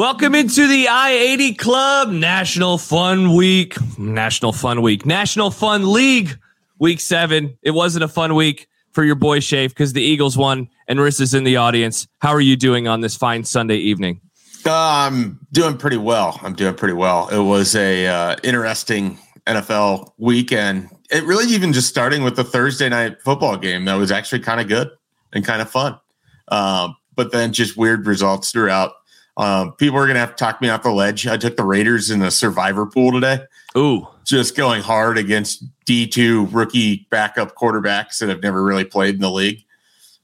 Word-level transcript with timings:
Welcome 0.00 0.34
into 0.34 0.66
the 0.66 0.88
I 0.88 1.10
80 1.10 1.54
Club 1.56 2.08
National 2.08 2.78
Fun 2.78 3.34
Week. 3.34 3.76
National 3.98 4.50
Fun 4.50 4.80
Week. 4.80 5.04
National 5.04 5.50
Fun 5.50 5.92
League 5.92 6.38
Week 6.78 6.98
seven. 7.00 7.58
It 7.60 7.72
wasn't 7.72 8.04
a 8.04 8.08
fun 8.08 8.34
week 8.34 8.66
for 8.92 9.04
your 9.04 9.14
boy 9.14 9.40
Shafe 9.40 9.68
because 9.68 9.92
the 9.92 10.00
Eagles 10.00 10.38
won 10.38 10.70
and 10.88 10.98
Riss 10.98 11.20
is 11.20 11.34
in 11.34 11.44
the 11.44 11.56
audience. 11.56 12.08
How 12.20 12.30
are 12.30 12.40
you 12.40 12.56
doing 12.56 12.88
on 12.88 13.02
this 13.02 13.14
fine 13.14 13.44
Sunday 13.44 13.76
evening? 13.76 14.22
Uh, 14.64 14.72
I'm 14.72 15.38
doing 15.52 15.76
pretty 15.76 15.98
well. 15.98 16.40
I'm 16.42 16.54
doing 16.54 16.76
pretty 16.76 16.94
well. 16.94 17.28
It 17.28 17.46
was 17.46 17.76
a 17.76 18.06
uh, 18.06 18.36
interesting 18.42 19.18
NFL 19.46 20.12
weekend. 20.16 20.88
It 21.10 21.24
really 21.24 21.52
even 21.52 21.74
just 21.74 21.88
starting 21.90 22.24
with 22.24 22.36
the 22.36 22.44
Thursday 22.44 22.88
night 22.88 23.20
football 23.20 23.58
game 23.58 23.84
that 23.84 23.96
was 23.96 24.10
actually 24.10 24.40
kind 24.40 24.62
of 24.62 24.68
good 24.68 24.88
and 25.34 25.44
kind 25.44 25.60
of 25.60 25.68
fun. 25.68 26.00
Uh, 26.48 26.88
but 27.16 27.32
then 27.32 27.52
just 27.52 27.76
weird 27.76 28.06
results 28.06 28.50
throughout 28.50 28.92
um, 29.40 29.72
people 29.72 29.98
are 29.98 30.04
going 30.04 30.16
to 30.16 30.20
have 30.20 30.36
to 30.36 30.44
talk 30.44 30.60
me 30.60 30.68
off 30.68 30.82
the 30.82 30.90
ledge. 30.90 31.26
I 31.26 31.38
took 31.38 31.56
the 31.56 31.64
Raiders 31.64 32.10
in 32.10 32.20
the 32.20 32.30
survivor 32.30 32.84
pool 32.84 33.12
today. 33.12 33.40
Ooh. 33.76 34.06
Just 34.24 34.54
going 34.54 34.82
hard 34.82 35.16
against 35.16 35.64
D2 35.86 36.52
rookie 36.54 37.06
backup 37.10 37.56
quarterbacks 37.56 38.18
that 38.18 38.28
have 38.28 38.42
never 38.42 38.62
really 38.62 38.84
played 38.84 39.14
in 39.14 39.20
the 39.22 39.30
league. 39.30 39.64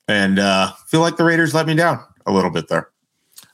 And 0.07 0.39
uh, 0.39 0.73
feel 0.87 1.01
like 1.01 1.17
the 1.17 1.25
Raiders 1.25 1.55
let 1.55 1.67
me 1.67 1.75
down 1.75 2.05
a 2.27 2.33
little 2.33 2.51
bit 2.51 2.69
there. 2.69 2.91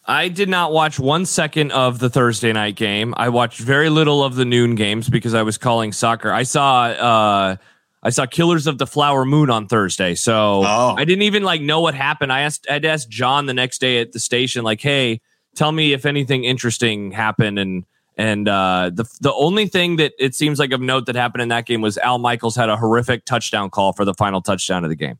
I 0.04 0.28
did 0.28 0.48
not 0.48 0.72
watch 0.72 0.98
one 0.98 1.26
second 1.26 1.70
of 1.70 2.00
the 2.00 2.10
Thursday 2.10 2.52
night 2.52 2.74
game. 2.74 3.14
I 3.16 3.28
watched 3.28 3.60
very 3.60 3.88
little 3.88 4.24
of 4.24 4.34
the 4.34 4.44
noon 4.44 4.74
games 4.74 5.08
because 5.08 5.32
I 5.32 5.42
was 5.42 5.58
calling 5.58 5.92
soccer. 5.92 6.32
I 6.32 6.42
saw 6.42 6.86
uh, 6.86 7.56
I 8.02 8.10
saw 8.10 8.26
Killers 8.26 8.66
of 8.66 8.78
the 8.78 8.86
Flower 8.86 9.24
Moon 9.24 9.48
on 9.48 9.68
Thursday, 9.68 10.16
so 10.16 10.64
oh. 10.66 10.94
I 10.98 11.04
didn't 11.04 11.22
even 11.22 11.44
like 11.44 11.60
know 11.60 11.80
what 11.80 11.94
happened. 11.94 12.32
I 12.32 12.40
asked 12.40 12.66
I'd 12.68 12.84
asked 12.84 13.10
John 13.10 13.46
the 13.46 13.54
next 13.54 13.80
day 13.80 14.00
at 14.00 14.10
the 14.10 14.18
station, 14.18 14.64
like, 14.64 14.80
"Hey, 14.80 15.20
tell 15.54 15.72
me 15.72 15.92
if 15.92 16.06
anything 16.06 16.44
interesting 16.44 17.12
happened 17.12 17.58
and 17.58 17.84
and 18.16 18.46
uh, 18.48 18.90
the 18.92 19.04
the 19.20 19.32
only 19.32 19.66
thing 19.66 19.96
that 19.96 20.12
it 20.18 20.34
seems 20.34 20.58
like 20.58 20.72
of 20.72 20.80
note 20.80 21.06
that 21.06 21.16
happened 21.16 21.42
in 21.42 21.48
that 21.48 21.66
game 21.66 21.80
was 21.80 21.96
Al 21.98 22.18
Michaels 22.18 22.54
had 22.54 22.68
a 22.68 22.76
horrific 22.76 23.24
touchdown 23.24 23.70
call 23.70 23.92
for 23.92 24.04
the 24.04 24.14
final 24.14 24.42
touchdown 24.42 24.84
of 24.84 24.90
the 24.90 24.96
game. 24.96 25.18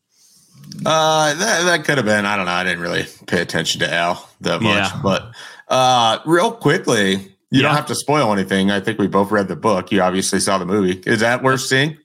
Uh, 0.84 1.34
that, 1.34 1.64
that 1.64 1.84
could 1.84 1.96
have 1.96 2.06
been. 2.06 2.24
I 2.26 2.36
don't 2.36 2.46
know. 2.46 2.52
I 2.52 2.64
didn't 2.64 2.80
really 2.80 3.04
pay 3.26 3.40
attention 3.40 3.80
to 3.80 3.92
Al 3.92 4.28
that 4.42 4.60
much. 4.62 4.74
Yeah. 4.74 5.00
But 5.02 5.32
uh, 5.68 6.18
real 6.26 6.52
quickly, 6.52 7.12
you 7.12 7.28
yeah. 7.50 7.62
don't 7.62 7.74
have 7.74 7.86
to 7.86 7.94
spoil 7.94 8.32
anything. 8.32 8.70
I 8.70 8.80
think 8.80 8.98
we 8.98 9.06
both 9.06 9.30
read 9.30 9.48
the 9.48 9.56
book. 9.56 9.90
You 9.90 10.02
obviously 10.02 10.40
saw 10.40 10.58
the 10.58 10.66
movie. 10.66 11.02
Is 11.06 11.20
that 11.20 11.42
worth 11.42 11.62
seeing? 11.62 11.96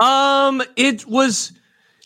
Um, 0.00 0.62
it 0.76 1.06
was 1.06 1.52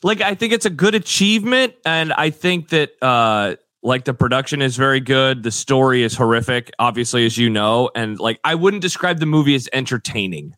like 0.03 0.21
I 0.21 0.35
think 0.35 0.53
it's 0.53 0.67
a 0.67 0.71
good 0.71 0.95
achievement, 0.95 1.75
and 1.85 2.13
I 2.13 2.31
think 2.31 2.69
that 2.69 2.93
uh 3.03 3.57
like 3.89 4.05
the 4.05 4.13
production 4.13 4.61
is 4.61 4.77
very 4.77 5.01
good. 5.01 5.43
The 5.43 5.51
story 5.51 6.03
is 6.03 6.15
horrific, 6.15 6.71
obviously, 6.79 7.25
as 7.25 7.39
you 7.39 7.49
know. 7.49 7.91
And 7.95 8.21
like 8.21 8.39
I 8.45 8.55
wouldn't 8.55 8.83
describe 8.83 9.19
the 9.19 9.27
movie 9.27 9.55
as 9.55 9.69
entertaining. 9.73 10.55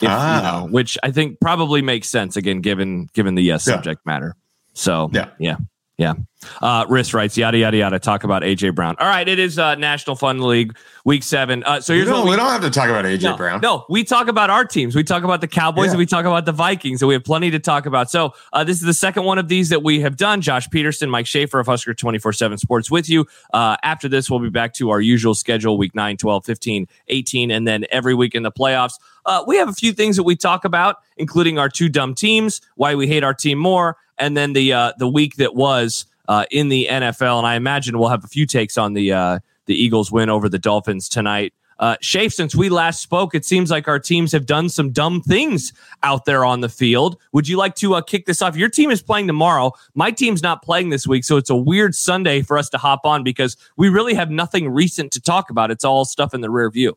If, 0.00 0.08
ah. 0.10 0.36
you 0.36 0.42
know, 0.42 0.72
which 0.72 0.98
I 1.02 1.10
think 1.10 1.40
probably 1.40 1.80
makes 1.80 2.08
sense 2.08 2.36
again, 2.36 2.60
given 2.60 3.08
given 3.14 3.36
the 3.36 3.42
yes 3.42 3.66
yeah. 3.66 3.74
subject 3.74 4.04
matter. 4.04 4.36
So 4.74 5.08
yeah, 5.12 5.30
yeah. 5.38 5.56
Yeah. 5.96 6.14
Uh, 6.60 6.84
writes, 6.88 7.38
yada, 7.38 7.56
yada, 7.56 7.76
yada. 7.76 7.98
Talk 7.98 8.24
about 8.24 8.42
AJ 8.42 8.74
Brown. 8.74 8.96
All 8.98 9.06
right. 9.06 9.26
It 9.26 9.38
is 9.38 9.58
uh, 9.58 9.76
National 9.76 10.16
Fun 10.16 10.40
League 10.40 10.76
week 11.04 11.22
seven. 11.22 11.62
Uh, 11.62 11.80
so 11.80 11.94
here's 11.94 12.06
we 12.06 12.12
what 12.12 12.24
we, 12.24 12.30
we, 12.30 12.36
don't 12.36 12.50
have 12.50 12.62
to 12.62 12.70
talk 12.70 12.88
about 12.88 13.04
AJ 13.04 13.22
no, 13.22 13.36
Brown. 13.36 13.60
No, 13.60 13.86
we 13.88 14.02
talk 14.02 14.26
about 14.26 14.50
our 14.50 14.64
teams. 14.64 14.96
We 14.96 15.04
talk 15.04 15.22
about 15.22 15.40
the 15.40 15.46
Cowboys 15.48 15.86
yeah. 15.86 15.90
and 15.92 15.98
we 15.98 16.06
talk 16.06 16.24
about 16.24 16.46
the 16.46 16.52
Vikings. 16.52 17.00
And 17.00 17.08
we 17.08 17.14
have 17.14 17.24
plenty 17.24 17.50
to 17.52 17.60
talk 17.60 17.86
about. 17.86 18.10
So 18.10 18.34
uh, 18.52 18.64
this 18.64 18.78
is 18.78 18.82
the 18.82 18.94
second 18.94 19.24
one 19.24 19.38
of 19.38 19.48
these 19.48 19.68
that 19.68 19.82
we 19.84 20.00
have 20.00 20.16
done. 20.16 20.40
Josh 20.40 20.68
Peterson, 20.68 21.08
Mike 21.08 21.26
Schaefer 21.26 21.60
of 21.60 21.66
Husker 21.66 21.94
24 21.94 22.32
7 22.32 22.58
Sports 22.58 22.90
with 22.90 23.08
you. 23.08 23.26
Uh, 23.52 23.76
after 23.84 24.08
this, 24.08 24.28
we'll 24.28 24.40
be 24.40 24.50
back 24.50 24.74
to 24.74 24.90
our 24.90 25.00
usual 25.00 25.34
schedule 25.34 25.78
week 25.78 25.94
9, 25.94 26.16
12, 26.16 26.44
15, 26.44 26.88
18, 27.08 27.50
and 27.52 27.68
then 27.68 27.86
every 27.90 28.14
week 28.14 28.34
in 28.34 28.42
the 28.42 28.52
playoffs. 28.52 28.94
Uh, 29.26 29.42
we 29.46 29.56
have 29.56 29.68
a 29.68 29.72
few 29.72 29.92
things 29.92 30.16
that 30.16 30.24
we 30.24 30.36
talk 30.36 30.64
about, 30.64 30.96
including 31.16 31.58
our 31.58 31.68
two 31.68 31.88
dumb 31.88 32.14
teams, 32.14 32.60
why 32.76 32.94
we 32.94 33.06
hate 33.06 33.24
our 33.24 33.32
team 33.32 33.58
more, 33.58 33.96
and 34.18 34.36
then 34.36 34.52
the 34.52 34.72
uh, 34.72 34.92
the 34.98 35.08
week 35.08 35.36
that 35.36 35.54
was 35.54 36.06
uh, 36.28 36.46
in 36.50 36.68
the 36.68 36.88
NFL. 36.90 37.38
And 37.38 37.46
I 37.46 37.56
imagine 37.56 37.98
we'll 37.98 38.08
have 38.08 38.24
a 38.24 38.28
few 38.28 38.46
takes 38.46 38.78
on 38.78 38.94
the 38.94 39.12
uh, 39.12 39.38
the 39.66 39.74
Eagles 39.74 40.10
win 40.10 40.28
over 40.28 40.48
the 40.48 40.58
Dolphins 40.58 41.08
tonight. 41.08 41.52
Uh, 41.78 41.96
Shafe, 42.00 42.32
since 42.32 42.54
we 42.54 42.68
last 42.68 43.02
spoke, 43.02 43.34
it 43.34 43.44
seems 43.44 43.70
like 43.70 43.88
our 43.88 43.98
teams 43.98 44.30
have 44.32 44.46
done 44.46 44.68
some 44.68 44.90
dumb 44.90 45.20
things 45.20 45.72
out 46.02 46.24
there 46.24 46.44
on 46.44 46.60
the 46.60 46.68
field. 46.68 47.18
Would 47.32 47.48
you 47.48 47.56
like 47.56 47.74
to 47.76 47.94
uh, 47.94 48.00
kick 48.00 48.26
this 48.26 48.40
off? 48.40 48.56
Your 48.56 48.68
team 48.68 48.90
is 48.90 49.02
playing 49.02 49.26
tomorrow. 49.26 49.72
My 49.94 50.12
team's 50.12 50.42
not 50.42 50.62
playing 50.62 50.90
this 50.90 51.06
week, 51.06 51.24
so 51.24 51.36
it's 51.36 51.50
a 51.50 51.56
weird 51.56 51.94
Sunday 51.94 52.42
for 52.42 52.58
us 52.58 52.68
to 52.70 52.78
hop 52.78 53.00
on 53.04 53.24
because 53.24 53.56
we 53.76 53.88
really 53.88 54.14
have 54.14 54.30
nothing 54.30 54.68
recent 54.68 55.12
to 55.12 55.20
talk 55.20 55.50
about. 55.50 55.70
It's 55.72 55.84
all 55.84 56.04
stuff 56.04 56.32
in 56.32 56.42
the 56.42 56.50
rear 56.50 56.70
view. 56.70 56.96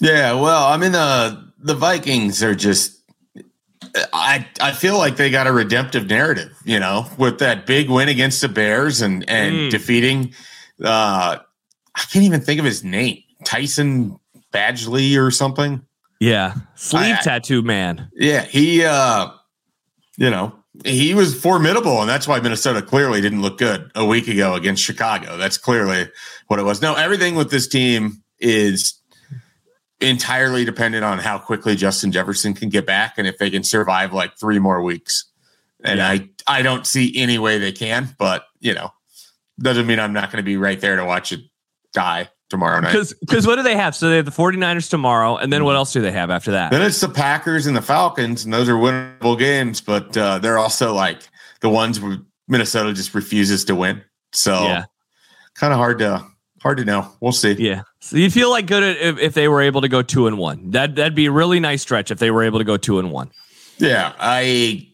Yeah, 0.00 0.34
well, 0.34 0.64
I 0.64 0.76
mean, 0.76 0.92
the 0.92 1.52
the 1.58 1.74
Vikings 1.74 2.42
are 2.42 2.54
just 2.54 2.99
I 4.12 4.46
I 4.60 4.72
feel 4.72 4.98
like 4.98 5.16
they 5.16 5.30
got 5.30 5.46
a 5.46 5.52
redemptive 5.52 6.06
narrative, 6.06 6.56
you 6.64 6.78
know, 6.78 7.06
with 7.18 7.38
that 7.38 7.66
big 7.66 7.88
win 7.88 8.08
against 8.08 8.40
the 8.40 8.48
Bears 8.48 9.00
and 9.00 9.28
and 9.28 9.54
mm. 9.54 9.70
defeating 9.70 10.34
uh 10.84 11.38
I 11.94 12.00
can't 12.12 12.24
even 12.24 12.40
think 12.40 12.58
of 12.60 12.64
his 12.64 12.84
name. 12.84 13.22
Tyson 13.44 14.18
Badgley 14.52 15.18
or 15.18 15.30
something. 15.30 15.84
Yeah. 16.20 16.54
Sleeve 16.74 17.16
I, 17.18 17.22
tattoo 17.22 17.62
man. 17.62 18.10
Yeah, 18.14 18.42
he 18.44 18.84
uh 18.84 19.30
you 20.18 20.30
know, 20.30 20.54
he 20.84 21.14
was 21.14 21.34
formidable 21.34 22.00
and 22.00 22.08
that's 22.08 22.28
why 22.28 22.38
Minnesota 22.38 22.82
clearly 22.82 23.20
didn't 23.20 23.42
look 23.42 23.58
good 23.58 23.90
a 23.94 24.04
week 24.04 24.28
ago 24.28 24.54
against 24.54 24.84
Chicago. 24.84 25.36
That's 25.36 25.56
clearly 25.56 26.08
what 26.48 26.60
it 26.60 26.64
was. 26.64 26.82
No, 26.82 26.94
everything 26.94 27.34
with 27.34 27.50
this 27.50 27.66
team 27.66 28.22
is 28.38 28.99
entirely 30.00 30.64
dependent 30.64 31.04
on 31.04 31.18
how 31.18 31.38
quickly 31.38 31.76
Justin 31.76 32.12
Jefferson 32.12 32.54
can 32.54 32.68
get 32.68 32.86
back 32.86 33.14
and 33.18 33.26
if 33.26 33.38
they 33.38 33.50
can 33.50 33.62
survive 33.62 34.12
like 34.12 34.38
three 34.38 34.58
more 34.58 34.82
weeks. 34.82 35.26
And 35.82 35.98
yeah. 35.98 36.08
I 36.08 36.28
I 36.46 36.62
don't 36.62 36.86
see 36.86 37.16
any 37.16 37.38
way 37.38 37.58
they 37.58 37.72
can, 37.72 38.14
but 38.18 38.44
you 38.60 38.74
know, 38.74 38.92
doesn't 39.60 39.86
mean 39.86 39.98
I'm 39.98 40.12
not 40.12 40.30
going 40.30 40.42
to 40.42 40.46
be 40.46 40.56
right 40.56 40.80
there 40.80 40.96
to 40.96 41.04
watch 41.04 41.32
it 41.32 41.40
die 41.92 42.28
tomorrow 42.50 42.80
night. 42.80 43.14
Because 43.20 43.46
what 43.46 43.56
do 43.56 43.62
they 43.62 43.76
have? 43.76 43.96
So 43.96 44.10
they 44.10 44.16
have 44.16 44.26
the 44.26 44.30
49ers 44.30 44.90
tomorrow, 44.90 45.36
and 45.36 45.52
then 45.52 45.64
what 45.64 45.76
else 45.76 45.92
do 45.92 46.02
they 46.02 46.12
have 46.12 46.30
after 46.30 46.50
that? 46.50 46.70
Then 46.70 46.82
it's 46.82 47.00
the 47.00 47.08
Packers 47.08 47.66
and 47.66 47.76
the 47.76 47.82
Falcons, 47.82 48.44
and 48.44 48.52
those 48.52 48.68
are 48.68 48.74
winnable 48.74 49.38
games, 49.38 49.80
but 49.80 50.14
uh, 50.16 50.38
they're 50.38 50.58
also 50.58 50.92
like 50.92 51.22
the 51.60 51.70
ones 51.70 52.00
where 52.00 52.18
Minnesota 52.48 52.92
just 52.92 53.14
refuses 53.14 53.64
to 53.66 53.74
win. 53.74 54.02
So 54.32 54.64
yeah. 54.64 54.84
kind 55.54 55.72
of 55.72 55.78
hard 55.78 55.98
to 56.00 56.26
hard 56.60 56.78
to 56.78 56.84
know. 56.84 57.10
We'll 57.20 57.32
see. 57.32 57.52
Yeah. 57.52 57.82
So 58.00 58.16
you 58.16 58.30
feel 58.30 58.50
like 58.50 58.66
good 58.66 58.82
if, 58.82 59.18
if 59.18 59.34
they 59.34 59.48
were 59.48 59.60
able 59.62 59.80
to 59.80 59.88
go 59.88 60.02
two 60.02 60.26
and 60.26 60.38
one. 60.38 60.70
That 60.70 60.96
that'd 60.96 61.14
be 61.14 61.26
a 61.26 61.30
really 61.30 61.60
nice 61.60 61.82
stretch 61.82 62.10
if 62.10 62.18
they 62.18 62.30
were 62.30 62.42
able 62.42 62.58
to 62.58 62.64
go 62.64 62.76
two 62.76 62.98
and 62.98 63.10
one. 63.10 63.30
Yeah, 63.78 64.12
I 64.18 64.88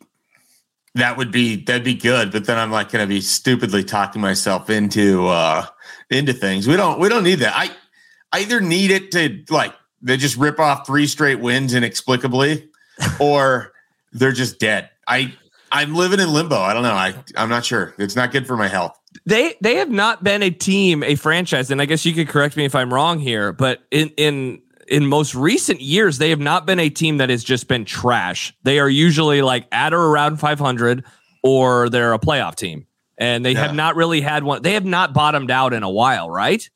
that 0.95 1.17
would 1.17 1.31
be 1.31 1.57
that'd 1.57 1.85
be 1.85 1.95
good. 1.95 2.33
But 2.33 2.47
then 2.47 2.59
I'm 2.59 2.71
like 2.71 2.91
going 2.91 3.03
to 3.03 3.09
be 3.09 3.21
stupidly 3.21 3.85
talking 3.85 4.23
myself 4.23 4.71
into 4.71 5.27
uh 5.27 5.67
into 6.11 6.33
things. 6.33 6.67
We 6.67 6.77
don't 6.77 6.99
we 6.99 7.09
don't 7.09 7.25
need 7.25 7.41
that. 7.41 7.55
I 7.57 7.71
I 8.33 8.41
either 8.41 8.61
need 8.61 8.91
it 8.91 9.11
to 9.13 9.45
like 9.51 9.75
they 10.03 10.17
just 10.17 10.37
rip 10.37 10.61
off 10.61 10.87
three 10.87 11.07
straight 11.07 11.41
wins 11.41 11.75
inexplicably, 11.75 12.69
or 13.21 13.73
they're 14.13 14.33
just 14.33 14.59
dead. 14.59 14.91
I 15.07 15.35
I'm 15.73 15.95
living 15.95 16.21
in 16.21 16.33
limbo. 16.33 16.57
I 16.57 16.75
don't 16.75 16.83
know. 16.83 16.93
I 16.93 17.15
I'm 17.37 17.49
not 17.49 17.65
sure. 17.65 17.95
It's 17.99 18.17
not 18.17 18.31
good 18.31 18.47
for 18.47 18.57
my 18.57 18.69
health 18.69 18.99
they 19.25 19.55
they 19.61 19.77
have 19.77 19.91
not 19.91 20.23
been 20.23 20.43
a 20.43 20.51
team, 20.51 21.03
a 21.03 21.15
franchise, 21.15 21.71
and 21.71 21.81
I 21.81 21.87
guess 21.87 22.05
you 22.05 22.13
could 22.13 22.29
correct 22.29 22.57
me 22.57 22.65
if 22.65 22.75
I'm 22.75 22.93
wrong 22.93 23.19
here, 23.19 23.53
but 23.53 23.83
in 23.91 24.11
in 24.17 24.63
in 24.89 25.07
most 25.07 25.35
recent 25.35 25.81
years, 25.81 26.19
they 26.19 26.31
have 26.31 26.41
not 26.41 26.67
been 26.67 26.79
a 26.79 26.89
team 26.89 27.19
that 27.19 27.31
has 27.31 27.43
just 27.43 27.69
been 27.69 27.85
trash. 27.85 28.55
They 28.63 28.79
are 28.79 28.89
usually 28.89 29.43
like 29.43 29.67
at 29.73 29.93
or 29.93 30.01
around 30.01 30.39
500, 30.39 31.05
or 31.43 31.89
they're 31.89 32.13
a 32.13 32.19
playoff 32.19 32.55
team, 32.57 32.87
and 33.19 33.45
they 33.45 33.53
yeah. 33.53 33.67
have 33.67 33.75
not 33.75 33.97
really 33.97 34.21
had 34.21 34.45
one. 34.45 34.63
They 34.63 34.75
have 34.75 34.85
not 34.85 35.13
bottomed 35.13 35.51
out 35.51 35.73
in 35.73 35.83
a 35.83 35.91
while, 35.91 36.31
right? 36.31 36.69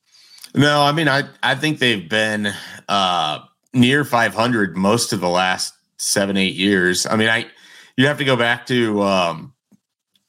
No, 0.54 0.82
I 0.82 0.92
mean, 0.92 1.08
I 1.08 1.24
I 1.42 1.54
think 1.54 1.78
they've 1.78 2.08
been 2.08 2.52
uh, 2.88 3.40
near 3.72 4.04
500 4.04 4.76
most 4.76 5.12
of 5.12 5.20
the 5.20 5.28
last 5.28 5.74
seven 5.96 6.36
eight 6.36 6.54
years. 6.54 7.06
I 7.06 7.16
mean, 7.16 7.28
I 7.28 7.46
you 7.96 8.06
have 8.06 8.18
to 8.18 8.24
go 8.24 8.36
back 8.36 8.66
to 8.66 9.02
um, 9.02 9.52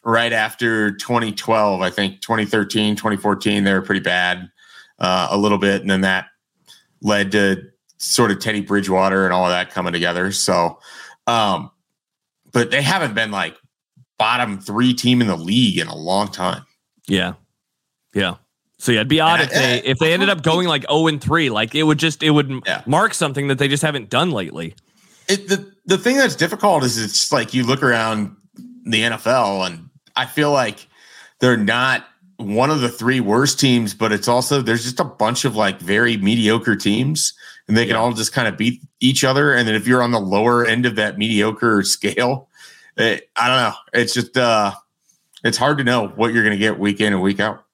right 0.04 0.34
after 0.34 0.92
2012, 0.92 1.82
I 1.82 1.90
think 1.90 2.22
2013, 2.22 2.96
2014, 2.96 3.64
they 3.64 3.74
were 3.74 3.82
pretty 3.82 4.02
bad 4.02 4.50
uh, 5.00 5.28
a 5.32 5.38
little 5.38 5.58
bit. 5.58 5.82
And 5.82 5.90
then 5.90 6.02
that 6.02 6.28
led 7.02 7.32
to 7.34 7.64
sort 7.98 8.32
of 8.32 8.40
Teddy 8.40 8.62
Bridgewater 8.62 9.26
and 9.26 9.34
all 9.34 9.46
of 9.46 9.52
that 9.52 9.72
coming 9.72 9.94
together. 9.94 10.32
So, 10.32 10.80
um, 11.28 11.72
but 12.52 12.72
they 12.72 12.82
haven't 12.82 13.14
been 13.14 13.32
like 13.32 13.56
bottom 14.18 14.60
three 14.60 14.94
team 14.94 15.22
in 15.22 15.28
the 15.28 15.36
league 15.36 15.78
in 15.78 15.88
a 15.88 15.96
long 15.96 16.28
time. 16.28 16.66
Yeah. 17.08 17.34
Yeah. 18.14 18.36
So 18.78 18.92
yeah, 18.92 19.00
it'd 19.00 19.10
be 19.10 19.20
odd 19.20 19.42
if 19.42 19.52
they 19.52 19.82
if 19.84 20.00
they 20.00 20.12
ended 20.12 20.30
up 20.30 20.42
going 20.42 20.68
like 20.68 20.90
0 20.90 21.06
and 21.06 21.22
3. 21.22 21.52
Like 21.52 21.76
it 21.76 21.84
would 21.84 22.00
just 22.00 22.24
it 22.24 22.32
would 22.32 22.64
yeah. 22.66 22.82
mark 22.88 23.14
something 23.14 23.48
that 23.50 23.60
they 23.60 23.68
just 23.68 23.84
haven't 23.84 24.10
done 24.10 24.32
lately. 24.32 24.74
It, 25.28 25.48
the 25.48 25.72
the 25.86 26.00
thing 26.00 26.18
that's 26.18 26.36
difficult 26.36 26.84
is 26.84 26.98
it's 26.98 27.32
like 27.32 27.54
you 27.54 27.64
look 27.64 27.84
around 27.84 28.36
the 28.86 29.04
NFL 29.04 29.68
and 29.68 29.91
I 30.16 30.26
feel 30.26 30.52
like 30.52 30.88
they're 31.40 31.58
not 31.58 32.06
one 32.38 32.70
of 32.70 32.82
the 32.82 32.90
three 32.90 33.20
worst 33.20 33.60
teams, 33.60 33.94
but 33.94 34.12
it's 34.12 34.28
also 34.28 34.62
there's 34.62 34.84
just 34.84 35.00
a 35.00 35.06
bunch 35.06 35.46
of 35.46 35.56
like 35.56 35.80
very 35.80 36.18
mediocre 36.18 36.76
teams, 36.76 37.34
and 37.68 37.78
they 37.78 37.86
can 37.86 37.96
all 37.96 38.14
just 38.14 38.34
kind 38.34 38.48
of 38.48 38.58
beat 38.58 38.82
each 39.00 39.24
other. 39.24 39.54
And 39.54 39.68
then 39.68 39.76
if 39.76 39.88
you're 39.88 40.02
on 40.02 40.12
the 40.12 40.20
lower 40.20 40.66
end 40.66 40.86
of 40.86 40.96
that 40.96 41.18
mediocre 41.18 41.84
scale, 41.84 42.50
it, 42.98 43.30
I 43.36 43.48
don't 43.48 43.58
know. 43.58 44.00
It's 44.00 44.14
just 44.14 44.38
uh, 44.38 44.74
it's 45.44 45.58
hard 45.58 45.78
to 45.78 45.84
know 45.84 46.08
what 46.10 46.34
you're 46.34 46.44
going 46.44 46.58
to 46.58 46.60
get 46.60 46.80
week 46.80 47.00
in 47.00 47.14
and 47.14 47.22
week 47.22 47.40
out. 47.40 47.66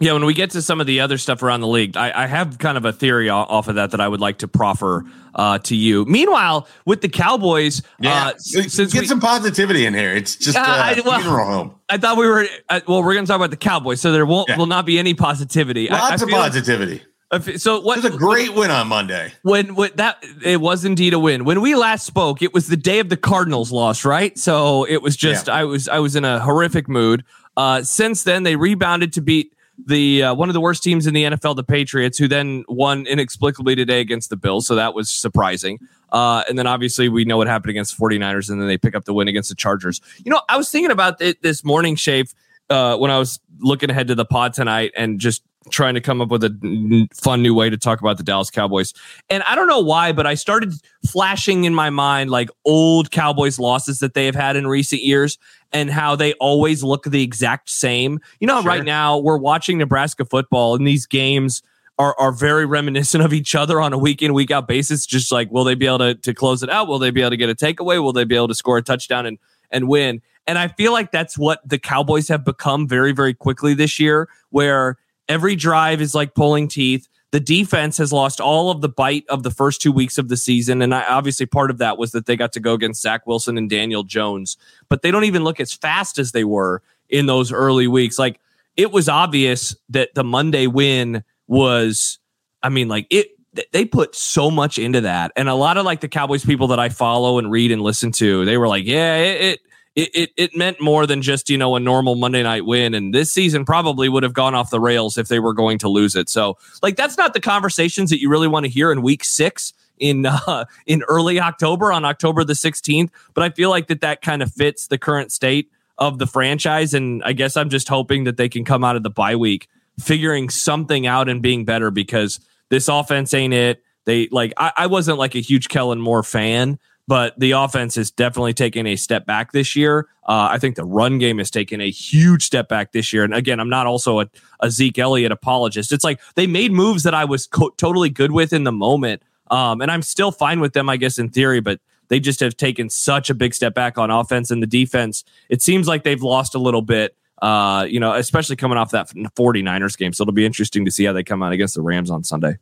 Yeah, 0.00 0.12
when 0.14 0.24
we 0.24 0.34
get 0.34 0.50
to 0.50 0.62
some 0.62 0.80
of 0.80 0.88
the 0.88 1.00
other 1.00 1.18
stuff 1.18 1.42
around 1.42 1.60
the 1.60 1.68
league, 1.68 1.96
I, 1.96 2.24
I 2.24 2.26
have 2.26 2.58
kind 2.58 2.76
of 2.76 2.84
a 2.84 2.92
theory 2.92 3.28
off 3.28 3.68
of 3.68 3.76
that 3.76 3.92
that 3.92 4.00
I 4.00 4.08
would 4.08 4.20
like 4.20 4.38
to 4.38 4.48
proffer 4.48 5.04
uh, 5.36 5.58
to 5.60 5.76
you. 5.76 6.04
Meanwhile, 6.04 6.66
with 6.84 7.00
the 7.00 7.08
Cowboys, 7.08 7.80
yeah, 8.00 8.28
uh, 8.28 8.32
since 8.38 8.92
get 8.92 9.02
we, 9.02 9.06
some 9.06 9.20
positivity 9.20 9.86
in 9.86 9.94
here. 9.94 10.12
It's 10.12 10.34
just 10.34 10.58
uh, 10.58 10.62
I, 10.62 11.00
well, 11.04 11.20
funeral 11.20 11.46
home. 11.46 11.74
I 11.88 11.98
thought 11.98 12.16
we 12.16 12.26
were 12.26 12.46
uh, 12.68 12.80
well. 12.88 13.04
We're 13.04 13.14
going 13.14 13.24
to 13.24 13.28
talk 13.28 13.36
about 13.36 13.50
the 13.50 13.56
Cowboys, 13.56 14.00
so 14.00 14.10
there 14.10 14.26
won't 14.26 14.48
yeah. 14.48 14.58
will 14.58 14.66
not 14.66 14.84
be 14.84 14.98
any 14.98 15.14
positivity. 15.14 15.88
Lots 15.88 16.22
I, 16.22 16.24
of 16.24 16.30
positivity. 16.30 17.02
Like, 17.30 17.58
so 17.58 17.80
what? 17.80 17.98
It 17.98 18.04
was 18.04 18.14
a 18.14 18.16
great 18.16 18.52
win 18.52 18.72
on 18.72 18.88
Monday. 18.88 19.32
When, 19.42 19.76
when 19.76 19.92
that 19.94 20.22
it 20.42 20.60
was 20.60 20.84
indeed 20.84 21.14
a 21.14 21.20
win. 21.20 21.44
When 21.44 21.60
we 21.60 21.76
last 21.76 22.04
spoke, 22.04 22.42
it 22.42 22.52
was 22.52 22.66
the 22.66 22.76
day 22.76 22.98
of 22.98 23.10
the 23.10 23.16
Cardinals 23.16 23.70
loss, 23.70 24.04
right? 24.04 24.36
So 24.36 24.84
it 24.84 25.02
was 25.02 25.16
just 25.16 25.46
yeah. 25.46 25.54
I 25.54 25.64
was 25.64 25.88
I 25.88 26.00
was 26.00 26.16
in 26.16 26.24
a 26.24 26.40
horrific 26.40 26.88
mood. 26.88 27.24
Uh, 27.56 27.82
since 27.82 28.24
then, 28.24 28.42
they 28.42 28.56
rebounded 28.56 29.12
to 29.12 29.20
beat 29.20 29.53
the 29.86 30.22
uh, 30.22 30.34
one 30.34 30.48
of 30.48 30.54
the 30.54 30.60
worst 30.60 30.82
teams 30.82 31.06
in 31.06 31.14
the 31.14 31.24
NFL, 31.24 31.56
the 31.56 31.64
Patriots, 31.64 32.18
who 32.18 32.28
then 32.28 32.64
won 32.68 33.06
inexplicably 33.06 33.74
today 33.74 34.00
against 34.00 34.30
the 34.30 34.36
Bills. 34.36 34.66
So 34.66 34.74
that 34.76 34.94
was 34.94 35.10
surprising. 35.10 35.78
Uh, 36.12 36.44
and 36.48 36.58
then 36.58 36.66
obviously 36.66 37.08
we 37.08 37.24
know 37.24 37.36
what 37.36 37.48
happened 37.48 37.70
against 37.70 37.98
49ers, 37.98 38.50
and 38.50 38.60
then 38.60 38.68
they 38.68 38.78
pick 38.78 38.94
up 38.94 39.04
the 39.04 39.12
win 39.12 39.26
against 39.26 39.48
the 39.48 39.56
Chargers. 39.56 40.00
You 40.24 40.30
know, 40.30 40.40
I 40.48 40.56
was 40.56 40.70
thinking 40.70 40.92
about 40.92 41.20
it 41.20 41.42
this 41.42 41.64
morning, 41.64 41.96
Shafe, 41.96 42.32
uh, 42.70 42.96
when 42.96 43.10
I 43.10 43.18
was 43.18 43.40
looking 43.58 43.90
ahead 43.90 44.08
to 44.08 44.14
the 44.14 44.24
pod 44.24 44.54
tonight 44.54 44.92
and 44.96 45.18
just 45.18 45.42
trying 45.70 45.94
to 45.94 46.00
come 46.00 46.20
up 46.20 46.28
with 46.28 46.44
a 46.44 47.08
fun 47.12 47.42
new 47.42 47.54
way 47.54 47.70
to 47.70 47.76
talk 47.76 48.00
about 48.00 48.16
the 48.16 48.22
Dallas 48.22 48.50
Cowboys. 48.50 48.92
And 49.30 49.42
I 49.44 49.54
don't 49.54 49.68
know 49.68 49.80
why, 49.80 50.12
but 50.12 50.26
I 50.26 50.34
started 50.34 50.72
flashing 51.06 51.64
in 51.64 51.74
my 51.74 51.90
mind 51.90 52.30
like 52.30 52.50
old 52.64 53.10
Cowboys 53.10 53.58
losses 53.58 53.98
that 54.00 54.14
they 54.14 54.26
have 54.26 54.34
had 54.34 54.56
in 54.56 54.66
recent 54.66 55.02
years 55.02 55.38
and 55.72 55.90
how 55.90 56.16
they 56.16 56.34
always 56.34 56.82
look 56.82 57.04
the 57.04 57.22
exact 57.22 57.70
same. 57.70 58.20
You 58.40 58.46
know, 58.46 58.60
sure. 58.60 58.68
right 58.68 58.84
now 58.84 59.18
we're 59.18 59.38
watching 59.38 59.78
Nebraska 59.78 60.24
football 60.24 60.74
and 60.74 60.86
these 60.86 61.06
games 61.06 61.62
are, 61.98 62.14
are 62.18 62.32
very 62.32 62.66
reminiscent 62.66 63.24
of 63.24 63.32
each 63.32 63.54
other 63.54 63.80
on 63.80 63.92
a 63.92 63.98
week 63.98 64.22
in, 64.22 64.34
week 64.34 64.50
out 64.50 64.66
basis. 64.66 65.06
Just 65.06 65.30
like, 65.30 65.50
will 65.50 65.64
they 65.64 65.74
be 65.74 65.86
able 65.86 65.98
to, 65.98 66.14
to 66.14 66.34
close 66.34 66.62
it 66.62 66.70
out? 66.70 66.88
Will 66.88 66.98
they 66.98 67.10
be 67.10 67.20
able 67.20 67.30
to 67.30 67.36
get 67.36 67.48
a 67.48 67.54
takeaway? 67.54 68.02
Will 68.02 68.12
they 68.12 68.24
be 68.24 68.36
able 68.36 68.48
to 68.48 68.54
score 68.54 68.78
a 68.78 68.82
touchdown 68.82 69.26
and, 69.26 69.38
and 69.70 69.88
win? 69.88 70.20
And 70.46 70.58
I 70.58 70.68
feel 70.68 70.92
like 70.92 71.10
that's 71.10 71.38
what 71.38 71.66
the 71.66 71.78
Cowboys 71.78 72.28
have 72.28 72.44
become 72.44 72.86
very, 72.86 73.12
very 73.12 73.32
quickly 73.32 73.74
this 73.74 73.98
year, 73.98 74.28
where 74.50 74.98
Every 75.28 75.56
drive 75.56 76.00
is 76.00 76.14
like 76.14 76.34
pulling 76.34 76.68
teeth. 76.68 77.08
The 77.30 77.40
defense 77.40 77.98
has 77.98 78.12
lost 78.12 78.40
all 78.40 78.70
of 78.70 78.80
the 78.80 78.88
bite 78.88 79.24
of 79.28 79.42
the 79.42 79.50
first 79.50 79.82
two 79.82 79.90
weeks 79.90 80.18
of 80.18 80.28
the 80.28 80.36
season. 80.36 80.82
And 80.82 80.94
I, 80.94 81.04
obviously, 81.04 81.46
part 81.46 81.70
of 81.70 81.78
that 81.78 81.98
was 81.98 82.12
that 82.12 82.26
they 82.26 82.36
got 82.36 82.52
to 82.52 82.60
go 82.60 82.74
against 82.74 83.02
Zach 83.02 83.26
Wilson 83.26 83.58
and 83.58 83.68
Daniel 83.68 84.04
Jones, 84.04 84.56
but 84.88 85.02
they 85.02 85.10
don't 85.10 85.24
even 85.24 85.42
look 85.42 85.58
as 85.58 85.72
fast 85.72 86.18
as 86.18 86.32
they 86.32 86.44
were 86.44 86.82
in 87.08 87.26
those 87.26 87.52
early 87.52 87.88
weeks. 87.88 88.18
Like 88.18 88.38
it 88.76 88.92
was 88.92 89.08
obvious 89.08 89.74
that 89.88 90.14
the 90.14 90.24
Monday 90.24 90.66
win 90.66 91.24
was, 91.46 92.18
I 92.62 92.68
mean, 92.68 92.88
like 92.88 93.06
it, 93.10 93.28
they 93.72 93.84
put 93.84 94.14
so 94.14 94.50
much 94.50 94.78
into 94.78 95.02
that. 95.02 95.32
And 95.36 95.48
a 95.48 95.54
lot 95.54 95.76
of 95.76 95.84
like 95.84 96.00
the 96.00 96.08
Cowboys 96.08 96.44
people 96.44 96.68
that 96.68 96.78
I 96.78 96.88
follow 96.88 97.38
and 97.38 97.50
read 97.50 97.70
and 97.72 97.82
listen 97.82 98.12
to, 98.12 98.44
they 98.44 98.58
were 98.58 98.68
like, 98.68 98.84
yeah, 98.84 99.16
it, 99.16 99.40
it 99.40 99.60
it, 99.96 100.10
it, 100.14 100.30
it 100.36 100.56
meant 100.56 100.80
more 100.80 101.06
than 101.06 101.22
just 101.22 101.48
you 101.48 101.58
know 101.58 101.76
a 101.76 101.80
normal 101.80 102.14
Monday 102.14 102.42
night 102.42 102.64
win. 102.66 102.94
And 102.94 103.14
this 103.14 103.32
season 103.32 103.64
probably 103.64 104.08
would 104.08 104.22
have 104.22 104.34
gone 104.34 104.54
off 104.54 104.70
the 104.70 104.80
rails 104.80 105.16
if 105.18 105.28
they 105.28 105.38
were 105.38 105.54
going 105.54 105.78
to 105.78 105.88
lose 105.88 106.16
it. 106.16 106.28
So 106.28 106.58
like 106.82 106.96
that's 106.96 107.16
not 107.16 107.34
the 107.34 107.40
conversations 107.40 108.10
that 108.10 108.20
you 108.20 108.28
really 108.28 108.48
want 108.48 108.64
to 108.64 108.70
hear 108.70 108.90
in 108.90 109.02
week 109.02 109.24
six 109.24 109.72
in 109.98 110.26
uh, 110.46 110.64
in 110.86 111.02
early 111.04 111.40
October 111.40 111.92
on 111.92 112.04
October 112.04 112.44
the 112.44 112.54
16th. 112.54 113.10
But 113.34 113.44
I 113.44 113.50
feel 113.50 113.70
like 113.70 113.86
that 113.88 114.00
that 114.00 114.22
kind 114.22 114.42
of 114.42 114.52
fits 114.52 114.88
the 114.88 114.98
current 114.98 115.32
state 115.32 115.70
of 115.98 116.18
the 116.18 116.26
franchise. 116.26 116.92
And 116.92 117.22
I 117.24 117.32
guess 117.32 117.56
I'm 117.56 117.70
just 117.70 117.88
hoping 117.88 118.24
that 118.24 118.36
they 118.36 118.48
can 118.48 118.64
come 118.64 118.82
out 118.84 118.96
of 118.96 119.02
the 119.02 119.10
bye 119.10 119.36
week 119.36 119.68
figuring 120.00 120.48
something 120.48 121.06
out 121.06 121.28
and 121.28 121.42
being 121.42 121.64
better 121.64 121.90
because 121.90 122.40
this 122.68 122.88
offense 122.88 123.32
ain't 123.34 123.54
it. 123.54 123.82
They 124.06 124.28
like 124.30 124.52
I, 124.56 124.72
I 124.76 124.86
wasn't 124.86 125.18
like 125.18 125.34
a 125.34 125.40
huge 125.40 125.68
Kellen 125.68 126.00
Moore 126.00 126.22
fan, 126.22 126.78
but 127.06 127.38
the 127.38 127.52
offense 127.52 127.96
is 127.96 128.10
definitely 128.10 128.54
taking 128.54 128.86
a 128.86 128.96
step 128.96 129.26
back 129.26 129.52
this 129.52 129.76
year. 129.76 130.08
Uh, 130.26 130.48
I 130.50 130.58
think 130.58 130.76
the 130.76 130.84
run 130.84 131.18
game 131.18 131.38
has 131.38 131.50
taken 131.50 131.80
a 131.80 131.90
huge 131.90 132.44
step 132.44 132.68
back 132.68 132.92
this 132.92 133.12
year. 133.12 133.24
And 133.24 133.34
again, 133.34 133.60
I'm 133.60 133.68
not 133.68 133.86
also 133.86 134.20
a, 134.20 134.30
a 134.60 134.70
Zeke 134.70 134.98
Elliott 134.98 135.32
apologist. 135.32 135.92
It's 135.92 136.04
like 136.04 136.20
they 136.34 136.46
made 136.46 136.72
moves 136.72 137.02
that 137.02 137.14
I 137.14 137.24
was 137.24 137.46
co- 137.46 137.74
totally 137.76 138.08
good 138.08 138.32
with 138.32 138.52
in 138.52 138.64
the 138.64 138.72
moment. 138.72 139.22
Um, 139.50 139.82
and 139.82 139.90
I'm 139.90 140.02
still 140.02 140.32
fine 140.32 140.60
with 140.60 140.72
them, 140.72 140.88
I 140.88 140.96
guess, 140.96 141.18
in 141.18 141.28
theory, 141.28 141.60
but 141.60 141.80
they 142.08 142.20
just 142.20 142.40
have 142.40 142.56
taken 142.56 142.88
such 142.88 143.28
a 143.28 143.34
big 143.34 143.54
step 143.54 143.74
back 143.74 143.98
on 143.98 144.10
offense 144.10 144.50
and 144.50 144.62
the 144.62 144.66
defense. 144.66 145.24
It 145.50 145.60
seems 145.62 145.86
like 145.86 146.04
they've 146.04 146.22
lost 146.22 146.54
a 146.54 146.58
little 146.58 146.82
bit, 146.82 147.16
uh, 147.42 147.86
you 147.88 148.00
know, 148.00 148.14
especially 148.14 148.56
coming 148.56 148.78
off 148.78 148.90
that 148.92 149.10
49ers 149.10 149.98
game. 149.98 150.12
So 150.14 150.22
it'll 150.22 150.32
be 150.32 150.46
interesting 150.46 150.86
to 150.86 150.90
see 150.90 151.04
how 151.04 151.12
they 151.12 151.22
come 151.22 151.42
out 151.42 151.52
against 151.52 151.74
the 151.74 151.82
Rams 151.82 152.10
on 152.10 152.24
Sunday. 152.24 152.56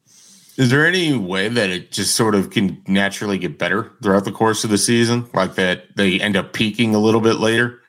Is 0.56 0.70
there 0.70 0.86
any 0.86 1.16
way 1.16 1.48
that 1.48 1.70
it 1.70 1.92
just 1.92 2.14
sort 2.14 2.34
of 2.34 2.50
can 2.50 2.82
naturally 2.86 3.38
get 3.38 3.58
better 3.58 3.92
throughout 4.02 4.24
the 4.24 4.32
course 4.32 4.64
of 4.64 4.70
the 4.70 4.78
season? 4.78 5.28
Like 5.32 5.54
that 5.54 5.96
they 5.96 6.20
end 6.20 6.36
up 6.36 6.52
peaking 6.52 6.94
a 6.94 6.98
little 6.98 7.20
bit 7.20 7.36
later? 7.36 7.80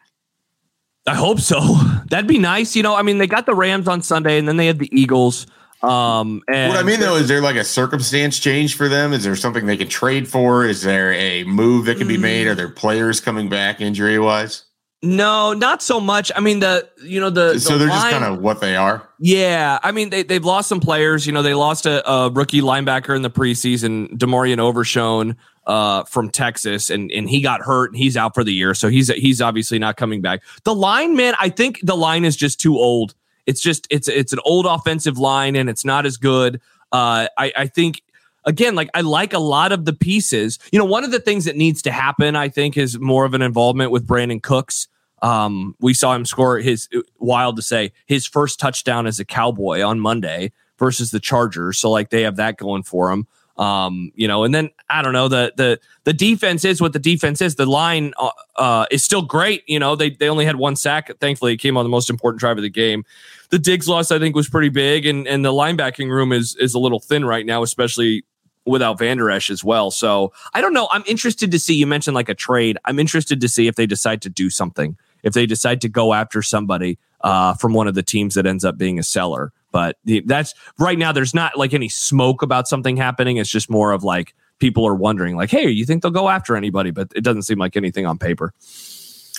I 1.06 1.16
hope 1.16 1.40
so. 1.40 1.60
That'd 2.10 2.28
be 2.28 2.40
nice. 2.40 2.76
You 2.76 2.84
know, 2.84 2.96
I 2.96 3.02
mean, 3.02 3.18
they 3.18 3.28
got 3.28 3.46
the 3.46 3.56
Rams 3.56 3.88
on 3.88 4.02
Sunday 4.02 4.38
and 4.38 4.48
then 4.48 4.58
they 4.58 4.68
had 4.68 4.80
the 4.80 4.90
Eagles. 4.98 5.46
Um, 5.82 6.42
and 6.48 6.70
what 6.70 6.80
I 6.80 6.84
mean 6.84 7.02
though, 7.02 7.18
is 7.18 7.28
there 7.28 7.42
like 7.42 7.58
a 7.58 7.64
circumstance 7.66 8.40
change 8.40 8.78
for 8.78 8.88
them? 8.88 9.12
Is 9.12 9.26
there 9.26 9.36
something 9.36 9.66
they 9.66 9.76
can 9.76 9.90
trade 9.90 10.30
for? 10.30 10.66
Is 10.66 10.82
there 10.82 11.12
a 11.12 11.44
move 11.44 11.86
that 11.86 11.98
can 11.98 12.08
be 12.08 12.18
made? 12.18 12.48
Are 12.48 12.56
there 12.56 12.70
players 12.70 13.20
coming 13.20 13.50
back 13.50 13.82
injury 13.82 14.18
wise? 14.18 14.64
No, 15.06 15.52
not 15.52 15.82
so 15.82 16.00
much. 16.00 16.32
I 16.34 16.40
mean, 16.40 16.62
the 16.62 16.90
you 17.04 17.20
know 17.20 17.30
the 17.30 17.60
so 17.60 17.74
the 17.74 17.80
they're 17.80 17.88
line, 17.90 18.12
just 18.12 18.22
kind 18.22 18.24
of 18.24 18.40
what 18.42 18.62
they 18.62 18.78
are. 18.78 19.06
Yeah, 19.20 19.78
I 19.84 19.92
mean 19.92 20.10
they 20.10 20.24
they've 20.24 20.44
lost 20.44 20.70
some 20.70 20.80
players. 20.80 21.28
You 21.28 21.34
know, 21.34 21.42
they 21.42 21.54
lost 21.54 21.86
a, 21.86 22.10
a 22.10 22.30
rookie 22.30 22.62
linebacker 22.62 23.14
in 23.14 23.22
the 23.22 23.30
preseason, 23.30 24.18
DeMarvion 24.18 24.60
Overshown 24.60 25.36
uh, 25.68 26.06
from 26.06 26.30
Texas, 26.30 26.90
and 26.90 27.12
and 27.12 27.30
he 27.30 27.42
got 27.42 27.60
hurt 27.60 27.92
and 27.92 27.98
he's 27.98 28.16
out 28.16 28.34
for 28.34 28.46
the 28.46 28.54
year, 28.54 28.74
so 28.74 28.88
he's 28.88 29.10
he's 29.10 29.42
obviously 29.42 29.78
not 29.78 29.98
coming 29.98 30.22
back. 30.22 30.42
The 30.64 30.74
line, 30.74 31.18
man, 31.18 31.34
I 31.38 31.50
think 31.50 31.82
the 31.84 31.98
line 31.98 32.24
is 32.24 32.38
just 32.38 32.62
too 32.62 32.78
old. 32.78 33.14
It's 33.46 33.60
just 33.60 33.86
it's 33.90 34.08
it's 34.08 34.32
an 34.32 34.40
old 34.46 34.66
offensive 34.66 35.18
line 35.18 35.58
and 35.58 35.70
it's 35.70 35.84
not 35.84 36.06
as 36.06 36.16
good. 36.16 36.62
Uh, 36.94 37.28
I 37.38 37.52
I 37.58 37.68
think 37.68 38.02
again, 38.46 38.74
like 38.76 38.90
I 38.94 39.02
like 39.02 39.34
a 39.34 39.40
lot 39.40 39.74
of 39.74 39.84
the 39.84 39.92
pieces. 39.92 40.60
You 40.72 40.80
know, 40.80 40.86
one 40.86 41.04
of 41.04 41.12
the 41.12 41.20
things 41.20 41.44
that 41.44 41.58
needs 41.58 41.82
to 41.82 41.92
happen, 41.92 42.38
I 42.38 42.48
think, 42.48 42.78
is 42.78 42.98
more 43.00 43.26
of 43.26 43.34
an 43.34 43.42
involvement 43.42 43.92
with 43.92 44.08
Brandin 44.08 44.42
Cooks. 44.42 44.88
Um, 45.24 45.76
we 45.80 45.94
saw 45.94 46.14
him 46.14 46.26
score 46.26 46.60
his 46.60 46.90
wild 47.18 47.56
to 47.56 47.62
say 47.62 47.94
his 48.06 48.28
first 48.28 48.60
touchdown 48.60 49.08
as 49.08 49.22
a 49.22 49.26
Cowboy 49.26 49.82
on 49.82 50.02
Monday 50.02 50.52
versus 50.78 51.12
the 51.12 51.20
Chargers. 51.20 51.80
So 51.80 51.90
like 51.90 52.10
they 52.10 52.24
have 52.24 52.36
that 52.36 52.58
going 52.58 52.84
for 52.84 53.10
him. 53.10 53.26
Um, 53.56 54.12
you 54.16 54.28
know, 54.28 54.44
and 54.44 54.54
then 54.54 54.72
I 54.90 55.02
don't 55.02 55.14
know 55.14 55.30
the 55.30 55.54
the 55.56 55.80
the 56.04 56.12
defense 56.12 56.66
is 56.66 56.82
what 56.82 56.92
the 56.92 57.00
defense 57.00 57.40
is. 57.40 57.56
The 57.56 57.68
line 57.68 58.12
uh, 58.18 58.32
uh, 58.58 58.86
is 58.92 59.04
still 59.04 59.22
great. 59.22 59.64
You 59.68 59.80
know, 59.80 59.96
they 59.96 60.10
they 60.10 60.28
only 60.28 60.44
had 60.44 60.58
one 60.58 60.76
sack. 60.76 61.10
Thankfully, 61.20 61.54
it 61.54 61.58
came 61.58 61.78
on 61.78 61.86
the 61.86 61.90
most 61.90 62.10
important 62.10 62.40
drive 62.40 62.58
of 62.58 62.64
the 62.64 62.70
game. 62.70 63.06
The 63.50 63.60
Diggs 63.60 63.88
loss 63.88 64.12
I 64.12 64.20
think 64.20 64.36
was 64.36 64.50
pretty 64.50 64.70
big, 64.70 65.06
and 65.06 65.28
and 65.28 65.46
the 65.46 65.54
linebacking 65.54 66.10
room 66.10 66.34
is 66.34 66.56
is 66.60 66.74
a 66.74 66.80
little 66.80 67.00
thin 67.00 67.24
right 67.26 67.46
now, 67.46 67.62
especially 67.62 68.26
without 68.66 68.98
Vander 68.98 69.30
Esch 69.30 69.52
as 69.52 69.64
well. 69.64 69.92
So 69.92 70.34
I 70.54 70.60
don't 70.60 70.74
know. 70.74 70.90
I'm 70.92 71.04
interested 71.06 71.52
to 71.52 71.60
see. 71.60 71.76
You 71.76 71.86
mentioned 71.86 72.16
like 72.16 72.30
a 72.30 72.36
trade. 72.36 72.78
I'm 72.86 72.98
interested 72.98 73.40
to 73.40 73.48
see 73.48 73.68
if 73.68 73.76
they 73.76 73.86
decide 73.86 74.22
to 74.24 74.30
do 74.30 74.50
something 74.50 74.98
if 75.24 75.34
they 75.34 75.46
decide 75.46 75.82
to 75.82 75.90
go 75.90 76.14
after 76.14 76.42
somebody 76.42 77.00
uh, 77.22 77.54
from 77.56 77.74
one 77.74 77.88
of 77.88 77.96
the 77.96 78.04
teams 78.04 78.36
that 78.36 78.46
ends 78.46 78.64
up 78.66 78.78
being 78.78 79.00
a 79.00 79.04
seller. 79.04 79.52
But 79.72 79.98
the, 80.04 80.22
that's 80.26 80.54
right 80.78 80.98
now. 80.98 81.12
There's 81.12 81.34
not 81.34 81.58
like 81.58 81.74
any 81.74 81.90
smoke 81.90 82.42
about 82.42 82.68
something 82.68 82.98
happening. 82.98 83.38
It's 83.38 83.50
just 83.50 83.70
more 83.70 83.92
of 83.92 84.04
like 84.04 84.36
people 84.60 84.86
are 84.86 84.96
wondering, 84.96 85.36
like, 85.36 85.50
hey, 85.50 85.70
you 85.70 85.86
think 85.86 86.04
they'll 86.04 86.12
go 86.12 86.30
after 86.30 86.56
anybody? 86.56 86.92
But 86.92 87.12
it 87.16 87.24
doesn't 87.24 87.44
seem 87.44 87.58
like 87.58 87.76
anything 87.76 88.06
on 88.06 88.18
paper. 88.18 88.54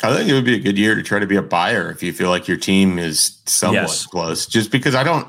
I 0.02 0.14
think 0.14 0.28
it 0.28 0.34
would 0.34 0.44
be 0.44 0.56
a 0.56 0.60
good 0.60 0.76
year 0.76 0.96
to 0.96 1.02
try 1.02 1.20
to 1.20 1.26
be 1.26 1.36
a 1.36 1.42
buyer 1.42 1.90
if 1.90 2.02
you 2.02 2.12
feel 2.12 2.28
like 2.28 2.48
your 2.48 2.56
team 2.56 2.98
is 2.98 3.40
somewhat 3.46 3.82
yes. 3.82 4.06
close. 4.06 4.44
Just 4.44 4.72
because 4.72 4.94
I 4.94 5.04
don't, 5.04 5.28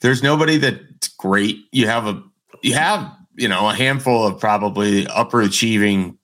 there's 0.00 0.22
nobody 0.22 0.58
that's 0.58 1.08
great. 1.08 1.64
You 1.72 1.86
have 1.86 2.06
a, 2.06 2.22
you 2.60 2.74
have, 2.74 3.10
you 3.36 3.48
know, 3.48 3.68
a 3.70 3.74
handful 3.74 4.26
of 4.26 4.38
probably 4.38 5.06
upper 5.06 5.40
achieving 5.40 6.18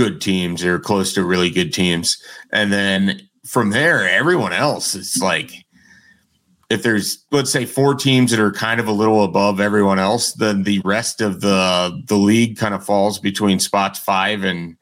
good 0.00 0.20
teams 0.20 0.64
or 0.64 0.78
close 0.78 1.12
to 1.12 1.22
really 1.22 1.50
good 1.50 1.74
teams. 1.74 2.16
And 2.52 2.72
then 2.72 3.28
from 3.44 3.68
there, 3.68 4.08
everyone 4.08 4.54
else 4.54 4.94
is 4.94 5.18
like, 5.20 5.52
if 6.70 6.82
there's 6.82 7.22
let's 7.32 7.50
say 7.50 7.66
four 7.66 7.94
teams 7.94 8.30
that 8.30 8.40
are 8.40 8.52
kind 8.52 8.80
of 8.80 8.88
a 8.88 8.92
little 8.92 9.24
above 9.24 9.60
everyone 9.60 9.98
else, 9.98 10.32
then 10.32 10.62
the 10.62 10.80
rest 10.84 11.20
of 11.20 11.42
the 11.42 12.02
the 12.06 12.16
league 12.16 12.56
kind 12.56 12.72
of 12.72 12.82
falls 12.82 13.18
between 13.18 13.58
spots 13.58 13.98
five 13.98 14.42
and 14.42 14.76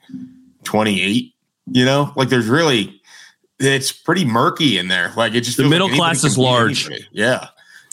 twenty 0.62 1.00
eight. 1.02 1.34
You 1.66 1.84
know, 1.84 2.12
like 2.14 2.28
there's 2.28 2.46
really 2.46 3.00
it's 3.58 3.90
pretty 3.90 4.24
murky 4.24 4.78
in 4.78 4.86
there. 4.86 5.12
Like 5.16 5.34
it 5.34 5.40
just 5.40 5.56
the 5.56 5.68
middle 5.68 5.88
like 5.88 5.96
class 5.96 6.22
is 6.22 6.38
large. 6.38 6.86
Anybody. 6.86 7.08
Yeah. 7.10 7.48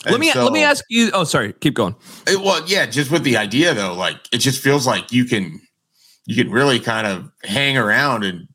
And 0.05 0.11
let 0.11 0.19
me 0.19 0.29
so, 0.29 0.43
let 0.43 0.53
me 0.53 0.61
ask 0.61 0.83
you. 0.89 1.09
Oh, 1.13 1.23
sorry. 1.23 1.53
Keep 1.53 1.73
going. 1.73 1.95
It, 2.27 2.39
well, 2.39 2.61
yeah, 2.67 2.85
just 2.85 3.09
with 3.09 3.23
the 3.23 3.37
idea 3.37 3.73
though, 3.73 3.95
like 3.95 4.17
it 4.31 4.37
just 4.37 4.61
feels 4.61 4.85
like 4.85 5.11
you 5.11 5.25
can 5.25 5.59
you 6.25 6.35
can 6.35 6.51
really 6.51 6.79
kind 6.79 7.07
of 7.07 7.31
hang 7.43 7.77
around, 7.77 8.23
and 8.23 8.47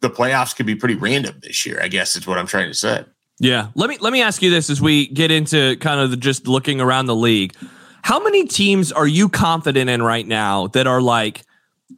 the 0.00 0.10
playoffs 0.10 0.54
could 0.54 0.66
be 0.66 0.74
pretty 0.74 0.94
random 0.94 1.40
this 1.42 1.64
year. 1.66 1.78
I 1.82 1.88
guess 1.88 2.16
is 2.16 2.26
what 2.26 2.38
I'm 2.38 2.46
trying 2.46 2.68
to 2.68 2.74
say. 2.74 3.04
Yeah. 3.38 3.68
Let 3.74 3.88
me 3.88 3.96
let 3.98 4.12
me 4.12 4.22
ask 4.22 4.42
you 4.42 4.50
this 4.50 4.68
as 4.68 4.80
we 4.80 5.08
get 5.08 5.30
into 5.30 5.76
kind 5.78 6.00
of 6.00 6.10
the, 6.10 6.16
just 6.16 6.46
looking 6.46 6.80
around 6.80 7.06
the 7.06 7.16
league. 7.16 7.54
How 8.02 8.22
many 8.22 8.46
teams 8.46 8.92
are 8.92 9.06
you 9.06 9.28
confident 9.28 9.88
in 9.90 10.02
right 10.02 10.26
now 10.26 10.68
that 10.68 10.86
are 10.86 11.00
like 11.00 11.42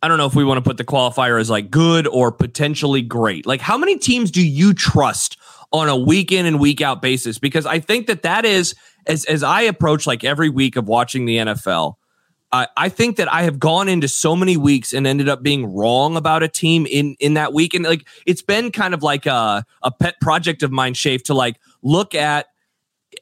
I 0.02 0.08
don't 0.08 0.18
know 0.18 0.26
if 0.26 0.34
we 0.34 0.44
want 0.44 0.58
to 0.58 0.68
put 0.68 0.78
the 0.78 0.84
qualifier 0.84 1.40
as 1.40 1.50
like 1.50 1.70
good 1.70 2.06
or 2.06 2.32
potentially 2.32 3.02
great. 3.02 3.44
Like, 3.44 3.60
how 3.60 3.76
many 3.76 3.98
teams 3.98 4.30
do 4.30 4.46
you 4.46 4.72
trust 4.72 5.36
on 5.72 5.88
a 5.88 5.96
week 5.96 6.32
in 6.32 6.46
and 6.46 6.58
week 6.58 6.80
out 6.80 7.02
basis? 7.02 7.38
Because 7.38 7.66
I 7.66 7.78
think 7.80 8.06
that 8.06 8.22
that 8.22 8.44
is 8.44 8.74
as 9.06 9.24
as 9.26 9.42
I 9.42 9.62
approach 9.62 10.06
like 10.06 10.24
every 10.24 10.48
week 10.48 10.76
of 10.76 10.86
watching 10.86 11.26
the 11.26 11.38
NFL. 11.38 11.94
I, 12.52 12.88
think 12.90 13.16
that 13.16 13.32
I 13.32 13.42
have 13.44 13.58
gone 13.58 13.88
into 13.88 14.08
so 14.08 14.36
many 14.36 14.58
weeks 14.58 14.92
and 14.92 15.06
ended 15.06 15.28
up 15.28 15.42
being 15.42 15.72
wrong 15.72 16.16
about 16.16 16.42
a 16.42 16.48
team 16.48 16.86
in 16.86 17.16
in 17.18 17.34
that 17.34 17.52
week, 17.54 17.72
and 17.72 17.84
like 17.84 18.06
it's 18.26 18.42
been 18.42 18.70
kind 18.70 18.92
of 18.92 19.02
like 19.02 19.24
a 19.26 19.64
a 19.82 19.90
pet 19.90 20.20
project 20.20 20.62
of 20.62 20.70
mine, 20.70 20.94
Shafe, 20.94 21.22
to 21.24 21.34
like 21.34 21.58
look 21.82 22.14
at 22.14 22.48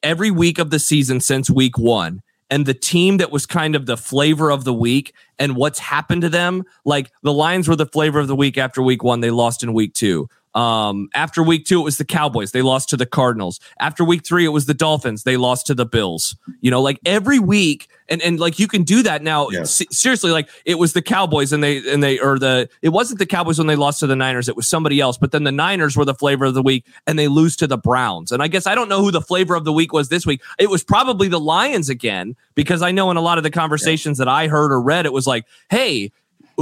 every 0.03 0.31
week 0.31 0.59
of 0.59 0.71
the 0.71 0.79
season 0.79 1.21
since 1.21 1.49
week 1.49 1.79
one 1.79 2.23
and 2.51 2.67
the 2.67 2.75
team 2.75 3.19
that 3.19 3.31
was 3.31 3.47
kind 3.47 3.77
of 3.77 3.87
the 3.87 3.97
flavor 3.97 4.51
of 4.51 4.65
the 4.65 4.75
week 4.75 5.15
and 5.39 5.57
what's 5.57 5.79
happened 5.79 6.23
to 6.23 6.29
them. 6.29 6.65
Like 6.85 7.11
the 7.23 7.33
Lions 7.33 7.69
were 7.69 7.77
the 7.77 7.87
flavor 7.87 8.19
of 8.19 8.27
the 8.27 8.37
week 8.37 8.59
after 8.59 8.83
week 8.83 9.05
one. 9.05 9.21
They 9.21 9.31
lost 9.31 9.63
in 9.63 9.73
week 9.73 9.95
two. 9.95 10.29
Um, 10.55 11.09
after 11.15 11.43
week 11.43 11.65
two, 11.65 11.81
it 11.81 11.85
was 11.85 11.99
the 11.99 12.05
Cowboys. 12.05 12.53
They 12.53 12.63
lost 12.63 12.89
to 12.91 12.97
the 12.97 13.07
Cardinals. 13.07 13.61
After 13.79 14.05
week 14.05 14.27
three, 14.27 14.45
it 14.45 14.49
was 14.49 14.67
the 14.67 14.75
Dolphins. 14.75 15.23
They 15.23 15.37
lost 15.37 15.67
to 15.69 15.75
the 15.75 15.87
Bills. 15.87 16.37
You 16.61 16.71
know, 16.71 16.83
like 16.83 16.99
every 17.05 17.39
week, 17.39 17.89
and 18.09 18.21
and 18.23 18.41
like 18.41 18.59
you 18.59 18.67
can 18.67 18.83
do 18.83 19.03
that 19.05 19.23
now. 19.23 19.49
Yes. 19.51 19.83
seriously, 19.91 20.33
like 20.33 20.49
it 20.65 20.77
was 20.77 20.93
the 20.93 21.03
Cowboys, 21.03 21.53
and 21.53 21.63
they 21.63 21.79
and 21.91 22.03
they 22.03 22.19
or 22.19 22.39
the 22.39 22.69
it 22.83 22.89
wasn't 22.89 23.21
the 23.21 23.27
Cowboys 23.27 23.59
when 23.59 23.69
they 23.69 23.77
lost 23.77 24.01
to 24.01 24.09
the 24.09 24.17
Niners. 24.17 24.49
It 24.49 24.57
was 24.57 24.67
somebody 24.67 25.01
else. 25.01 25.17
But 25.19 25.31
then 25.31 25.45
the 25.45 25.53
Niners 25.53 25.97
were 25.97 26.05
the 26.05 26.15
flavor 26.15 26.45
of 26.45 26.55
the 26.55 26.63
week, 26.63 26.85
and 27.07 27.19
they 27.19 27.29
lose 27.29 27.55
to 27.57 27.69
the 27.69 27.79
Browns. 27.79 28.33
And 28.33 28.43
I 28.43 28.49
guess 28.49 28.67
I 28.67 28.75
don't 28.75 28.89
know 28.89 29.03
who 29.03 29.13
the 29.13 29.23
flavor 29.23 29.55
of 29.55 29.65
the 29.65 29.73
week 29.73 29.93
was 29.93 30.09
this 30.09 30.27
week. 30.27 30.43
It 30.59 30.69
was 30.69 30.83
probably 30.83 31.29
the 31.29 31.41
Lions 31.41 31.89
again 31.89 32.35
because 32.57 32.83
I 32.83 32.91
know 32.91 33.11
in 33.13 33.17
a 33.17 33.23
lot 33.23 33.39
of 33.39 33.45
the 33.45 33.51
conversations 33.51 34.19
yeah. 34.19 34.25
that 34.25 34.31
I 34.31 34.49
heard 34.49 34.73
or 34.73 34.81
read, 34.81 35.07
it 35.07 35.13
was 35.13 35.27
like, 35.27 35.47
hey 35.71 36.11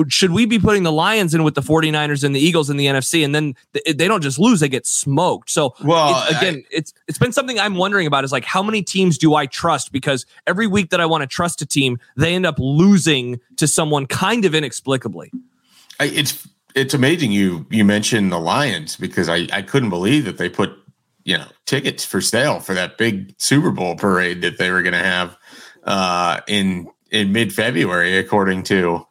should 0.09 0.31
we 0.31 0.47
be 0.47 0.59
putting 0.59 0.83
the 0.83 0.93
Lions 0.93 1.35
in 1.35 1.43
with 1.43 1.55
the 1.55 1.61
49ers 1.61 2.25
and 2.25 2.35
the 2.35 2.40
Eagles 2.40 2.71
in 2.71 2.76
the 2.76 2.87
NFC 2.87 3.25
and 3.25 3.35
then 3.35 3.55
they 3.73 4.09
don't 4.09 4.23
just 4.23 4.38
lose 4.38 4.61
they 4.61 4.69
get 4.69 4.87
smoked. 4.87 5.50
So 5.50 5.75
well, 5.83 6.25
it's, 6.28 6.38
again, 6.38 6.57
I, 6.57 6.64
it's 6.71 6.95
it's 7.07 7.19
been 7.19 7.33
something 7.33 7.59
I'm 7.59 7.75
wondering 7.75 8.07
about 8.07 8.25
is 8.25 8.33
like 8.33 8.45
how 8.45 8.62
many 8.62 8.83
teams 8.83 9.19
do 9.19 9.35
I 9.35 9.47
trust 9.47 9.93
because 9.93 10.26
every 10.47 10.67
week 10.67 10.90
that 10.90 11.00
I 11.00 11.07
want 11.07 11.23
to 11.23 11.26
trust 11.26 11.62
a 11.62 11.67
team, 11.67 11.99
they 12.17 12.35
end 12.35 12.47
up 12.47 12.57
losing 12.59 13.40
to 13.57 13.67
someone 13.67 14.07
kind 14.07 14.45
of 14.45 14.55
inexplicably. 14.55 15.33
It's 16.00 16.47
it's 16.75 16.95
amazing 16.95 17.33
you 17.33 17.67
you 17.71 17.85
mentioned 17.85 18.31
the 18.33 18.38
Lions 18.38 18.97
because 18.97 19.28
I 19.28 19.49
I 19.52 19.62
couldn't 19.62 19.90
believe 19.90 20.25
that 20.25 20.38
they 20.38 20.49
put 20.49 20.73
you 21.25 21.37
know 21.37 21.47
tickets 21.67 22.05
for 22.05 22.21
sale 22.21 22.61
for 22.61 22.75
that 22.75 22.99
big 22.99 23.35
Super 23.38 23.71
Bowl 23.71 23.97
parade 23.97 24.43
that 24.43 24.59
they 24.59 24.71
were 24.71 24.83
going 24.83 24.93
to 24.93 24.99
have 24.99 25.37
uh, 25.85 26.40
in 26.47 26.88
in 27.11 27.33
mid 27.33 27.52
February, 27.52 28.19
according 28.19 28.62
to 28.64 29.07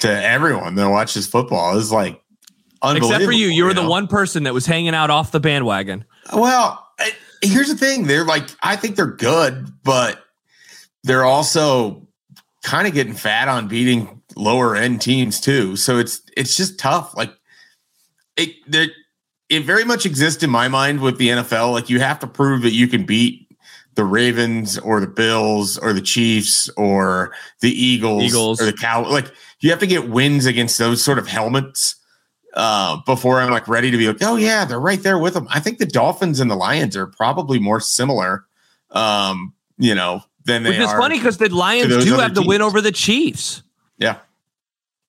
to 0.00 0.08
everyone 0.08 0.74
that 0.74 0.88
watches 0.88 1.26
football. 1.26 1.76
is 1.76 1.92
like 1.92 2.20
Except 2.82 3.24
for 3.24 3.32
you, 3.32 3.48
you 3.48 3.64
were 3.64 3.70
you 3.70 3.74
know? 3.74 3.82
the 3.82 3.88
one 3.88 4.06
person 4.06 4.44
that 4.44 4.54
was 4.54 4.66
hanging 4.66 4.94
out 4.94 5.10
off 5.10 5.32
the 5.32 5.40
bandwagon. 5.40 6.04
Well, 6.32 6.86
here's 7.42 7.68
the 7.68 7.76
thing: 7.76 8.06
they're 8.06 8.24
like, 8.24 8.44
I 8.62 8.76
think 8.76 8.96
they're 8.96 9.06
good, 9.06 9.68
but 9.82 10.22
they're 11.02 11.24
also 11.24 12.06
kind 12.62 12.86
of 12.86 12.94
getting 12.94 13.14
fat 13.14 13.48
on 13.48 13.68
beating 13.68 14.22
lower 14.36 14.76
end 14.76 15.00
teams 15.00 15.40
too. 15.40 15.76
So 15.76 15.98
it's 15.98 16.20
it's 16.36 16.56
just 16.56 16.78
tough. 16.78 17.16
Like 17.16 17.32
it, 18.36 18.54
it 19.48 19.64
very 19.64 19.84
much 19.84 20.04
exists 20.04 20.42
in 20.42 20.50
my 20.50 20.68
mind 20.68 21.00
with 21.00 21.18
the 21.18 21.28
NFL. 21.28 21.72
Like 21.72 21.88
you 21.88 22.00
have 22.00 22.18
to 22.20 22.26
prove 22.26 22.62
that 22.62 22.72
you 22.72 22.88
can 22.88 23.06
beat 23.06 23.45
the 23.96 24.04
Ravens 24.04 24.78
or 24.78 25.00
the 25.00 25.06
Bills 25.06 25.76
or 25.78 25.92
the 25.92 26.00
Chiefs 26.00 26.68
or 26.76 27.32
the 27.60 27.70
Eagles, 27.70 28.22
Eagles. 28.24 28.60
or 28.60 28.66
the 28.66 28.72
Cow. 28.72 29.08
Like 29.10 29.32
you 29.60 29.70
have 29.70 29.80
to 29.80 29.86
get 29.86 30.08
wins 30.08 30.46
against 30.46 30.78
those 30.78 31.02
sort 31.02 31.18
of 31.18 31.26
helmets 31.26 31.96
uh, 32.54 32.98
before 33.04 33.40
I'm 33.40 33.50
like 33.50 33.68
ready 33.68 33.90
to 33.90 33.96
be 33.96 34.06
like, 34.06 34.22
oh 34.22 34.36
yeah, 34.36 34.64
they're 34.64 34.80
right 34.80 35.02
there 35.02 35.18
with 35.18 35.34
them. 35.34 35.48
I 35.50 35.60
think 35.60 35.78
the 35.78 35.86
Dolphins 35.86 36.40
and 36.40 36.50
the 36.50 36.56
Lions 36.56 36.96
are 36.96 37.06
probably 37.06 37.58
more 37.58 37.80
similar, 37.80 38.44
um, 38.90 39.52
you 39.78 39.94
know, 39.94 40.22
than 40.44 40.62
they 40.62 40.70
Which 40.70 40.78
is 40.78 40.90
are. 40.90 40.98
funny 40.98 41.18
because 41.18 41.38
the 41.38 41.48
Lions 41.48 42.04
do 42.04 42.14
have 42.14 42.34
the 42.34 42.42
win 42.42 42.62
over 42.62 42.80
the 42.80 42.92
Chiefs. 42.92 43.62
Yeah. 43.98 44.18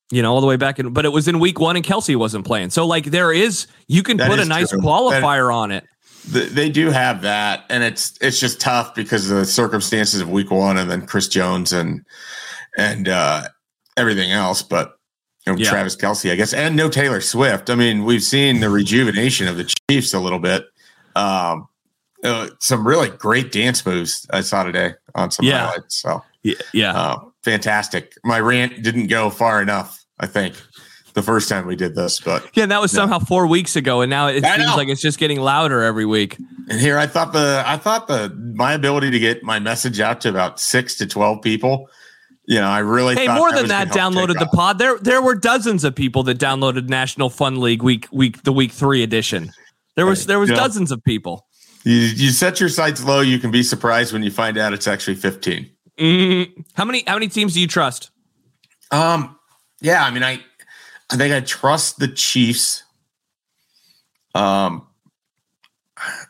You 0.09 0.21
know, 0.21 0.33
all 0.33 0.39
the 0.39 0.47
way 0.47 0.55
back 0.55 0.79
in, 0.79 0.93
but 0.93 1.03
it 1.03 1.09
was 1.09 1.27
in 1.27 1.39
week 1.39 1.59
one 1.59 1.75
and 1.75 1.83
Kelce 1.83 2.15
wasn't 2.15 2.45
playing. 2.45 2.69
So, 2.69 2.87
like, 2.87 3.05
there 3.05 3.33
is, 3.33 3.67
you 3.87 4.03
can 4.03 4.15
that 4.17 4.29
put 4.29 4.39
a 4.39 4.45
nice 4.45 4.69
true. 4.69 4.79
qualifier 4.79 5.49
that, 5.49 5.53
on 5.53 5.71
it. 5.71 5.83
They 6.27 6.69
do 6.69 6.89
have 6.91 7.21
that, 7.21 7.65
and 7.69 7.83
it's 7.83 8.17
it's 8.21 8.39
just 8.39 8.59
tough 8.59 8.93
because 8.93 9.31
of 9.31 9.37
the 9.37 9.45
circumstances 9.45 10.19
of 10.19 10.29
week 10.29 10.51
one, 10.51 10.77
and 10.77 10.91
then 10.91 11.05
Chris 11.05 11.27
Jones 11.27 11.71
and 11.71 12.05
and 12.77 13.07
uh, 13.07 13.47
everything 13.95 14.31
else, 14.31 14.61
but 14.61 14.97
you 15.45 15.53
know, 15.53 15.59
yeah. 15.59 15.69
Travis 15.69 15.95
Kelce, 15.95 16.31
I 16.31 16.35
guess, 16.35 16.53
and 16.53 16.75
no 16.75 16.89
Taylor 16.89 17.21
Swift. 17.21 17.69
I 17.69 17.75
mean, 17.75 18.03
we've 18.03 18.23
seen 18.23 18.59
the 18.59 18.69
rejuvenation 18.69 19.47
of 19.47 19.57
the 19.57 19.73
Chiefs 19.89 20.13
a 20.13 20.19
little 20.19 20.39
bit. 20.39 20.65
Um, 21.15 21.67
uh, 22.23 22.49
some 22.59 22.85
really 22.85 23.09
great 23.09 23.51
dance 23.51 23.85
moves 23.85 24.25
I 24.31 24.41
saw 24.41 24.63
today 24.63 24.93
on 25.15 25.31
some 25.31 25.45
yeah. 25.45 25.67
highlights. 25.67 25.95
So 26.01 26.23
yeah, 26.43 26.55
yeah. 26.73 26.93
Uh, 26.93 27.19
fantastic. 27.43 28.13
My 28.23 28.39
rant 28.39 28.83
didn't 28.83 29.07
go 29.07 29.29
far 29.29 29.61
enough. 29.61 30.03
I 30.19 30.27
think 30.27 30.55
the 31.17 31.23
first 31.23 31.49
time 31.49 31.67
we 31.67 31.75
did 31.75 31.95
this, 31.95 32.21
but 32.21 32.49
yeah, 32.53 32.65
that 32.65 32.79
was 32.79 32.93
yeah. 32.93 32.99
somehow 32.99 33.19
four 33.19 33.47
weeks 33.47 33.75
ago, 33.75 33.99
and 34.01 34.09
now 34.09 34.27
it 34.27 34.45
I 34.45 34.55
seems 34.55 34.69
know. 34.69 34.77
like 34.77 34.87
it's 34.87 35.01
just 35.01 35.19
getting 35.19 35.41
louder 35.41 35.83
every 35.83 36.05
week. 36.05 36.37
And 36.69 36.79
here, 36.79 36.97
I 36.97 37.07
thought 37.07 37.33
the 37.33 37.63
I 37.65 37.77
thought 37.77 38.07
the 38.07 38.33
my 38.55 38.73
ability 38.73 39.11
to 39.11 39.19
get 39.19 39.43
my 39.43 39.59
message 39.59 39.99
out 39.99 40.21
to 40.21 40.29
about 40.29 40.59
six 40.59 40.95
to 40.99 41.07
twelve 41.07 41.41
people 41.41 41.89
you 42.47 42.61
know, 42.61 42.67
I 42.67 42.79
really 42.79 43.15
hey 43.15 43.27
more 43.27 43.51
than 43.51 43.67
that 43.67 43.89
downloaded 43.89 44.39
the 44.39 44.47
pod. 44.47 44.79
There 44.79 44.97
there 44.99 45.21
were 45.21 45.35
dozens 45.35 45.83
of 45.83 45.93
people 45.93 46.23
that 46.23 46.39
downloaded 46.39 46.87
National 46.87 47.29
Fun 47.29 47.59
League 47.59 47.83
week 47.83 48.07
week 48.11 48.41
the 48.43 48.53
week 48.53 48.71
three 48.71 49.03
edition. 49.03 49.51
There 49.97 50.05
was 50.05 50.25
there 50.27 50.39
was 50.39 50.49
dozens 50.49 50.89
of 50.89 51.03
people. 51.03 51.45
You, 51.83 51.93
you 51.93 52.29
set 52.29 52.59
your 52.61 52.69
sights 52.69 53.03
low. 53.03 53.19
You 53.19 53.37
can 53.37 53.51
be 53.51 53.63
surprised 53.63 54.13
when 54.13 54.23
you 54.23 54.31
find 54.31 54.57
out 54.57 54.73
it's 54.73 54.87
actually 54.87 55.15
15 55.15 55.69
mm-hmm. 55.99 56.61
How 56.73 56.85
many 56.85 57.03
how 57.05 57.15
many 57.15 57.27
teams 57.27 57.53
do 57.53 57.59
you 57.59 57.67
trust? 57.67 58.11
Um, 58.91 59.37
yeah, 59.81 60.05
I 60.05 60.11
mean, 60.11 60.23
I 60.23 60.39
I 61.09 61.15
think 61.15 61.33
I 61.33 61.39
trust 61.39 61.99
the 61.99 62.07
Chiefs. 62.07 62.83
Um, 64.35 64.87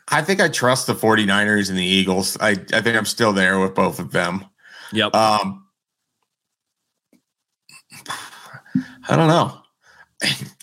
I 0.08 0.22
think 0.22 0.40
I 0.40 0.48
trust 0.48 0.86
the 0.86 0.94
49ers 0.94 1.68
and 1.68 1.78
the 1.78 1.84
Eagles. 1.84 2.36
I 2.40 2.50
I 2.50 2.80
think 2.80 2.96
I'm 2.96 3.04
still 3.04 3.32
there 3.32 3.58
with 3.58 3.74
both 3.74 3.98
of 3.98 4.12
them. 4.12 4.44
Yep. 4.92 5.14
Um, 5.14 5.66
I 9.08 9.16
don't 9.16 9.28
know. 9.28 9.58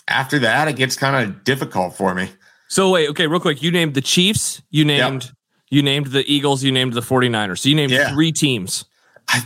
After 0.07 0.39
that, 0.39 0.67
it 0.67 0.75
gets 0.75 0.95
kind 0.95 1.27
of 1.27 1.43
difficult 1.43 1.95
for 1.95 2.13
me. 2.15 2.29
So 2.67 2.89
wait, 2.89 3.09
okay, 3.09 3.27
real 3.27 3.39
quick. 3.39 3.61
You 3.61 3.71
named 3.71 3.93
the 3.93 4.01
Chiefs, 4.01 4.61
you 4.69 4.85
named 4.85 5.25
yep. 5.25 5.33
you 5.69 5.81
named 5.81 6.07
the 6.07 6.23
Eagles, 6.31 6.63
you 6.63 6.71
named 6.71 6.93
the 6.93 7.01
49ers. 7.01 7.59
So 7.59 7.69
you 7.69 7.75
named 7.75 7.91
yeah. 7.91 8.11
three 8.11 8.31
teams. 8.31 8.85
I 9.27 9.43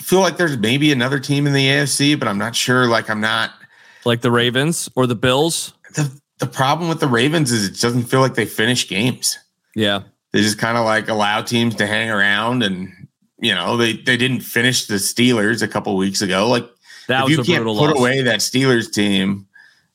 feel 0.00 0.20
like 0.20 0.36
there's 0.36 0.56
maybe 0.56 0.92
another 0.92 1.18
team 1.18 1.46
in 1.46 1.52
the 1.52 1.66
AFC, 1.66 2.18
but 2.18 2.28
I'm 2.28 2.38
not 2.38 2.54
sure. 2.54 2.86
Like 2.86 3.10
I'm 3.10 3.20
not 3.20 3.52
like 4.04 4.20
the 4.20 4.30
Ravens 4.30 4.88
or 4.94 5.06
the 5.06 5.14
Bills. 5.14 5.74
The 5.94 6.10
the 6.38 6.46
problem 6.46 6.88
with 6.88 7.00
the 7.00 7.08
Ravens 7.08 7.52
is 7.52 7.68
it 7.68 7.80
doesn't 7.80 8.04
feel 8.04 8.20
like 8.20 8.34
they 8.34 8.46
finish 8.46 8.88
games. 8.88 9.38
Yeah. 9.74 10.02
They 10.32 10.40
just 10.40 10.58
kind 10.58 10.78
of 10.78 10.84
like 10.84 11.08
allow 11.08 11.42
teams 11.42 11.74
to 11.76 11.86
hang 11.86 12.10
around 12.10 12.62
and 12.62 13.08
you 13.40 13.54
know, 13.54 13.76
they 13.76 13.94
they 13.94 14.16
didn't 14.16 14.40
finish 14.40 14.86
the 14.86 14.96
Steelers 14.96 15.62
a 15.62 15.68
couple 15.68 15.96
weeks 15.96 16.20
ago. 16.20 16.46
Like 16.48 16.68
that 17.08 17.24
if 17.24 17.30
you 17.30 17.42
can't 17.42 17.64
put 17.64 17.72
loss. 17.72 17.98
away 17.98 18.22
that 18.22 18.40
Steelers 18.40 18.92
team 18.92 19.46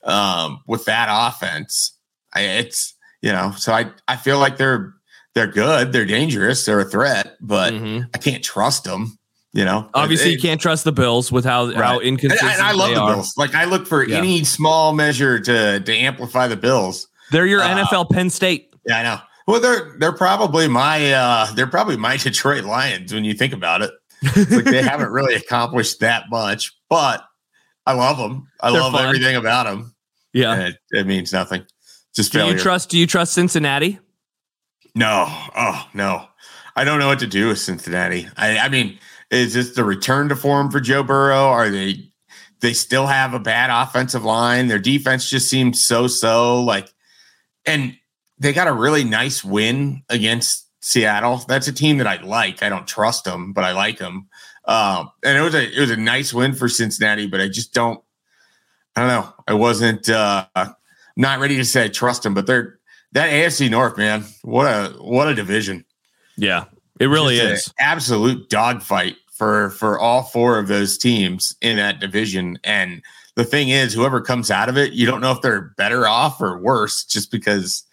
um, 0.03 0.61
with 0.67 0.85
that 0.85 1.07
offense, 1.09 1.93
I, 2.33 2.41
it's 2.41 2.95
you 3.21 3.31
know. 3.31 3.53
So 3.57 3.71
I 3.71 3.91
I 4.07 4.15
feel 4.15 4.39
like 4.39 4.57
they're 4.57 4.93
they're 5.35 5.47
good, 5.47 5.91
they're 5.91 6.05
dangerous, 6.05 6.65
they're 6.65 6.79
a 6.79 6.85
threat, 6.85 7.37
but 7.39 7.73
mm-hmm. 7.73 8.05
I 8.13 8.17
can't 8.17 8.43
trust 8.43 8.85
them. 8.85 9.19
You 9.55 9.65
know, 9.65 9.89
obviously 9.93 10.31
you 10.31 10.39
can't 10.39 10.59
trust 10.59 10.83
the 10.83 10.91
Bills 10.91 11.31
with 11.31 11.45
how 11.45 11.67
right. 11.67 11.77
how 11.77 11.99
inconsistent. 11.99 12.51
And, 12.51 12.59
and 12.59 12.67
I 12.67 12.73
love 12.73 12.93
the 12.93 13.01
are. 13.01 13.13
Bills. 13.15 13.33
Like 13.37 13.55
I 13.55 13.65
look 13.65 13.87
for 13.87 14.05
yeah. 14.05 14.17
any 14.17 14.43
small 14.43 14.93
measure 14.93 15.39
to 15.39 15.79
to 15.79 15.93
amplify 15.93 16.47
the 16.47 16.57
Bills. 16.57 17.07
They're 17.31 17.45
your 17.45 17.61
uh, 17.61 17.69
NFL 17.69 18.09
Penn 18.09 18.29
State. 18.29 18.75
Yeah, 18.85 18.99
I 18.99 19.03
know. 19.03 19.19
Well, 19.47 19.61
they're 19.61 19.95
they're 19.97 20.11
probably 20.11 20.67
my 20.67 21.13
uh 21.13 21.53
they're 21.53 21.67
probably 21.67 21.97
my 21.97 22.17
Detroit 22.23 22.65
Lions 22.65 23.13
when 23.13 23.23
you 23.23 23.33
think 23.33 23.53
about 23.53 23.81
it 23.81 23.91
like 24.35 24.65
they 24.65 24.81
haven't 24.81 25.11
really 25.11 25.35
accomplished 25.35 25.99
that 25.99 26.29
much, 26.29 26.73
but 26.89 27.25
I 27.85 27.93
love 27.93 28.17
them. 28.17 28.47
I 28.61 28.71
They're 28.71 28.81
love 28.81 28.93
fun. 28.93 29.05
everything 29.05 29.35
about 29.35 29.65
them. 29.65 29.95
Yeah, 30.33 30.67
it, 30.67 30.77
it, 30.91 31.07
means 31.07 31.31
nothing. 31.31 31.65
Just 32.15 32.31
do 32.31 32.39
failure. 32.39 32.53
you 32.53 32.59
trust? 32.59 32.89
Do 32.89 32.97
you 32.97 33.07
trust 33.07 33.33
Cincinnati? 33.33 33.99
No. 34.95 35.25
Oh 35.27 35.87
no. 35.93 36.27
I 36.75 36.83
don't 36.83 36.99
know 36.99 37.07
what 37.07 37.19
to 37.19 37.27
do 37.27 37.47
with 37.47 37.59
Cincinnati. 37.59 38.27
I, 38.35 38.57
I 38.57 38.69
mean, 38.69 38.99
is 39.31 39.53
this 39.53 39.75
the 39.75 39.83
return 39.83 40.29
to 40.29 40.35
form 40.35 40.71
for 40.71 40.79
Joe 40.79 41.03
Burrow? 41.03 41.47
Are 41.47 41.69
they 41.69 42.09
they 42.61 42.73
still 42.73 43.07
have 43.07 43.33
a 43.33 43.39
bad 43.39 43.69
offensive 43.69 44.23
line? 44.23 44.67
Their 44.67 44.79
defense 44.79 45.29
just 45.29 45.49
seems 45.49 45.85
so 45.85 46.07
so 46.07 46.61
like 46.63 46.93
and 47.65 47.97
they 48.37 48.53
got 48.53 48.67
a 48.67 48.73
really 48.73 49.03
nice 49.03 49.43
win 49.43 50.03
against 50.09 50.69
Seattle. 50.81 51.37
That's 51.47 51.67
a 51.67 51.73
team 51.73 51.97
that 51.97 52.07
I 52.07 52.21
like. 52.21 52.61
I 52.61 52.69
don't 52.69 52.87
trust 52.87 53.23
them, 53.23 53.53
but 53.53 53.63
I 53.63 53.71
like 53.71 53.97
them. 53.97 54.27
Um, 54.65 55.11
and 55.23 55.37
it 55.37 55.41
was 55.41 55.55
a 55.55 55.63
it 55.63 55.79
was 55.79 55.91
a 55.91 55.97
nice 55.97 56.33
win 56.33 56.53
for 56.53 56.67
Cincinnati, 56.67 57.27
but 57.27 57.41
I 57.41 57.47
just 57.47 57.73
don't. 57.73 58.01
I 58.95 59.01
don't 59.01 59.09
know. 59.09 59.33
I 59.47 59.53
wasn't 59.53 60.09
uh, 60.09 60.45
not 61.17 61.39
ready 61.39 61.57
to 61.57 61.65
say 61.65 61.85
I 61.85 61.87
trust 61.87 62.23
them, 62.23 62.33
but 62.33 62.47
they're 62.47 62.79
that 63.11 63.29
AFC 63.29 63.69
North, 63.69 63.97
man. 63.97 64.25
What 64.41 64.67
a 64.67 64.93
what 64.99 65.27
a 65.27 65.35
division. 65.35 65.85
Yeah, 66.37 66.65
it 66.99 67.07
really 67.07 67.37
is. 67.37 67.73
absolute 67.79 68.49
dogfight 68.49 69.15
for 69.31 69.71
for 69.71 69.99
all 69.99 70.23
four 70.23 70.57
of 70.57 70.67
those 70.67 70.97
teams 70.97 71.55
in 71.61 71.77
that 71.77 71.99
division. 71.99 72.57
And 72.63 73.01
the 73.35 73.43
thing 73.43 73.69
is, 73.69 73.93
whoever 73.93 74.21
comes 74.21 74.49
out 74.49 74.69
of 74.69 74.77
it, 74.77 74.93
you 74.93 75.05
don't 75.05 75.21
know 75.21 75.31
if 75.31 75.41
they're 75.41 75.73
better 75.77 76.07
off 76.07 76.41
or 76.41 76.57
worse, 76.59 77.03
just 77.03 77.31
because 77.31 77.83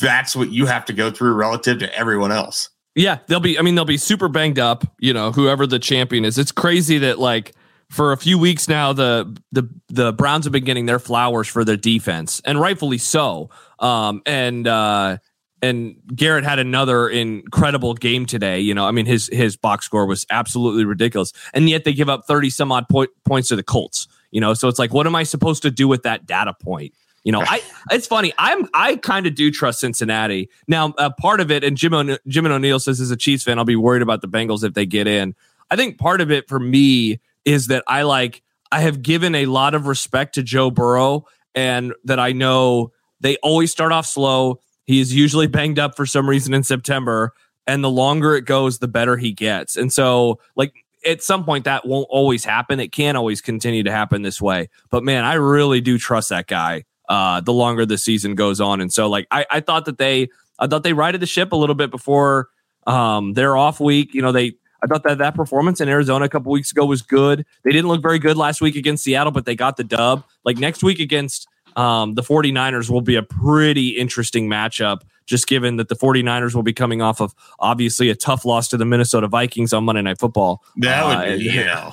that's 0.00 0.34
what 0.34 0.50
you 0.50 0.66
have 0.66 0.84
to 0.86 0.92
go 0.92 1.10
through 1.10 1.34
relative 1.34 1.78
to 1.80 1.96
everyone 1.96 2.32
else. 2.32 2.68
Yeah, 2.94 3.18
they'll 3.26 3.40
be. 3.40 3.58
I 3.58 3.62
mean, 3.62 3.74
they'll 3.74 3.84
be 3.84 3.98
super 3.98 4.28
banged 4.28 4.58
up. 4.58 4.84
You 4.98 5.12
know, 5.12 5.30
whoever 5.30 5.66
the 5.66 5.78
champion 5.78 6.24
is. 6.24 6.38
It's 6.38 6.52
crazy 6.52 6.98
that 6.98 7.18
like 7.18 7.54
for 7.90 8.12
a 8.12 8.16
few 8.16 8.38
weeks 8.38 8.68
now, 8.68 8.92
the 8.92 9.38
the 9.52 9.68
the 9.88 10.12
Browns 10.12 10.46
have 10.46 10.52
been 10.52 10.64
getting 10.64 10.86
their 10.86 10.98
flowers 10.98 11.46
for 11.46 11.64
their 11.64 11.76
defense, 11.76 12.40
and 12.44 12.60
rightfully 12.60 12.98
so. 12.98 13.50
Um, 13.78 14.22
and 14.24 14.66
uh, 14.66 15.18
and 15.62 15.96
Garrett 16.14 16.44
had 16.44 16.58
another 16.58 17.08
incredible 17.08 17.94
game 17.94 18.26
today. 18.26 18.60
You 18.60 18.74
know, 18.74 18.86
I 18.86 18.90
mean, 18.90 19.06
his 19.06 19.28
his 19.32 19.56
box 19.56 19.86
score 19.86 20.06
was 20.06 20.26
absolutely 20.30 20.84
ridiculous, 20.84 21.32
and 21.54 21.68
yet 21.68 21.84
they 21.84 21.92
give 21.92 22.08
up 22.08 22.26
thirty 22.26 22.50
some 22.50 22.70
odd 22.72 22.88
point, 22.88 23.10
points 23.24 23.48
to 23.48 23.56
the 23.56 23.62
Colts. 23.62 24.08
You 24.30 24.40
know, 24.40 24.54
so 24.54 24.68
it's 24.68 24.78
like, 24.78 24.92
what 24.92 25.06
am 25.06 25.14
I 25.14 25.22
supposed 25.22 25.62
to 25.62 25.70
do 25.70 25.88
with 25.88 26.02
that 26.02 26.26
data 26.26 26.54
point? 26.54 26.92
You 27.24 27.32
know, 27.32 27.40
I 27.40 27.62
it's 27.90 28.06
funny. 28.06 28.32
I'm 28.38 28.68
I 28.74 28.96
kind 28.96 29.26
of 29.26 29.34
do 29.34 29.50
trust 29.50 29.80
Cincinnati 29.80 30.48
now. 30.68 30.94
Uh, 30.98 31.10
part 31.10 31.40
of 31.40 31.50
it, 31.50 31.64
and 31.64 31.76
Jim 31.76 31.94
o- 31.94 32.18
Jim 32.28 32.44
and 32.44 32.54
O'Neill 32.54 32.78
says 32.78 33.00
as 33.00 33.10
a 33.10 33.16
Chiefs 33.16 33.44
fan, 33.44 33.58
I'll 33.58 33.64
be 33.64 33.76
worried 33.76 34.02
about 34.02 34.20
the 34.20 34.28
Bengals 34.28 34.62
if 34.62 34.74
they 34.74 34.86
get 34.86 35.06
in. 35.06 35.34
I 35.70 35.76
think 35.76 35.98
part 35.98 36.20
of 36.20 36.30
it 36.30 36.48
for 36.48 36.60
me 36.60 37.18
is 37.44 37.66
that 37.68 37.82
I 37.88 38.02
like 38.02 38.42
I 38.70 38.80
have 38.80 39.02
given 39.02 39.34
a 39.34 39.46
lot 39.46 39.74
of 39.74 39.86
respect 39.86 40.34
to 40.36 40.42
Joe 40.42 40.70
Burrow, 40.70 41.26
and 41.54 41.94
that 42.04 42.20
I 42.20 42.32
know 42.32 42.92
they 43.20 43.36
always 43.38 43.70
start 43.70 43.92
off 43.92 44.06
slow. 44.06 44.60
He 44.86 45.00
is 45.00 45.14
usually 45.14 45.46
banged 45.46 45.78
up 45.78 45.96
for 45.96 46.06
some 46.06 46.28
reason 46.28 46.54
in 46.54 46.62
September, 46.62 47.34
and 47.66 47.84
the 47.84 47.90
longer 47.90 48.34
it 48.34 48.44
goes, 48.44 48.78
the 48.78 48.88
better 48.88 49.16
he 49.16 49.32
gets. 49.32 49.76
And 49.76 49.92
so, 49.92 50.40
like 50.54 50.84
at 51.04 51.22
some 51.22 51.44
point, 51.44 51.64
that 51.64 51.86
won't 51.86 52.06
always 52.10 52.44
happen. 52.44 52.80
It 52.80 52.92
can't 52.92 53.16
always 53.16 53.40
continue 53.40 53.82
to 53.82 53.90
happen 53.90 54.22
this 54.22 54.40
way. 54.40 54.68
But 54.90 55.04
man, 55.04 55.24
I 55.24 55.34
really 55.34 55.80
do 55.80 55.98
trust 55.98 56.30
that 56.30 56.46
guy 56.46 56.84
uh, 57.08 57.40
the 57.40 57.52
longer 57.52 57.86
the 57.86 57.98
season 57.98 58.34
goes 58.34 58.60
on. 58.60 58.80
And 58.80 58.92
so, 58.92 59.08
like, 59.08 59.26
I, 59.30 59.46
I 59.50 59.60
thought 59.60 59.84
that 59.86 59.98
they, 59.98 60.28
I 60.58 60.66
thought 60.66 60.82
they 60.82 60.92
righted 60.92 61.20
the 61.20 61.26
ship 61.26 61.52
a 61.52 61.56
little 61.56 61.74
bit 61.74 61.90
before 61.90 62.48
um, 62.86 63.34
their 63.34 63.56
off 63.56 63.80
week. 63.80 64.14
You 64.14 64.22
know, 64.22 64.32
they, 64.32 64.54
I 64.82 64.86
thought 64.86 65.04
that 65.04 65.18
that 65.18 65.34
performance 65.34 65.80
in 65.80 65.88
Arizona 65.88 66.24
a 66.24 66.28
couple 66.28 66.52
weeks 66.52 66.72
ago 66.72 66.84
was 66.84 67.02
good. 67.02 67.44
They 67.64 67.72
didn't 67.72 67.88
look 67.88 68.02
very 68.02 68.18
good 68.18 68.36
last 68.36 68.60
week 68.60 68.76
against 68.76 69.04
Seattle, 69.04 69.32
but 69.32 69.46
they 69.46 69.54
got 69.54 69.76
the 69.76 69.84
dub. 69.84 70.24
Like 70.44 70.58
next 70.58 70.82
week 70.82 70.98
against 70.98 71.48
um, 71.76 72.14
the 72.14 72.22
49ers 72.22 72.90
will 72.90 73.00
be 73.02 73.14
a 73.16 73.22
pretty 73.22 73.90
interesting 73.90 74.48
matchup, 74.48 75.02
just 75.26 75.46
given 75.46 75.76
that 75.76 75.88
the 75.88 75.94
49ers 75.96 76.54
will 76.54 76.62
be 76.62 76.72
coming 76.72 77.02
off 77.02 77.20
of 77.20 77.34
obviously 77.58 78.08
a 78.10 78.14
tough 78.14 78.44
loss 78.44 78.68
to 78.68 78.76
the 78.76 78.84
Minnesota 78.84 79.28
Vikings 79.28 79.72
on 79.72 79.84
Monday 79.84 80.02
Night 80.02 80.18
Football. 80.18 80.62
That 80.76 81.02
Uh, 81.04 81.30
would 81.30 81.38
be, 81.38 81.44
yeah. 81.44 81.90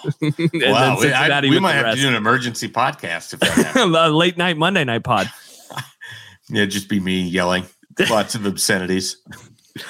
wow. 0.71 0.97
We, 0.99 1.11
I- 1.11 1.41
we 1.41 1.59
might 1.59 1.73
have 1.73 1.83
rest. 1.85 1.97
to 1.97 2.01
do 2.03 2.07
an 2.09 2.15
emergency 2.15 2.69
podcast 2.69 3.33
if 3.33 3.39
that 3.41 3.51
happens. 3.51 3.95
a 3.97 4.09
late 4.09 4.37
night 4.37 4.57
Monday 4.57 4.83
night 4.85 5.03
pod. 5.03 5.29
yeah, 6.49 6.65
just 6.65 6.89
be 6.89 6.99
me 6.99 7.21
yelling 7.21 7.65
lots 8.09 8.35
of 8.35 8.45
obscenities. 8.45 9.17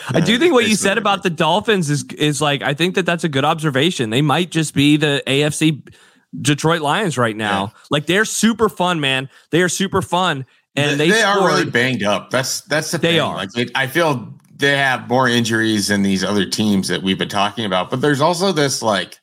I 0.10 0.22
do 0.22 0.36
Uh, 0.36 0.40
think 0.40 0.54
what 0.54 0.68
you 0.68 0.76
said 0.76 0.98
about 0.98 1.24
the 1.24 1.30
Dolphins 1.30 1.90
is 1.90 2.06
is 2.18 2.42
like 2.42 2.62
I 2.62 2.74
think 2.74 2.96
that 2.96 3.06
that's 3.06 3.26
a 3.26 3.30
good 3.30 3.44
observation. 3.46 4.10
They 4.12 4.22
might 4.22 4.50
just 4.50 4.74
be 4.74 4.96
the 4.98 5.22
AFC 5.28 5.86
Detroit 6.42 6.82
Lions 6.82 7.18
right 7.18 7.36
now. 7.36 7.66
Yeah. 7.74 7.80
Like 7.90 8.06
they're 8.06 8.26
super 8.26 8.70
fun, 8.70 9.00
man. 9.00 9.30
They 9.52 9.62
are 9.62 9.70
super 9.70 10.02
fun, 10.02 10.46
and 10.76 11.00
they, 11.00 11.10
they, 11.10 11.22
are 11.22 11.46
really 11.46 11.70
banged 11.70 12.04
up. 12.04 12.30
That's 12.30 12.62
that's 12.62 12.92
the 12.92 12.98
They 12.98 13.14
thing. 13.14 13.22
are. 13.22 13.36
Like 13.36 13.58
it, 13.58 13.72
I 13.76 13.88
feel 13.88 14.34
they 14.56 14.78
have 14.78 15.08
more 15.10 15.28
injuries 15.28 15.88
than 15.88 16.02
these 16.04 16.24
other 16.24 16.46
teams 16.46 16.88
that 16.88 17.04
we've 17.04 17.18
been 17.18 17.30
talking 17.30 17.66
about. 17.66 17.90
But 17.90 18.02
there's 18.02 18.22
also 18.22 18.52
this 18.52 18.82
like 18.82 19.20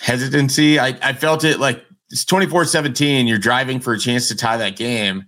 hesitancy. 0.00 0.78
I, 0.78 0.98
I 1.02 1.12
felt 1.12 1.44
it 1.44 1.58
like 1.58 1.84
it's 2.10 2.24
24-17. 2.24 3.26
You're 3.28 3.38
driving 3.38 3.80
for 3.80 3.92
a 3.92 3.98
chance 3.98 4.28
to 4.28 4.36
tie 4.36 4.56
that 4.58 4.76
game. 4.76 5.24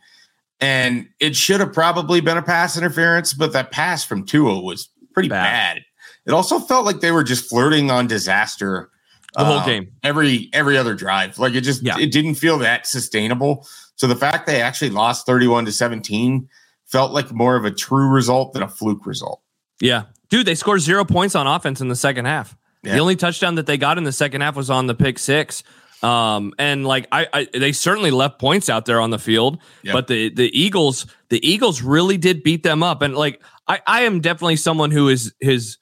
And 0.60 1.08
it 1.20 1.36
should 1.36 1.60
have 1.60 1.72
probably 1.72 2.20
been 2.20 2.38
a 2.38 2.42
pass 2.42 2.78
interference, 2.78 3.34
but 3.34 3.52
that 3.52 3.70
pass 3.70 4.04
from 4.04 4.24
Tua 4.24 4.60
was 4.60 4.88
pretty 5.12 5.28
Bad. 5.28 5.42
bad. 5.76 5.82
It 6.26 6.32
also 6.32 6.58
felt 6.58 6.86
like 6.86 7.00
they 7.00 7.12
were 7.12 7.24
just 7.24 7.48
flirting 7.48 7.90
on 7.90 8.06
disaster 8.06 8.90
The 9.36 9.44
whole 9.44 9.58
um, 9.58 9.66
game. 9.66 9.92
every 10.02 10.48
every 10.52 10.76
other 10.78 10.94
drive. 10.94 11.38
Like 11.38 11.54
it 11.54 11.60
just 11.62 11.82
Yeah. 11.82 11.98
it 11.98 12.10
didn't 12.12 12.36
feel 12.36 12.58
that 12.58 12.86
sustainable. 12.86 13.66
So 13.96 14.06
the 14.06 14.16
fact 14.16 14.46
they 14.46 14.60
actually 14.62 14.90
lost 14.90 15.26
31 15.26 15.64
to 15.66 15.72
17 15.72 16.48
felt 16.86 17.12
like 17.12 17.32
more 17.32 17.56
of 17.56 17.64
a 17.64 17.70
true 17.70 18.08
result 18.08 18.52
than 18.52 18.62
a 18.62 18.68
fluke 18.68 19.06
result. 19.06 19.40
Yeah, 19.80 20.04
dude, 20.30 20.46
they 20.46 20.54
scored 20.54 20.80
zero 20.80 21.04
points 21.04 21.34
on 21.34 21.46
offense 21.46 21.80
in 21.80 21.88
the 21.88 21.96
second 21.96 22.24
half. 22.26 22.56
The 22.82 22.98
only 22.98 23.16
touchdown 23.16 23.56
that 23.56 23.66
they 23.66 23.78
got 23.78 23.98
in 23.98 24.04
the 24.04 24.12
second 24.12 24.42
half 24.42 24.54
was 24.54 24.70
on 24.70 24.86
the 24.86 24.94
pick 24.94 25.18
six. 25.18 25.64
Um, 26.04 26.52
and 26.58 26.86
like 26.86 27.08
I, 27.10 27.26
I 27.32 27.48
they 27.52 27.72
certainly 27.72 28.10
left 28.12 28.38
points 28.38 28.68
out 28.70 28.84
there 28.84 29.00
on 29.00 29.10
the 29.10 29.18
field, 29.18 29.58
Yeah. 29.82 29.92
but 29.92 30.06
the 30.06 30.28
the 30.28 30.56
Eagles, 30.56 31.06
the 31.30 31.44
Eagles 31.46 31.82
really 31.82 32.16
did 32.16 32.42
beat 32.44 32.62
them 32.62 32.82
up. 32.84 33.02
And 33.02 33.16
like 33.16 33.42
I, 33.66 33.80
I 33.86 34.02
am 34.02 34.20
definitely 34.20 34.56
someone 34.56 34.90
who 34.92 35.08
is 35.08 35.34
his 35.40 35.78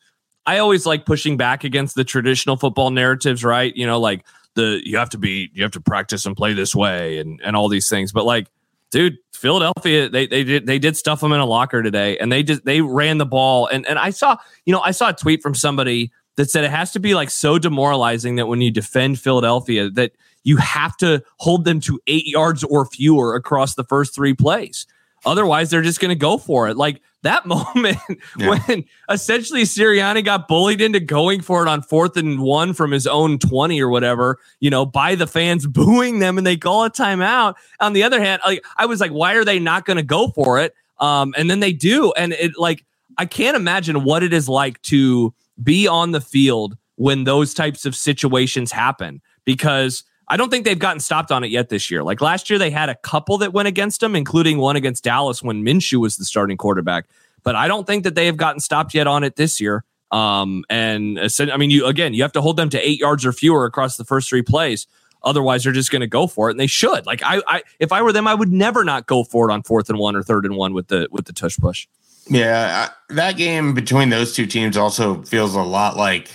I 0.47 0.59
always 0.59 0.87
like 0.87 1.07
pushing 1.07 1.37
back 1.37 1.65
against 1.65 1.95
the 1.95 2.05
traditional 2.05 2.57
football 2.57 2.91
narratives, 2.91 3.45
right? 3.45 3.75
You 3.75 3.87
know, 3.87 3.99
like 3.99 4.25
the 4.55 4.81
you 4.85 4.97
have 4.99 5.11
to 5.11 5.19
be 5.19 5.51
you 5.55 5.63
have 5.63 5.73
to 5.73 5.81
practice 5.81 6.27
and 6.27 6.37
play 6.37 6.53
this 6.53 6.75
way 6.75 7.19
and 7.19 7.41
and 7.43 7.57
all 7.57 7.69
these 7.69 7.89
things. 7.89 8.13
But 8.13 8.25
like, 8.25 8.49
dude, 8.91 9.19
Philadelphia, 9.33 10.09
they 10.09 10.27
they 10.27 10.45
did 10.45 10.67
they 10.67 10.79
did 10.79 10.97
stuff 10.97 11.21
them 11.21 11.33
in 11.33 11.41
a 11.41 11.47
locker 11.47 11.83
today, 11.83 12.19
and 12.19 12.31
they 12.31 12.43
just 12.43 12.65
they 12.65 12.81
ran 12.81 13.19
the 13.19 13.27
ball. 13.27 13.67
And 13.67 13.87
and 13.87 13.99
I 13.99 14.11
saw 14.11 14.37
you 14.65 14.73
know 14.73 14.81
I 14.81 14.91
saw 14.91 15.11
a 15.11 15.15
tweet 15.15 15.43
from 15.43 15.55
somebody 15.55 16.13
that 16.37 16.51
said 16.51 16.65
it 16.65 16.71
has 16.71 16.93
to 16.93 17.01
be 17.01 17.15
like 17.15 17.31
so 17.31 17.59
demoralizing 17.59 18.37
that 18.37 18.47
when 18.47 18.61
you 18.61 18.71
defend 18.71 19.21
Philadelphia 19.21 19.89
that 19.91 20.13
you 20.43 20.59
have 20.59 20.97
to 20.99 21.23
hold 21.39 21.65
them 21.65 21.81
to 21.81 22.01
eight 22.07 22.27
yards 22.27 22.63
or 22.65 22.87
fewer 22.87 23.35
across 23.35 23.75
the 23.75 23.85
first 23.85 24.15
three 24.15 24.35
plays. 24.35 24.87
Otherwise, 25.27 25.71
they're 25.71 25.83
just 25.83 26.01
going 26.01 26.11
to 26.11 26.15
go 26.15 26.39
for 26.39 26.69
it. 26.69 26.77
Like 26.77 27.01
that 27.23 27.47
moment 27.47 27.97
Yeah. 28.37 28.59
when 28.67 28.85
essentially 29.11 29.63
Sirianni 29.63 30.25
got 30.25 30.49
bullied 30.49 30.81
into 30.81 31.01
going 31.01 31.41
for 31.41 31.65
it 31.65 31.69
on 31.69 31.83
fourth 31.83 32.17
and 32.17 32.41
one 32.41 32.73
from 32.75 32.91
his 32.91 33.07
own 33.07 33.39
20 33.39 33.81
or 33.83 33.89
whatever, 33.89 34.39
you 34.61 34.71
know, 34.71 34.85
by 34.85 35.15
the 35.15 35.27
fans 35.27 35.67
booing 35.69 36.19
them 36.19 36.39
and 36.39 36.47
they 36.47 36.57
call 36.57 36.85
a 36.85 36.91
timeout. 36.91 37.55
On 37.81 37.93
the 37.93 38.03
other 38.03 38.21
hand, 38.21 38.43
like, 38.45 38.65
I 38.77 38.87
was 38.87 39.01
like, 39.01 39.11
why 39.11 39.35
are 39.35 39.45
they 39.45 39.59
not 39.59 39.85
going 39.85 39.97
to 39.97 40.03
go 40.03 40.29
for 40.29 40.59
it? 40.61 40.75
Um, 41.01 41.35
and 41.37 41.51
then 41.51 41.61
they 41.61 41.73
do. 41.73 42.13
And 42.17 42.33
it 42.35 42.53
like, 42.57 42.85
I 43.19 43.27
can't 43.27 43.57
imagine 43.57 44.05
what 44.05 44.23
it 44.23 44.33
is 44.33 44.49
like 44.49 44.81
to 44.83 45.33
be 45.63 45.87
on 45.89 46.11
the 46.13 46.21
field 46.21 46.77
when 46.97 47.25
those 47.25 47.55
types 47.55 47.85
of 47.85 47.95
situations 47.95 48.71
happen 48.73 49.21
because 49.45 50.05
I 50.29 50.37
don't 50.37 50.51
think 50.51 50.65
they've 50.65 50.79
gotten 50.79 51.01
stopped 51.01 51.31
on 51.31 51.45
it 51.45 51.51
yet 51.51 51.69
this 51.69 51.91
year. 51.91 52.03
Like 52.03 52.21
last 52.21 52.49
year, 52.49 52.59
they 52.59 52.71
had 52.71 52.89
a 52.89 52.95
couple 52.95 53.39
that 53.39 53.53
went 53.53 53.69
against 53.69 54.01
them, 54.01 54.17
including 54.17 54.59
one 54.59 54.77
against 54.77 55.05
Dallas 55.05 55.43
when 55.43 55.63
Minshew 55.65 56.01
was 56.01 56.17
the 56.17 56.25
starting 56.25 56.57
quarterback. 56.57 57.07
But 57.43 57.57
I 57.57 57.69
don't 57.69 57.87
think 57.87 58.05
that 58.05 58.15
they 58.15 58.27
have 58.27 58.37
gotten 58.37 58.61
stopped 58.61 58.95
yet 58.95 59.07
on 59.07 59.23
it 59.23 59.37
this 59.37 59.61
year. 59.61 59.85
Um, 60.11 60.65
and 60.71 61.19
I 61.19 61.57
mean, 61.57 61.71
you 61.71 61.87
again, 61.87 62.15
you 62.15 62.23
have 62.23 62.33
to 62.33 62.41
hold 62.41 62.57
them 62.57 62.71
to 62.71 62.89
eight 62.89 63.01
yards 63.01 63.27
or 63.27 63.33
fewer 63.33 63.65
across 63.65 63.97
the 63.97 64.05
first 64.05 64.29
three 64.29 64.43
plays. 64.43 64.87
Otherwise, 65.23 65.65
they're 65.65 65.73
just 65.73 65.91
going 65.91 66.01
to 66.01 66.07
go 66.07 66.27
for 66.27 66.49
it, 66.49 66.53
and 66.53 66.61
they 66.61 66.67
should. 66.67 67.07
Like 67.07 67.23
I, 67.25 67.41
I, 67.47 67.63
if 67.79 67.93
I 67.93 68.03
were 68.03 68.13
them, 68.13 68.27
I 68.27 68.35
would 68.35 68.53
never 68.53 68.85
not 68.85 69.07
go 69.07 69.25
for 69.25 69.49
it 69.49 69.53
on 69.53 69.63
fourth 69.63 69.89
and 69.89 69.99
one 69.99 70.15
or 70.15 70.23
third 70.23 70.45
and 70.45 70.55
one 70.55 70.75
with 70.75 70.89
the 70.89 71.09
with 71.11 71.25
the 71.25 71.33
tush 71.33 71.59
push. 71.59 71.87
Yeah, 72.29 72.89
I, 72.89 73.15
that 73.15 73.37
game 73.37 73.75
between 73.75 74.11
those 74.11 74.35
two 74.35 74.47
teams 74.47 74.77
also 74.77 75.23
feels 75.23 75.55
a 75.55 75.63
lot 75.63 75.97
like 75.97 76.31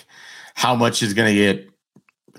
how 0.56 0.76
much 0.76 1.02
is 1.02 1.14
going 1.14 1.34
to 1.34 1.40
get 1.40 1.69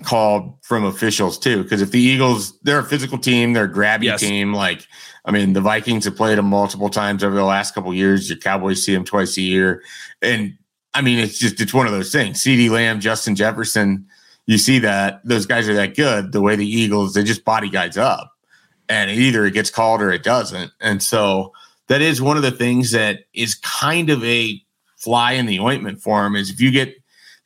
called 0.05 0.55
from 0.63 0.83
officials 0.83 1.37
too. 1.39 1.63
Because 1.63 1.81
if 1.81 1.91
the 1.91 1.99
Eagles, 1.99 2.57
they're 2.61 2.79
a 2.79 2.83
physical 2.83 3.17
team, 3.17 3.53
they're 3.53 3.65
a 3.65 3.71
grabby 3.73 4.03
Yes. 4.05 4.19
team. 4.21 4.53
Like, 4.53 4.85
I 5.25 5.31
mean, 5.31 5.53
the 5.53 5.61
Vikings 5.61 6.05
have 6.05 6.15
played 6.15 6.37
them 6.37 6.45
multiple 6.47 6.89
times 6.89 7.23
over 7.23 7.35
the 7.35 7.43
last 7.43 7.73
couple 7.75 7.91
of 7.91 7.97
years. 7.97 8.29
Your 8.29 8.37
Cowboys 8.39 8.83
see 8.83 8.93
them 8.93 9.05
twice 9.05 9.37
a 9.37 9.41
year, 9.41 9.83
and 10.21 10.53
I 10.93 11.01
mean, 11.01 11.19
it's 11.19 11.37
just 11.39 11.61
it's 11.61 11.73
one 11.73 11.85
of 11.85 11.91
those 11.93 12.11
things. 12.11 12.41
CeeDee 12.43 12.69
Lamb, 12.69 12.99
Justin 12.99 13.35
Jefferson, 13.35 14.05
you 14.47 14.57
see 14.57 14.79
that 14.79 15.21
those 15.23 15.45
guys 15.45 15.69
are 15.69 15.73
that 15.75 15.95
good. 15.95 16.31
The 16.31 16.41
way 16.41 16.55
the 16.55 16.67
Eagles, 16.67 17.13
they 17.13 17.23
just 17.23 17.45
body 17.45 17.69
guys 17.69 17.97
up. 17.97 18.31
and 18.89 19.09
either 19.09 19.45
it 19.45 19.53
gets 19.53 19.69
called 19.69 20.01
or 20.01 20.11
it 20.11 20.21
doesn't. 20.21 20.69
And 20.81 21.01
so 21.01 21.53
that 21.87 22.01
is 22.01 22.21
one 22.21 22.35
of 22.35 22.43
the 22.43 22.51
things 22.51 22.91
that 22.91 23.19
is 23.33 23.55
kind 23.55 24.09
of 24.09 24.21
a 24.25 24.61
fly 24.97 25.31
in 25.33 25.45
the 25.45 25.59
ointment 25.59 26.01
for 26.01 26.25
him 26.25 26.35
is 26.35 26.49
if 26.49 26.59
you 26.59 26.71
get, 26.71 26.95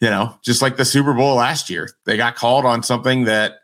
you 0.02 0.10
know, 0.10 0.38
just 0.44 0.62
like 0.62 0.78
the 0.78 0.86
Super 0.86 1.14
Bowl 1.14 1.36
last 1.36 1.70
year, 1.70 1.90
they 2.06 2.18
got 2.18 2.36
called 2.36 2.66
on 2.66 2.84
something 2.84 3.26
that 3.26 3.60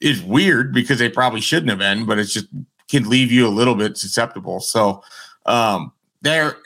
is 0.00 0.22
weird 0.22 0.72
because 0.72 0.98
they 0.98 1.08
probably 1.08 1.40
shouldn't 1.40 1.70
have 1.70 1.78
been, 1.78 2.04
but 2.04 2.18
it's 2.18 2.32
just 2.32 2.46
can 2.88 3.08
leave 3.08 3.32
you 3.32 3.46
a 3.46 3.50
little 3.50 3.74
bit 3.74 3.96
susceptible. 3.96 4.60
So 4.60 5.02
um 5.46 5.92
they're 6.20 6.56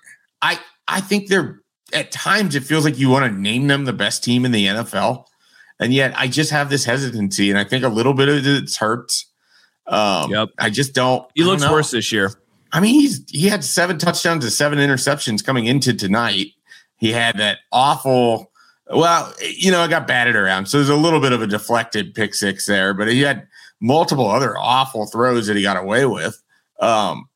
I 0.43 0.59
I 0.89 1.01
think 1.01 1.29
they're 1.29 1.61
at 1.93 2.11
times 2.11 2.55
it 2.55 2.65
feels 2.65 2.85
like 2.85 2.99
you 2.99 3.09
want 3.09 3.25
to 3.33 3.41
name 3.41 3.69
them 3.69 3.85
the 3.85 3.93
best 3.93 4.25
team 4.25 4.45
in 4.45 4.53
the 4.53 4.67
NFL. 4.67 5.27
And 5.79 5.93
yet 5.93 6.15
I 6.17 6.29
just 6.29 6.51
have 6.51 6.71
this 6.71 6.85
hesitancy, 6.85 7.51
and 7.51 7.59
I 7.59 7.65
think 7.65 7.85
a 7.85 7.89
little 7.89 8.15
bit 8.15 8.29
of 8.29 8.47
it 8.47 8.75
hurts. 8.75 9.27
Um, 9.87 10.31
yep. 10.31 10.49
I 10.59 10.71
just 10.71 10.95
don't. 10.95 11.29
He 11.35 11.45
looks 11.45 11.63
don't 11.63 11.73
worse 11.73 11.91
this 11.91 12.11
year. 12.11 12.33
I 12.73 12.81
mean, 12.81 12.95
he's 12.95 13.23
he 13.31 13.49
had 13.49 13.63
seven 13.63 13.99
touchdowns 13.99 14.45
and 14.45 14.53
seven 14.53 14.79
interceptions 14.79 15.45
coming 15.45 15.67
into 15.67 15.95
tonight. 15.95 16.53
He 16.97 17.13
had 17.13 17.39
that 17.39 17.59
awful. 17.73 18.51
Well, 18.89 19.35
you 19.41 19.71
know, 19.71 19.83
it 19.85 19.89
got 19.89 20.07
batted 20.07 20.37
around, 20.37 20.67
so 20.67 20.79
there's 20.79 20.89
a 20.89 20.97
little 20.97 21.21
bit 21.21 21.33
of 21.33 21.43
a 21.43 21.47
deflected 21.47 22.15
pick 22.15 22.35
six 22.35 22.67
there, 22.67 22.95
but 22.95 23.09
he 23.09 23.21
had 23.21 23.47
multiple 23.81 24.29
other 24.29 24.57
awful 24.57 25.07
throws 25.07 25.47
that 25.49 25.57
he 25.57 25.63
got 25.63 25.77
away 25.77 26.07
with. 26.07 26.41
Um, 26.81 27.29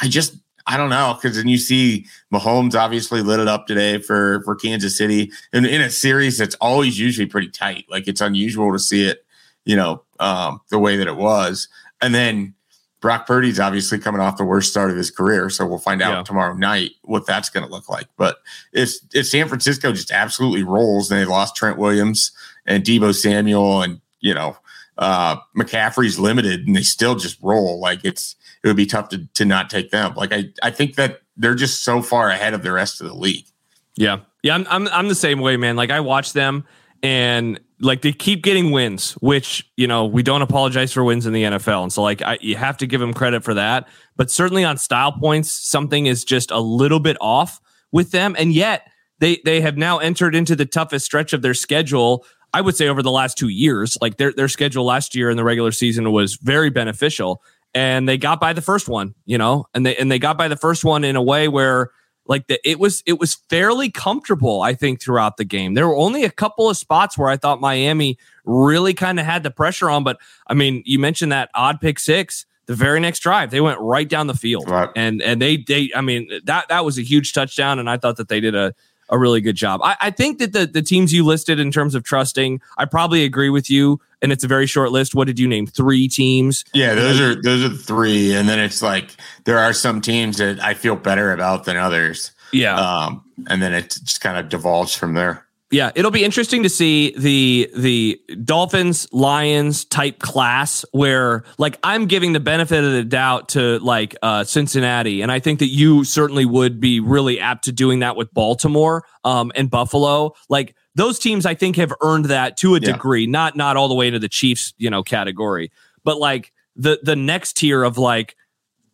I 0.00 0.08
just 0.08 0.36
I 0.66 0.76
don't 0.76 0.90
know 0.90 1.16
because 1.20 1.36
then 1.36 1.48
you 1.48 1.56
see 1.56 2.06
Mahomes 2.32 2.74
obviously 2.74 3.22
lit 3.22 3.40
it 3.40 3.48
up 3.48 3.66
today 3.66 3.98
for 3.98 4.42
for 4.44 4.54
Kansas 4.54 4.98
City 4.98 5.32
and 5.52 5.64
in 5.64 5.80
a 5.80 5.90
series 5.90 6.36
that's 6.36 6.54
always 6.56 6.98
usually 6.98 7.26
pretty 7.26 7.48
tight. 7.48 7.86
Like 7.88 8.06
it's 8.06 8.20
unusual 8.20 8.70
to 8.72 8.78
see 8.78 9.08
it, 9.08 9.24
you 9.64 9.76
know, 9.76 10.02
um, 10.20 10.60
the 10.70 10.78
way 10.78 10.96
that 10.96 11.08
it 11.08 11.16
was. 11.16 11.68
And 12.02 12.14
then 12.14 12.54
Brock 13.00 13.26
Purdy's 13.26 13.60
obviously 13.60 13.98
coming 13.98 14.20
off 14.20 14.36
the 14.36 14.44
worst 14.44 14.70
start 14.70 14.90
of 14.90 14.96
his 14.96 15.10
career, 15.10 15.50
so 15.50 15.66
we'll 15.66 15.78
find 15.78 16.02
out 16.02 16.12
yeah. 16.12 16.22
tomorrow 16.22 16.54
night 16.54 16.92
what 17.02 17.26
that's 17.26 17.48
going 17.48 17.64
to 17.64 17.70
look 17.70 17.88
like. 17.88 18.06
But 18.16 18.38
if 18.72 18.94
if 19.14 19.28
San 19.28 19.48
Francisco 19.48 19.92
just 19.92 20.10
absolutely 20.10 20.62
rolls, 20.64 21.10
and 21.10 21.20
they 21.20 21.24
lost 21.24 21.54
Trent 21.56 21.78
Williams 21.78 22.32
and 22.66 22.82
Deebo 22.82 23.14
Samuel, 23.14 23.82
and 23.82 24.00
you 24.20 24.34
know 24.34 24.56
uh, 24.98 25.36
McCaffrey's 25.56 26.18
limited, 26.18 26.66
and 26.66 26.74
they 26.74 26.82
still 26.82 27.14
just 27.14 27.38
roll 27.40 27.80
like 27.80 28.00
it's 28.04 28.34
it 28.64 28.66
would 28.66 28.76
be 28.76 28.86
tough 28.86 29.08
to 29.10 29.26
to 29.34 29.44
not 29.44 29.70
take 29.70 29.90
them. 29.90 30.14
Like 30.14 30.32
I 30.32 30.50
I 30.62 30.70
think 30.70 30.96
that 30.96 31.22
they're 31.36 31.54
just 31.54 31.84
so 31.84 32.02
far 32.02 32.30
ahead 32.30 32.52
of 32.52 32.62
the 32.62 32.72
rest 32.72 33.00
of 33.00 33.06
the 33.06 33.14
league. 33.14 33.46
Yeah, 33.94 34.20
yeah, 34.42 34.54
I'm 34.54 34.66
I'm 34.68 34.88
I'm 34.88 35.08
the 35.08 35.14
same 35.14 35.40
way, 35.40 35.56
man. 35.56 35.76
Like 35.76 35.90
I 35.90 36.00
watch 36.00 36.32
them 36.32 36.64
and 37.02 37.60
like 37.80 38.02
they 38.02 38.12
keep 38.12 38.42
getting 38.42 38.70
wins, 38.70 39.12
which 39.14 39.68
you 39.76 39.86
know 39.86 40.06
we 40.06 40.22
don't 40.22 40.42
apologize 40.42 40.92
for 40.92 41.04
wins 41.04 41.26
in 41.26 41.32
the 41.32 41.44
NFL, 41.44 41.84
and 41.84 41.92
so 41.92 42.02
like 42.02 42.22
I, 42.22 42.38
you 42.40 42.56
have 42.56 42.76
to 42.78 42.86
give 42.86 43.00
them 43.00 43.14
credit 43.14 43.44
for 43.44 43.54
that. 43.54 43.88
But 44.16 44.30
certainly 44.30 44.64
on 44.64 44.76
style 44.78 45.12
points, 45.12 45.50
something 45.50 46.06
is 46.06 46.24
just 46.24 46.50
a 46.50 46.58
little 46.58 47.00
bit 47.00 47.16
off 47.20 47.60
with 47.92 48.10
them, 48.10 48.34
and 48.38 48.52
yet 48.52 48.88
they 49.20 49.40
they 49.44 49.60
have 49.60 49.76
now 49.76 49.98
entered 49.98 50.34
into 50.34 50.56
the 50.56 50.66
toughest 50.66 51.04
stretch 51.04 51.32
of 51.32 51.42
their 51.42 51.54
schedule. 51.54 52.24
I 52.52 52.62
would 52.62 52.76
say 52.76 52.88
over 52.88 53.02
the 53.02 53.10
last 53.10 53.36
two 53.36 53.48
years, 53.48 53.96
like 54.00 54.16
their 54.16 54.32
their 54.32 54.48
schedule 54.48 54.84
last 54.84 55.14
year 55.14 55.30
in 55.30 55.36
the 55.36 55.44
regular 55.44 55.72
season 55.72 56.10
was 56.12 56.36
very 56.36 56.70
beneficial, 56.70 57.42
and 57.74 58.08
they 58.08 58.16
got 58.16 58.40
by 58.40 58.52
the 58.52 58.62
first 58.62 58.88
one, 58.88 59.14
you 59.26 59.38
know, 59.38 59.66
and 59.74 59.84
they 59.84 59.96
and 59.96 60.10
they 60.10 60.18
got 60.18 60.38
by 60.38 60.48
the 60.48 60.56
first 60.56 60.84
one 60.84 61.04
in 61.04 61.16
a 61.16 61.22
way 61.22 61.48
where 61.48 61.90
like 62.28 62.46
the, 62.46 62.60
it 62.68 62.78
was 62.78 63.02
it 63.06 63.18
was 63.18 63.34
fairly 63.34 63.90
comfortable 63.90 64.62
i 64.62 64.74
think 64.74 65.00
throughout 65.00 65.36
the 65.36 65.44
game 65.44 65.74
there 65.74 65.88
were 65.88 65.96
only 65.96 66.24
a 66.24 66.30
couple 66.30 66.70
of 66.70 66.76
spots 66.76 67.18
where 67.18 67.28
i 67.28 67.36
thought 67.36 67.60
miami 67.60 68.16
really 68.44 68.94
kind 68.94 69.18
of 69.18 69.26
had 69.26 69.42
the 69.42 69.50
pressure 69.50 69.90
on 69.90 70.04
but 70.04 70.18
i 70.46 70.54
mean 70.54 70.82
you 70.86 70.98
mentioned 70.98 71.32
that 71.32 71.50
odd 71.54 71.80
pick 71.80 71.98
six 71.98 72.46
the 72.66 72.74
very 72.74 73.00
next 73.00 73.20
drive 73.20 73.50
they 73.50 73.60
went 73.60 73.80
right 73.80 74.08
down 74.08 74.26
the 74.26 74.34
field 74.34 74.68
right. 74.70 74.90
and 74.94 75.20
and 75.22 75.42
they 75.42 75.56
they 75.56 75.90
i 75.96 76.00
mean 76.00 76.28
that 76.44 76.68
that 76.68 76.84
was 76.84 76.98
a 76.98 77.02
huge 77.02 77.32
touchdown 77.32 77.78
and 77.78 77.90
i 77.90 77.96
thought 77.96 78.16
that 78.16 78.28
they 78.28 78.40
did 78.40 78.54
a 78.54 78.74
a 79.10 79.18
really 79.18 79.40
good 79.40 79.56
job. 79.56 79.80
I, 79.82 79.96
I, 80.00 80.10
think 80.10 80.38
that 80.38 80.52
the 80.52 80.66
the 80.66 80.82
teams 80.82 81.12
you 81.12 81.24
listed 81.24 81.58
in 81.58 81.70
terms 81.70 81.94
of 81.94 82.04
trusting, 82.04 82.60
I 82.76 82.84
probably 82.84 83.24
agree 83.24 83.50
with 83.50 83.70
you. 83.70 84.00
And 84.20 84.32
it's 84.32 84.42
a 84.42 84.48
very 84.48 84.66
short 84.66 84.90
list. 84.90 85.14
What 85.14 85.28
did 85.28 85.38
you 85.38 85.46
name? 85.46 85.66
Three 85.66 86.08
teams. 86.08 86.64
Yeah, 86.74 86.94
those 86.94 87.20
are 87.20 87.40
those 87.40 87.64
are 87.64 87.74
three. 87.74 88.34
And 88.34 88.48
then 88.48 88.58
it's 88.58 88.82
like 88.82 89.12
there 89.44 89.58
are 89.58 89.72
some 89.72 90.00
teams 90.00 90.38
that 90.38 90.60
I 90.60 90.74
feel 90.74 90.96
better 90.96 91.32
about 91.32 91.64
than 91.64 91.76
others. 91.76 92.32
Yeah. 92.52 92.76
Um, 92.76 93.24
and 93.46 93.62
then 93.62 93.72
it 93.74 93.90
just 93.90 94.20
kind 94.20 94.36
of 94.36 94.48
divulged 94.48 94.96
from 94.96 95.14
there 95.14 95.47
yeah, 95.70 95.90
it'll 95.94 96.10
be 96.10 96.24
interesting 96.24 96.62
to 96.62 96.70
see 96.70 97.14
the 97.16 97.70
the 97.76 98.20
Dolphins 98.42 99.06
Lions 99.12 99.84
type 99.84 100.18
class 100.18 100.82
where 100.92 101.44
like 101.58 101.78
I'm 101.82 102.06
giving 102.06 102.32
the 102.32 102.40
benefit 102.40 102.82
of 102.84 102.92
the 102.92 103.04
doubt 103.04 103.50
to 103.50 103.78
like 103.80 104.16
uh, 104.22 104.44
Cincinnati, 104.44 105.20
and 105.20 105.30
I 105.30 105.40
think 105.40 105.58
that 105.58 105.68
you 105.68 106.04
certainly 106.04 106.46
would 106.46 106.80
be 106.80 107.00
really 107.00 107.38
apt 107.38 107.64
to 107.64 107.72
doing 107.72 107.98
that 107.98 108.16
with 108.16 108.32
Baltimore 108.32 109.04
um, 109.24 109.52
and 109.54 109.70
Buffalo. 109.70 110.34
Like 110.48 110.74
those 110.94 111.18
teams, 111.18 111.44
I 111.44 111.54
think 111.54 111.76
have 111.76 111.92
earned 112.00 112.26
that 112.26 112.56
to 112.58 112.74
a 112.74 112.80
yeah. 112.80 112.92
degree, 112.92 113.26
not 113.26 113.54
not 113.54 113.76
all 113.76 113.88
the 113.88 113.94
way 113.94 114.06
into 114.06 114.20
the 114.20 114.28
Chiefs 114.28 114.72
you 114.78 114.88
know 114.88 115.02
category, 115.02 115.70
but 116.02 116.18
like 116.18 116.50
the 116.76 116.98
the 117.02 117.16
next 117.16 117.58
tier 117.58 117.82
of 117.82 117.98
like 117.98 118.36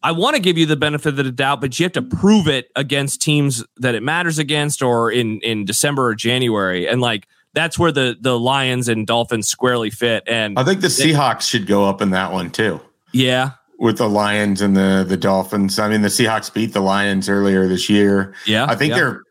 I 0.05 0.13
want 0.13 0.37
to 0.37 0.43
give 0.43 0.59
you 0.59 0.67
the 0.67 0.77
benefit 0.77 1.19
of 1.19 1.25
the 1.25 1.33
doubt, 1.33 1.63
but 1.63 1.81
you 1.81 1.85
have 1.85 1.93
to 1.93 2.03
prove 2.03 2.47
it 2.47 2.71
against 2.77 3.23
teams 3.23 3.65
that 3.79 3.95
it 3.95 4.03
matters 4.03 4.39
against 4.39 4.83
or 4.83 5.11
in 5.11 5.41
in 5.41 5.65
December 5.65 6.09
or 6.09 6.15
January. 6.15 6.87
And 6.87 7.01
like 7.01 7.27
that's 7.55 7.79
where 7.79 7.91
the 7.91 8.15
the 8.21 8.39
Lions 8.39 8.87
and 8.89 9.07
Dolphins 9.07 9.49
squarely 9.49 9.89
fit. 9.89 10.23
And 10.27 10.59
I 10.59 10.65
think 10.65 10.83
the 10.83 10.89
Seahawks 10.89 11.49
should 11.49 11.67
go 11.67 11.87
up 11.87 12.03
in 12.03 12.11
that 12.11 12.33
one 12.33 12.51
too. 12.51 12.83
Yeah. 13.13 13.53
With 13.79 13.97
the 13.97 14.09
Lions 14.09 14.61
and 14.61 14.77
the 14.77 15.07
the 15.09 15.17
Dolphins. 15.17 15.79
I 15.79 15.89
mean, 15.89 16.03
the 16.03 16.09
Seahawks 16.09 16.53
beat 16.53 16.75
the 16.75 16.83
Lions 16.83 17.31
earlier 17.31 17.67
this 17.67 17.89
year. 17.89 18.35
Yeah. 18.47 18.67
I 18.69 18.77
think 18.77 18.91
yeah. 18.91 18.97
they're 18.97 19.23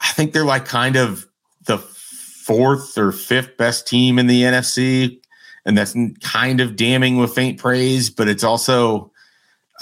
I 0.00 0.12
think 0.12 0.32
they're 0.32 0.44
like 0.44 0.66
kind 0.66 0.94
of 0.94 1.26
the 1.66 1.78
fourth 1.78 2.96
or 2.96 3.10
fifth 3.10 3.56
best 3.56 3.88
team 3.88 4.20
in 4.20 4.28
the 4.28 4.42
NFC. 4.42 5.18
And 5.64 5.76
that's 5.76 5.96
kind 6.20 6.60
of 6.60 6.76
damning 6.76 7.18
with 7.18 7.34
faint 7.34 7.58
praise, 7.58 8.10
but 8.10 8.28
it's 8.28 8.42
also 8.42 9.11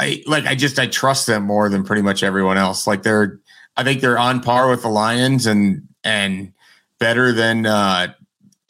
I 0.00 0.22
like 0.26 0.46
I 0.46 0.54
just 0.54 0.78
I 0.78 0.86
trust 0.86 1.26
them 1.26 1.44
more 1.44 1.68
than 1.68 1.84
pretty 1.84 2.00
much 2.00 2.22
everyone 2.22 2.56
else. 2.56 2.86
Like 2.86 3.02
they're 3.02 3.38
I 3.76 3.84
think 3.84 4.00
they're 4.00 4.18
on 4.18 4.40
par 4.40 4.70
with 4.70 4.80
the 4.80 4.88
Lions 4.88 5.46
and 5.46 5.86
and 6.02 6.52
better 6.98 7.32
than 7.32 7.66
uh 7.66 8.14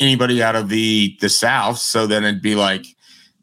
anybody 0.01 0.43
out 0.43 0.57
of 0.57 0.69
the 0.69 1.17
the 1.21 1.29
South. 1.29 1.79
So 1.79 2.09
then 2.09 2.25
it'd 2.25 2.43
be 2.43 2.57
like 2.57 2.85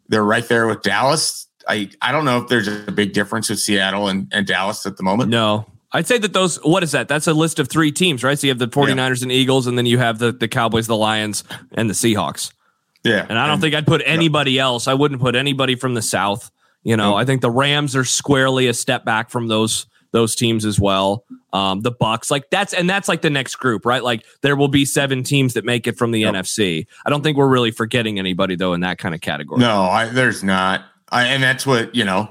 they're 0.09 0.23
right 0.23 0.47
there 0.49 0.67
with 0.67 0.81
Dallas. 0.81 1.47
I 1.65 1.89
I 2.01 2.11
don't 2.11 2.25
know 2.25 2.39
if 2.39 2.49
there's 2.49 2.67
a 2.67 2.91
big 2.91 3.13
difference 3.13 3.49
with 3.49 3.59
Seattle 3.59 4.09
and, 4.09 4.27
and 4.33 4.45
Dallas 4.45 4.85
at 4.85 4.97
the 4.97 5.03
moment. 5.03 5.29
No. 5.29 5.65
I'd 5.93 6.05
say 6.05 6.17
that 6.17 6.33
those 6.33 6.57
what 6.65 6.83
is 6.83 6.91
that? 6.91 7.07
That's 7.07 7.27
a 7.27 7.33
list 7.33 7.57
of 7.59 7.69
three 7.69 7.93
teams, 7.93 8.21
right? 8.21 8.37
So 8.37 8.47
you 8.47 8.51
have 8.51 8.59
the 8.59 8.67
49ers 8.67 8.97
yeah. 8.97 9.23
and 9.23 9.31
Eagles, 9.31 9.65
and 9.65 9.77
then 9.77 9.85
you 9.85 9.97
have 9.97 10.19
the 10.19 10.33
the 10.33 10.49
Cowboys, 10.49 10.87
the 10.87 10.97
Lions, 10.97 11.45
and 11.71 11.89
the 11.89 11.93
Seahawks. 11.93 12.51
Yeah. 13.05 13.25
And 13.29 13.39
I 13.39 13.45
don't 13.45 13.53
and, 13.53 13.61
think 13.61 13.75
I'd 13.75 13.87
put 13.87 14.01
anybody 14.05 14.53
yeah. 14.53 14.63
else. 14.63 14.89
I 14.89 14.93
wouldn't 14.93 15.21
put 15.21 15.37
anybody 15.37 15.75
from 15.75 15.93
the 15.93 16.01
South. 16.01 16.51
You 16.87 16.95
know, 16.95 17.15
I 17.15 17.25
think 17.25 17.41
the 17.41 17.51
Rams 17.51 17.97
are 17.97 18.05
squarely 18.05 18.67
a 18.67 18.73
step 18.73 19.03
back 19.03 19.29
from 19.29 19.49
those 19.49 19.87
those 20.11 20.37
teams 20.37 20.63
as 20.63 20.79
well. 20.79 21.25
Um, 21.51 21.81
the 21.81 21.91
Bucs, 21.91 22.31
like 22.31 22.49
that's 22.49 22.73
and 22.73 22.89
that's 22.89 23.09
like 23.09 23.21
the 23.21 23.29
next 23.29 23.57
group, 23.57 23.85
right? 23.85 24.01
Like 24.01 24.23
there 24.41 24.55
will 24.55 24.69
be 24.69 24.85
seven 24.85 25.21
teams 25.21 25.53
that 25.55 25.65
make 25.65 25.85
it 25.85 25.97
from 25.97 26.11
the 26.11 26.21
yep. 26.21 26.33
NFC. 26.33 26.87
I 27.05 27.09
don't 27.09 27.23
think 27.23 27.35
we're 27.35 27.49
really 27.49 27.71
forgetting 27.71 28.19
anybody 28.19 28.55
though 28.55 28.73
in 28.73 28.79
that 28.81 28.99
kind 28.99 29.13
of 29.13 29.19
category. 29.19 29.59
No, 29.59 29.81
I, 29.81 30.05
there's 30.05 30.45
not. 30.45 30.85
I, 31.09 31.25
and 31.25 31.43
that's 31.43 31.67
what 31.67 31.93
you 31.93 32.05
know. 32.05 32.29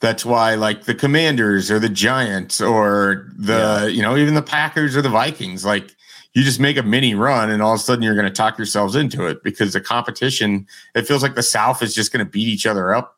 That's 0.00 0.22
why, 0.22 0.54
like 0.56 0.84
the 0.84 0.94
Commanders 0.94 1.70
or 1.70 1.78
the 1.78 1.88
Giants 1.88 2.60
or 2.60 3.30
the 3.38 3.54
yeah. 3.54 3.86
you 3.86 4.02
know 4.02 4.18
even 4.18 4.34
the 4.34 4.42
Packers 4.42 4.94
or 4.98 5.00
the 5.00 5.08
Vikings, 5.08 5.64
like 5.64 5.96
you 6.34 6.42
just 6.42 6.60
make 6.60 6.76
a 6.76 6.82
mini 6.82 7.14
run 7.14 7.50
and 7.50 7.62
all 7.62 7.72
of 7.72 7.80
a 7.80 7.82
sudden 7.82 8.02
you're 8.02 8.14
going 8.14 8.26
to 8.26 8.30
talk 8.30 8.58
yourselves 8.58 8.96
into 8.96 9.26
it 9.26 9.42
because 9.42 9.72
the 9.72 9.80
competition. 9.80 10.66
It 10.94 11.08
feels 11.08 11.22
like 11.22 11.36
the 11.36 11.42
South 11.42 11.82
is 11.82 11.94
just 11.94 12.12
going 12.12 12.22
to 12.22 12.30
beat 12.30 12.48
each 12.48 12.66
other 12.66 12.94
up 12.94 13.13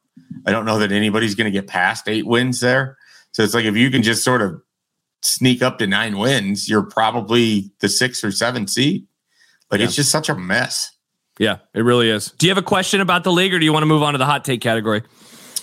I 0.46 0.52
don't 0.52 0.64
know 0.64 0.78
that 0.78 0.92
anybody's 0.92 1.34
going 1.34 1.46
to 1.46 1.50
get 1.50 1.66
past 1.66 2.08
eight 2.08 2.26
wins 2.26 2.60
there. 2.60 2.96
So 3.32 3.42
it's 3.42 3.54
like 3.54 3.64
if 3.64 3.76
you 3.76 3.90
can 3.90 4.02
just 4.02 4.24
sort 4.24 4.42
of 4.42 4.60
sneak 5.22 5.62
up 5.62 5.78
to 5.78 5.86
nine 5.86 6.18
wins, 6.18 6.68
you're 6.68 6.84
probably 6.84 7.70
the 7.80 7.88
six 7.88 8.22
or 8.22 8.30
seven 8.30 8.66
seed. 8.66 9.06
Like 9.70 9.80
yeah. 9.80 9.86
it's 9.86 9.96
just 9.96 10.10
such 10.10 10.28
a 10.28 10.34
mess. 10.34 10.92
Yeah, 11.38 11.58
it 11.74 11.80
really 11.80 12.08
is. 12.08 12.32
Do 12.38 12.46
you 12.46 12.50
have 12.50 12.58
a 12.58 12.66
question 12.66 13.00
about 13.00 13.24
the 13.24 13.32
league 13.32 13.52
or 13.52 13.58
do 13.58 13.64
you 13.64 13.72
want 13.72 13.82
to 13.82 13.86
move 13.86 14.02
on 14.02 14.14
to 14.14 14.18
the 14.18 14.24
hot 14.24 14.44
take 14.44 14.60
category? 14.60 15.02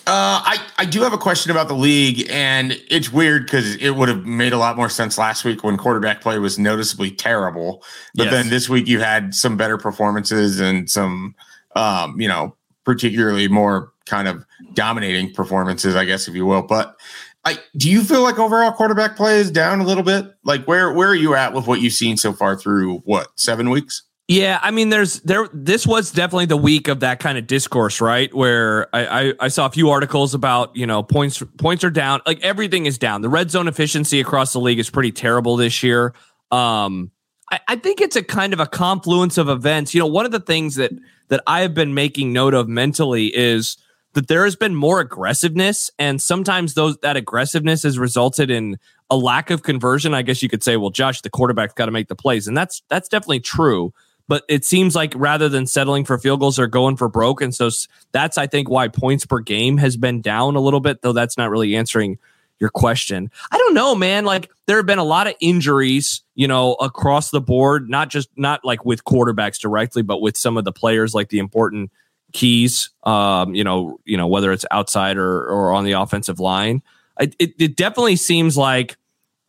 Uh, 0.06 0.44
I, 0.44 0.58
I 0.80 0.86
do 0.86 1.02
have 1.02 1.14
a 1.14 1.18
question 1.18 1.50
about 1.50 1.70
the 1.70 1.76
league, 1.76 2.28
and 2.30 2.78
it's 2.90 3.14
weird 3.14 3.46
because 3.46 3.78
it 3.78 3.92
would 3.92 4.10
have 4.10 4.26
made 4.26 4.52
a 4.52 4.58
lot 4.58 4.76
more 4.76 4.90
sense 4.90 5.18
last 5.18 5.46
week 5.46 5.64
when 5.64 5.78
quarterback 5.78 6.20
play 6.20 6.38
was 6.40 6.60
noticeably 6.60 7.10
terrible. 7.10 7.82
But 8.14 8.26
yes. 8.26 8.34
then 8.34 8.50
this 8.50 8.68
week 8.68 8.86
you 8.88 9.00
had 9.00 9.34
some 9.34 9.56
better 9.56 9.78
performances 9.78 10.60
and 10.60 10.90
some, 10.90 11.36
um, 11.78 12.20
you 12.20 12.28
know, 12.28 12.54
particularly 12.86 13.48
more 13.48 13.92
kind 14.06 14.28
of 14.28 14.46
dominating 14.74 15.34
performances, 15.34 15.96
I 15.96 16.06
guess, 16.06 16.28
if 16.28 16.36
you 16.36 16.46
will. 16.46 16.62
But 16.62 17.00
I 17.46 17.58
do 17.78 17.90
you 17.90 18.04
feel 18.04 18.24
like 18.24 18.40
overall 18.40 18.72
quarterback 18.72 19.16
play 19.16 19.40
is 19.40 19.52
down 19.52 19.80
a 19.80 19.86
little 19.86 20.04
bit? 20.04 20.34
Like 20.44 20.66
where 20.68 20.92
where 20.94 21.10
are 21.10 21.16
you 21.16 21.36
at 21.36 21.54
with 21.54 21.68
what 21.68 21.82
you've 21.82 21.94
seen 21.94 22.18
so 22.18 22.34
far 22.34 22.56
through 22.58 23.00
what 23.00 23.28
seven 23.36 23.70
weeks? 23.70 24.04
Yeah, 24.30 24.60
I 24.62 24.72
mean, 24.72 24.90
there's 24.90 25.20
there. 25.22 25.50
This 25.54 25.86
was 25.86 26.10
definitely 26.10 26.46
the 26.46 26.58
week 26.58 26.88
of 26.88 27.02
that 27.02 27.20
kind 27.20 27.38
of 27.38 27.46
discourse, 27.46 28.00
right? 28.00 28.34
Where 28.34 28.88
I, 28.96 29.06
I, 29.06 29.34
I 29.42 29.48
saw 29.50 29.66
a 29.66 29.70
few 29.70 29.90
articles 29.90 30.34
about 30.34 30.74
you 30.78 30.88
know 30.88 31.04
points 31.04 31.44
points 31.58 31.84
are 31.84 31.90
down, 31.90 32.22
like 32.26 32.42
everything 32.42 32.86
is 32.86 32.98
down. 32.98 33.22
The 33.22 33.30
red 33.30 33.52
zone 33.52 33.68
efficiency 33.68 34.22
across 34.22 34.54
the 34.54 34.60
league 34.60 34.80
is 34.80 34.90
pretty 34.90 35.12
terrible 35.12 35.58
this 35.58 35.84
year. 35.84 36.14
Um, 36.52 37.12
I, 37.52 37.60
I 37.68 37.76
think 37.76 38.00
it's 38.00 38.16
a 38.16 38.24
kind 38.24 38.54
of 38.54 38.62
a 38.62 38.66
confluence 38.66 39.38
of 39.38 39.50
events. 39.50 39.94
You 39.94 40.00
know, 40.00 40.08
one 40.08 40.26
of 40.26 40.32
the 40.32 40.40
things 40.40 40.76
that 40.76 40.92
that 41.30 41.42
I 41.48 41.62
have 41.62 41.74
been 41.74 41.94
making 41.94 42.34
note 42.34 42.54
of 42.54 42.68
mentally 42.68 43.28
is 43.28 43.78
that 44.14 44.28
there 44.28 44.44
has 44.44 44.56
been 44.56 44.76
more 44.76 45.00
aggressiveness, 45.00 45.90
and 45.98 46.22
sometimes 46.22 46.74
those 46.74 46.98
that 46.98 47.18
aggressiveness 47.18 47.84
has 47.84 47.98
resulted 47.98 48.52
in 48.52 48.78
a 49.10 49.18
lack 49.18 49.50
of 49.50 49.64
conversion. 49.64 50.14
I 50.14 50.22
guess 50.22 50.44
you 50.44 50.50
could 50.50 50.64
say, 50.64 50.78
well, 50.78 50.92
Josh, 50.92 51.22
the 51.22 51.30
quarterback's 51.30 51.74
got 51.74 51.86
to 51.86 51.92
make 51.92 52.08
the 52.08 52.16
plays, 52.16 52.48
and 52.48 52.56
that's 52.56 52.84
that's 52.90 53.10
definitely 53.10 53.40
true 53.40 53.94
but 54.28 54.44
it 54.48 54.64
seems 54.64 54.96
like 54.96 55.14
rather 55.16 55.50
than 55.50 55.68
settling 55.68 56.06
for 56.06 56.18
field 56.18 56.40
goals, 56.40 56.58
they're 56.58 56.68
going 56.68 56.96
for 56.96 57.10
broke. 57.10 57.42
And 57.42 57.54
so 57.54 57.70
that's, 58.12 58.38
I 58.38 58.48
think, 58.48 58.70
why 58.70 58.88
points 58.88 59.26
per 59.26 59.40
game 59.40 59.78
has 59.78 59.98
been 59.98 60.22
down 60.22 60.56
a 60.56 60.62
little 60.62 60.80
bit, 60.80 61.02
though 61.02 61.14
that's 61.14 61.38
not 61.38 61.50
really 61.50 61.76
answering 61.76 62.18
your 62.64 62.70
question. 62.70 63.30
I 63.52 63.58
don't 63.58 63.74
know, 63.74 63.94
man. 63.94 64.24
Like 64.24 64.50
there 64.68 64.78
have 64.78 64.86
been 64.86 64.98
a 64.98 65.04
lot 65.04 65.28
of 65.28 65.36
injuries, 65.42 66.22
you 66.34 66.48
know, 66.48 66.76
across 66.76 67.30
the 67.30 67.42
board, 67.42 67.90
not 67.90 68.10
just 68.10 68.30
not 68.38 68.64
like 68.64 68.86
with 68.86 69.04
quarterbacks 69.04 69.60
directly, 69.60 70.02
but 70.02 70.22
with 70.22 70.38
some 70.38 70.56
of 70.56 70.64
the 70.64 70.72
players 70.72 71.14
like 71.14 71.28
the 71.28 71.40
important 71.40 71.92
keys, 72.32 72.90
um, 73.04 73.54
you 73.54 73.66
know, 73.66 74.00
you 74.06 74.16
know, 74.16 74.28
whether 74.28 74.54
it's 74.54 74.64
outside 74.72 75.18
or, 75.18 75.44
or 75.44 75.74
on 75.74 75.84
the 75.84 75.92
offensive 75.92 76.40
line. 76.40 76.82
It, 77.20 77.36
it, 77.38 77.54
it 77.60 77.76
definitely 77.76 78.16
seems 78.16 78.58
like 78.58 78.96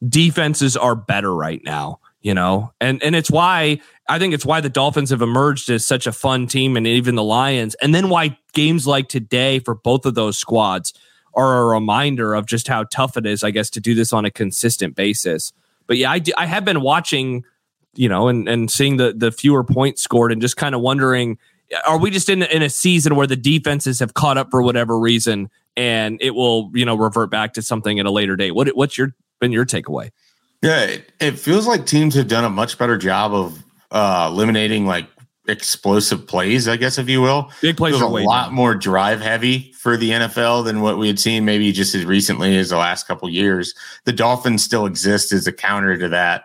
defenses 0.07 0.77
are 0.77 0.97
better 0.97 1.33
right 1.33 1.63
now 1.65 2.01
you 2.21 2.35
know 2.35 2.73
and 2.79 3.03
and 3.03 3.17
it's 3.17 3.31
why 3.31 3.81
i 4.07 4.19
think 4.19 4.35
it's 4.35 4.45
why 4.45 4.61
the 4.61 4.69
dolphins 4.69 5.09
have 5.09 5.23
emerged 5.23 5.71
as 5.71 5.87
such 5.87 6.07
a 6.07 6.13
fun 6.13 6.47
team 6.47 6.77
and 6.77 6.87
even 6.87 7.15
the 7.15 7.23
lions 7.23 7.75
and 7.77 7.95
then 7.95 8.11
why 8.11 8.37
games 8.53 8.87
like 8.87 9.09
today 9.09 9.61
for 9.61 9.75
both 9.75 10.05
of 10.05 10.15
those 10.15 10.37
squads 10.37 10.93
are 11.37 11.61
a 11.61 11.65
reminder 11.67 12.35
of 12.35 12.47
just 12.47 12.69
how 12.69 12.85
tough 12.85 13.17
it 13.17 13.27
is 13.27 13.43
i 13.43 13.51
guess 13.51 13.71
to 13.71 13.81
do 13.81 13.95
this 13.95 14.13
on 14.13 14.25
a 14.25 14.31
consistent 14.31 14.95
basis. 14.95 15.53
But 15.87 15.97
yeah 15.97 16.11
i, 16.11 16.19
do, 16.19 16.33
I 16.37 16.47
have 16.47 16.65
been 16.65 16.81
watching 16.81 17.45
you 17.95 18.09
know 18.09 18.29
and 18.29 18.49
and 18.49 18.71
seeing 18.71 18.97
the 18.97 19.13
the 19.13 19.31
fewer 19.31 19.65
points 19.65 20.03
scored 20.03 20.33
and 20.33 20.41
just 20.41 20.57
kind 20.57 20.75
of 20.75 20.81
wondering 20.81 21.39
are 21.87 21.99
we 21.99 22.11
just 22.11 22.29
in 22.29 22.43
in 22.43 22.63
a 22.63 22.71
season 22.71 23.17
where 23.17 23.27
the 23.27 23.37
defenses 23.37 23.99
have 24.01 24.15
caught 24.15 24.39
up 24.39 24.51
for 24.51 24.63
whatever 24.63 24.99
reason 24.99 25.51
and 25.77 26.19
it 26.21 26.35
will 26.35 26.71
you 26.75 26.85
know 26.85 26.97
revert 26.97 27.31
back 27.31 27.55
to 27.55 27.63
something 27.63 27.99
at 27.99 28.07
a 28.07 28.11
later 28.11 28.37
date? 28.37 28.53
What 28.53 28.69
what's 28.77 28.97
your 28.97 29.15
been 29.41 29.53
your 29.53 29.67
takeaway? 29.67 30.11
Yeah, 30.63 30.81
it, 30.85 31.13
it, 31.21 31.39
feels 31.39 31.67
like 31.67 31.85
teams 31.85 32.15
have 32.15 32.27
done 32.27 32.45
a 32.45 32.49
much 32.49 32.79
better 32.79 32.97
job 32.97 33.35
of 33.35 33.63
uh, 33.91 34.31
eliminating 34.33 34.87
like 34.87 35.07
explosive 35.47 36.27
plays, 36.27 36.69
I 36.69 36.77
guess, 36.77 36.99
if 36.99 37.09
you 37.09 37.21
will. 37.21 37.51
Big 37.61 37.77
plays 37.77 38.01
a 38.01 38.07
lot 38.07 38.47
down. 38.47 38.55
more 38.55 38.75
drive 38.75 39.21
heavy 39.21 39.73
for 39.73 39.97
the 39.97 40.11
NFL 40.11 40.65
than 40.65 40.81
what 40.81 40.99
we 40.99 41.07
had 41.07 41.19
seen 41.19 41.45
maybe 41.45 41.71
just 41.73 41.95
as 41.95 42.05
recently 42.05 42.57
as 42.57 42.71
the 42.71 42.77
last 42.77 43.07
couple 43.07 43.29
years. 43.29 43.75
The 44.05 44.13
Dolphins 44.13 44.65
still 44.65 44.87
exist 44.87 45.33
as 45.33 45.47
a 45.47 45.53
counter 45.53 45.97
to 45.99 46.09
that, 46.09 46.45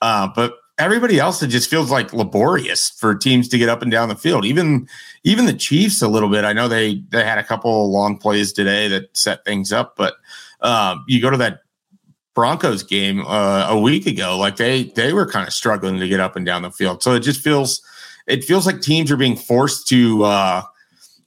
uh, 0.00 0.28
but 0.34 0.54
everybody 0.78 1.18
else 1.18 1.42
it 1.42 1.48
just 1.48 1.68
feels 1.68 1.90
like 1.90 2.12
laborious 2.12 2.90
for 2.90 3.14
teams 3.14 3.48
to 3.48 3.58
get 3.58 3.68
up 3.68 3.82
and 3.82 3.90
down 3.90 4.08
the 4.08 4.16
field. 4.16 4.44
Even 4.44 4.88
even 5.24 5.46
the 5.46 5.52
Chiefs 5.52 6.00
a 6.00 6.08
little 6.08 6.28
bit. 6.28 6.44
I 6.44 6.52
know 6.52 6.68
they 6.68 7.02
they 7.10 7.24
had 7.24 7.38
a 7.38 7.44
couple 7.44 7.90
long 7.90 8.16
plays 8.16 8.52
today 8.52 8.88
that 8.88 9.16
set 9.16 9.44
things 9.44 9.72
up, 9.72 9.94
but 9.96 10.14
um, 10.60 11.04
you 11.06 11.20
go 11.20 11.30
to 11.30 11.36
that 11.36 11.60
Broncos 12.34 12.84
game 12.84 13.26
uh, 13.26 13.66
a 13.68 13.78
week 13.78 14.06
ago, 14.06 14.38
like 14.38 14.56
they 14.56 14.84
they 14.84 15.12
were 15.12 15.26
kind 15.26 15.46
of 15.46 15.52
struggling 15.52 15.98
to 15.98 16.08
get 16.08 16.20
up 16.20 16.36
and 16.36 16.46
down 16.46 16.62
the 16.62 16.70
field. 16.70 17.02
So 17.02 17.14
it 17.14 17.20
just 17.20 17.40
feels 17.40 17.82
it 18.28 18.44
feels 18.44 18.66
like 18.66 18.80
teams 18.80 19.10
are 19.10 19.16
being 19.16 19.36
forced 19.36 19.88
to 19.88 20.24
uh, 20.24 20.62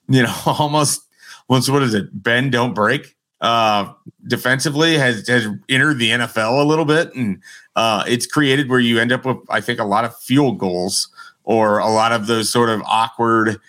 you 0.07 0.23
know 0.23 0.33
almost 0.45 1.01
what's 1.47 1.69
what 1.69 1.83
is 1.83 1.93
it 1.93 2.09
bend 2.23 2.51
don't 2.51 2.73
break 2.73 3.15
uh, 3.41 3.91
defensively 4.27 4.95
has 4.97 5.27
has 5.27 5.47
entered 5.67 5.97
the 5.97 6.09
NFL 6.09 6.61
a 6.61 6.65
little 6.65 6.85
bit 6.85 7.13
and 7.15 7.41
uh, 7.75 8.03
it's 8.07 8.25
created 8.25 8.69
where 8.69 8.79
you 8.79 8.99
end 8.99 9.11
up 9.11 9.25
with 9.25 9.37
I 9.49 9.61
think 9.61 9.79
a 9.79 9.85
lot 9.85 10.05
of 10.05 10.15
field 10.17 10.59
goals 10.59 11.09
or 11.43 11.79
a 11.79 11.89
lot 11.89 12.11
of 12.11 12.27
those 12.27 12.51
sort 12.51 12.69
of 12.69 12.81
awkward 12.83 13.59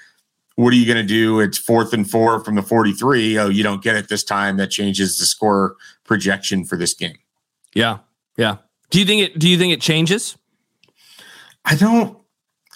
what 0.57 0.73
are 0.75 0.77
you 0.77 0.87
going 0.87 0.99
to 0.99 1.03
do? 1.03 1.41
It's 1.41 1.57
fourth 1.57 1.95
and 1.95 2.09
four 2.09 2.45
from 2.45 2.57
the 2.57 2.63
43. 2.63 3.39
Oh, 3.39 3.49
you 3.49 3.63
don't 3.63 3.83
get 3.83 3.97
it 3.97 4.09
this 4.09 4.23
time. 4.23 4.59
That 4.59 4.71
changes 4.71 5.19
the 5.19 5.25
score 5.25 5.77
projection 6.05 6.65
for 6.65 6.77
this 6.77 6.93
game. 6.93 7.17
Yeah. 7.75 7.99
Yeah. 8.37 8.59
Do 8.91 8.99
you 8.99 9.07
think 9.07 9.23
it 9.23 9.39
do 9.39 9.49
you 9.49 9.57
think 9.57 9.73
it 9.73 9.81
changes? 9.81 10.37
I 11.65 11.75
don't 11.75 12.22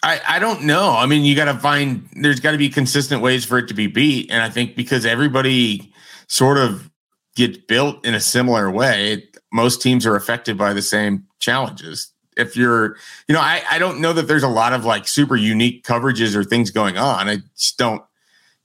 I, 0.03 0.21
I 0.29 0.39
don't 0.39 0.63
know. 0.65 0.91
I 0.91 1.07
mean, 1.07 1.25
you 1.25 1.35
got 1.35 1.47
to 1.47 1.59
find 1.59 2.09
there's 2.15 2.41
got 2.41 2.53
to 2.53 2.59
be 2.59 2.69
consistent 2.69 3.23
ways 3.23 3.45
for 3.45 3.59
it 3.59 3.69
to 3.69 3.75
be 3.75 3.87
beat, 3.87 4.31
and 4.31 4.43
I 4.43 4.51
think 4.51 4.77
because 4.77 5.07
everybody 5.07 5.93
sort 6.29 6.59
of 6.59 6.91
gets 7.35 7.59
built 7.59 8.05
in 8.05 8.15
a 8.15 8.21
similar 8.21 8.71
way, 8.71 9.25
most 9.53 9.81
teams 9.83 10.07
are 10.07 10.17
affected 10.17 10.59
by 10.59 10.73
the 10.73 10.83
same 10.83 11.25
challenges. 11.39 12.13
If 12.37 12.57
you're, 12.57 12.97
you 13.29 13.35
know, 13.35 13.41
I, 13.41 13.63
I 13.71 13.79
don't 13.79 14.01
know 14.01 14.13
that 14.13 14.29
there's 14.29 14.43
a 14.43 14.49
lot 14.49 14.75
of 14.75 14.85
like 14.85 15.09
super 15.09 15.37
unique 15.37 15.85
coverages 15.85 16.35
or 16.35 16.45
things 16.45 16.71
going 16.71 16.99
on. 16.99 17.29
I 17.29 17.39
just 17.57 17.79
don't. 17.79 18.03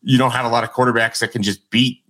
You 0.01 0.17
don't 0.17 0.31
have 0.31 0.45
a 0.45 0.49
lot 0.49 0.63
of 0.63 0.71
quarterbacks 0.71 1.19
that 1.19 1.31
can 1.31 1.43
just 1.43 1.69
beat 1.69 2.03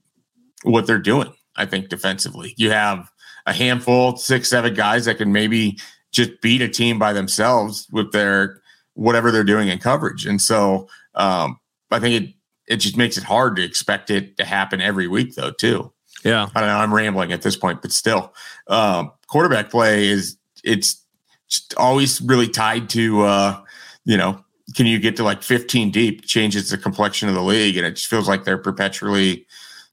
what 0.63 0.87
they're 0.87 0.97
doing. 0.97 1.33
I 1.55 1.65
think 1.65 1.89
defensively, 1.89 2.53
you 2.57 2.71
have 2.71 3.11
a 3.45 3.53
handful, 3.53 4.15
six, 4.17 4.49
seven 4.49 4.73
guys 4.73 5.05
that 5.05 5.17
can 5.17 5.31
maybe 5.31 5.77
just 6.11 6.41
beat 6.41 6.61
a 6.61 6.69
team 6.69 6.99
by 6.99 7.13
themselves 7.13 7.87
with 7.91 8.11
their 8.11 8.60
whatever 8.93 9.31
they're 9.31 9.43
doing 9.43 9.67
in 9.67 9.79
coverage. 9.79 10.25
And 10.25 10.41
so 10.41 10.87
um, 11.15 11.59
I 11.89 11.99
think 11.99 12.23
it 12.23 12.33
it 12.67 12.77
just 12.77 12.95
makes 12.95 13.17
it 13.17 13.23
hard 13.23 13.57
to 13.57 13.63
expect 13.63 14.09
it 14.09 14.37
to 14.37 14.45
happen 14.45 14.81
every 14.81 15.07
week, 15.07 15.35
though. 15.35 15.51
Too. 15.51 15.91
Yeah, 16.23 16.47
I 16.55 16.59
don't 16.59 16.69
know. 16.69 16.77
I'm 16.77 16.93
rambling 16.93 17.31
at 17.31 17.41
this 17.41 17.55
point, 17.55 17.81
but 17.81 17.91
still, 17.91 18.33
um, 18.67 19.11
quarterback 19.27 19.69
play 19.69 20.07
is 20.07 20.37
it's 20.63 21.05
always 21.77 22.21
really 22.21 22.47
tied 22.47 22.89
to 22.89 23.21
uh, 23.21 23.61
you 24.05 24.17
know 24.17 24.43
can 24.75 24.85
you 24.85 24.99
get 24.99 25.17
to 25.17 25.23
like 25.23 25.43
15 25.43 25.91
deep 25.91 26.25
changes 26.25 26.69
the 26.69 26.77
complexion 26.77 27.27
of 27.27 27.35
the 27.35 27.41
league 27.41 27.77
and 27.77 27.85
it 27.85 27.91
just 27.91 28.07
feels 28.07 28.27
like 28.27 28.45
they're 28.45 28.57
perpetually 28.57 29.45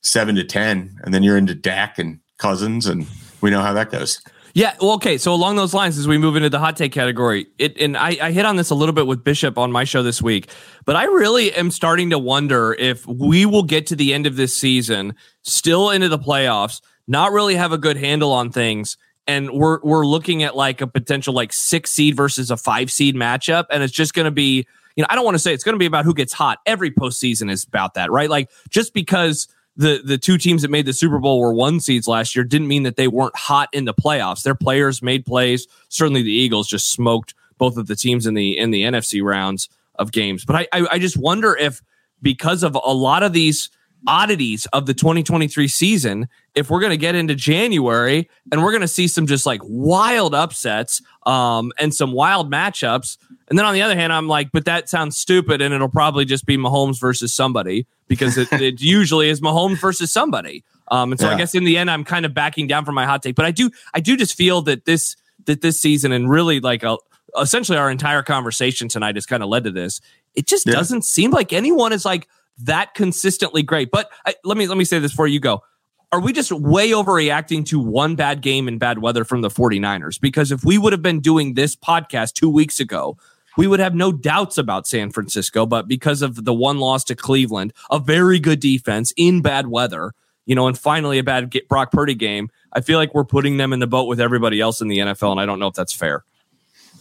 seven 0.02 0.36
to 0.36 0.44
10 0.44 1.00
and 1.02 1.12
then 1.12 1.22
you're 1.22 1.36
into 1.36 1.54
Dak 1.54 1.98
and 1.98 2.20
Cousins 2.38 2.86
and 2.86 3.06
we 3.40 3.50
know 3.50 3.60
how 3.60 3.72
that 3.72 3.90
goes. 3.90 4.22
Yeah. 4.58 4.74
Well, 4.80 4.94
okay. 4.94 5.18
So 5.18 5.32
along 5.32 5.54
those 5.54 5.72
lines, 5.72 5.96
as 5.98 6.08
we 6.08 6.18
move 6.18 6.34
into 6.34 6.50
the 6.50 6.58
hot 6.58 6.76
take 6.76 6.90
category, 6.90 7.46
it 7.58 7.78
and 7.80 7.96
I, 7.96 8.16
I, 8.20 8.32
hit 8.32 8.44
on 8.44 8.56
this 8.56 8.70
a 8.70 8.74
little 8.74 8.92
bit 8.92 9.06
with 9.06 9.22
Bishop 9.22 9.56
on 9.56 9.70
my 9.70 9.84
show 9.84 10.02
this 10.02 10.20
week, 10.20 10.50
but 10.84 10.96
I 10.96 11.04
really 11.04 11.52
am 11.52 11.70
starting 11.70 12.10
to 12.10 12.18
wonder 12.18 12.74
if 12.76 13.06
we 13.06 13.46
will 13.46 13.62
get 13.62 13.86
to 13.86 13.94
the 13.94 14.12
end 14.12 14.26
of 14.26 14.34
this 14.34 14.56
season, 14.56 15.14
still 15.42 15.90
into 15.90 16.08
the 16.08 16.18
playoffs, 16.18 16.80
not 17.06 17.30
really 17.30 17.54
have 17.54 17.70
a 17.70 17.78
good 17.78 17.96
handle 17.96 18.32
on 18.32 18.50
things, 18.50 18.96
and 19.28 19.48
we're 19.52 19.78
we're 19.84 20.04
looking 20.04 20.42
at 20.42 20.56
like 20.56 20.80
a 20.80 20.88
potential 20.88 21.32
like 21.32 21.52
six 21.52 21.92
seed 21.92 22.16
versus 22.16 22.50
a 22.50 22.56
five 22.56 22.90
seed 22.90 23.14
matchup, 23.14 23.66
and 23.70 23.84
it's 23.84 23.92
just 23.92 24.12
going 24.12 24.24
to 24.24 24.32
be, 24.32 24.66
you 24.96 25.02
know, 25.02 25.06
I 25.08 25.14
don't 25.14 25.24
want 25.24 25.36
to 25.36 25.38
say 25.38 25.54
it's 25.54 25.62
going 25.62 25.76
to 25.76 25.78
be 25.78 25.86
about 25.86 26.04
who 26.04 26.14
gets 26.14 26.32
hot. 26.32 26.58
Every 26.66 26.90
postseason 26.90 27.48
is 27.48 27.62
about 27.62 27.94
that, 27.94 28.10
right? 28.10 28.28
Like 28.28 28.50
just 28.70 28.92
because 28.92 29.46
the 29.78 30.02
the 30.04 30.18
two 30.18 30.36
teams 30.36 30.62
that 30.62 30.70
made 30.70 30.86
the 30.86 30.92
Super 30.92 31.18
Bowl 31.18 31.40
were 31.40 31.54
one 31.54 31.78
seeds 31.78 32.08
last 32.08 32.34
year 32.34 32.44
didn't 32.44 32.66
mean 32.66 32.82
that 32.82 32.96
they 32.96 33.08
weren't 33.08 33.36
hot 33.36 33.68
in 33.72 33.84
the 33.84 33.94
playoffs. 33.94 34.42
Their 34.42 34.56
players 34.56 35.00
made 35.00 35.24
plays. 35.24 35.66
Certainly, 35.88 36.22
the 36.22 36.32
Eagles 36.32 36.68
just 36.68 36.90
smoked 36.90 37.34
both 37.58 37.76
of 37.76 37.86
the 37.86 37.96
teams 37.96 38.26
in 38.26 38.34
the 38.34 38.58
in 38.58 38.72
the 38.72 38.82
NFC 38.82 39.22
rounds 39.22 39.68
of 39.94 40.10
games. 40.10 40.44
But 40.44 40.56
I 40.56 40.68
I, 40.72 40.86
I 40.92 40.98
just 40.98 41.16
wonder 41.16 41.56
if 41.56 41.80
because 42.20 42.64
of 42.64 42.74
a 42.74 42.92
lot 42.92 43.22
of 43.22 43.32
these 43.32 43.70
oddities 44.06 44.66
of 44.66 44.86
the 44.86 44.94
2023 44.94 45.68
season 45.68 46.28
if 46.54 46.70
we're 46.70 46.80
going 46.80 46.90
to 46.90 46.96
get 46.96 47.14
into 47.14 47.34
January 47.34 48.28
and 48.50 48.62
we're 48.62 48.70
going 48.70 48.80
to 48.80 48.88
see 48.88 49.08
some 49.08 49.26
just 49.26 49.44
like 49.46 49.60
wild 49.64 50.34
upsets 50.34 51.02
um, 51.26 51.72
and 51.78 51.94
some 51.94 52.12
wild 52.12 52.50
matchups. 52.50 53.18
And 53.48 53.58
then 53.58 53.66
on 53.66 53.74
the 53.74 53.82
other 53.82 53.94
hand, 53.94 54.12
I'm 54.12 54.28
like, 54.28 54.50
but 54.52 54.64
that 54.66 54.88
sounds 54.88 55.18
stupid 55.18 55.60
and 55.60 55.74
it'll 55.74 55.88
probably 55.88 56.24
just 56.24 56.46
be 56.46 56.56
Mahomes 56.56 57.00
versus 57.00 57.34
somebody 57.34 57.86
because 58.06 58.38
it, 58.38 58.52
it 58.52 58.80
usually 58.80 59.28
is 59.28 59.40
Mahomes 59.40 59.80
versus 59.80 60.12
somebody. 60.12 60.64
Um, 60.88 61.12
and 61.12 61.20
so 61.20 61.28
yeah. 61.28 61.34
I 61.34 61.38
guess 61.38 61.54
in 61.54 61.64
the 61.64 61.76
end, 61.76 61.90
I'm 61.90 62.04
kind 62.04 62.24
of 62.24 62.32
backing 62.32 62.66
down 62.66 62.84
from 62.84 62.94
my 62.94 63.04
hot 63.04 63.22
take, 63.22 63.34
but 63.34 63.44
I 63.44 63.50
do, 63.50 63.70
I 63.94 64.00
do 64.00 64.16
just 64.16 64.34
feel 64.34 64.62
that 64.62 64.84
this, 64.84 65.16
that 65.46 65.60
this 65.60 65.80
season 65.80 66.12
and 66.12 66.30
really 66.30 66.60
like 66.60 66.82
a, 66.82 66.96
essentially 67.38 67.76
our 67.76 67.90
entire 67.90 68.22
conversation 68.22 68.88
tonight 68.88 69.16
has 69.16 69.26
kind 69.26 69.42
of 69.42 69.48
led 69.48 69.64
to 69.64 69.70
this. 69.70 70.00
It 70.34 70.46
just 70.46 70.66
yeah. 70.66 70.74
doesn't 70.74 71.02
seem 71.02 71.30
like 71.30 71.52
anyone 71.52 71.92
is 71.92 72.04
like 72.04 72.28
that 72.60 72.94
consistently 72.94 73.62
great. 73.62 73.90
But 73.90 74.10
I, 74.26 74.34
let 74.44 74.56
me 74.56 74.66
let 74.66 74.78
me 74.78 74.84
say 74.84 74.98
this 74.98 75.12
before 75.12 75.28
you 75.28 75.40
go. 75.40 75.62
Are 76.10 76.20
we 76.20 76.32
just 76.32 76.50
way 76.50 76.90
overreacting 76.90 77.66
to 77.66 77.78
one 77.78 78.16
bad 78.16 78.40
game 78.40 78.66
in 78.66 78.78
bad 78.78 79.00
weather 79.00 79.24
from 79.24 79.42
the 79.42 79.50
49ers? 79.50 80.18
Because 80.18 80.50
if 80.50 80.64
we 80.64 80.78
would 80.78 80.94
have 80.94 81.02
been 81.02 81.20
doing 81.20 81.52
this 81.52 81.76
podcast 81.76 82.32
two 82.32 82.48
weeks 82.48 82.80
ago, 82.80 83.18
we 83.58 83.66
would 83.66 83.80
have 83.80 83.94
no 83.94 84.10
doubts 84.10 84.56
about 84.56 84.86
San 84.86 85.10
Francisco. 85.10 85.66
But 85.66 85.86
because 85.86 86.22
of 86.22 86.46
the 86.46 86.54
one 86.54 86.78
loss 86.78 87.04
to 87.04 87.14
Cleveland, 87.14 87.74
a 87.90 87.98
very 87.98 88.38
good 88.38 88.60
defense 88.60 89.12
in 89.18 89.42
bad 89.42 89.66
weather, 89.66 90.12
you 90.46 90.54
know, 90.54 90.66
and 90.66 90.78
finally 90.78 91.18
a 91.18 91.22
bad 91.22 91.54
Brock 91.68 91.92
Purdy 91.92 92.14
game, 92.14 92.48
I 92.72 92.80
feel 92.80 92.98
like 92.98 93.14
we're 93.14 93.24
putting 93.24 93.58
them 93.58 93.74
in 93.74 93.80
the 93.80 93.86
boat 93.86 94.08
with 94.08 94.20
everybody 94.20 94.60
else 94.60 94.80
in 94.80 94.88
the 94.88 94.98
NFL. 94.98 95.32
And 95.32 95.40
I 95.40 95.44
don't 95.44 95.58
know 95.58 95.66
if 95.66 95.74
that's 95.74 95.92
fair. 95.92 96.24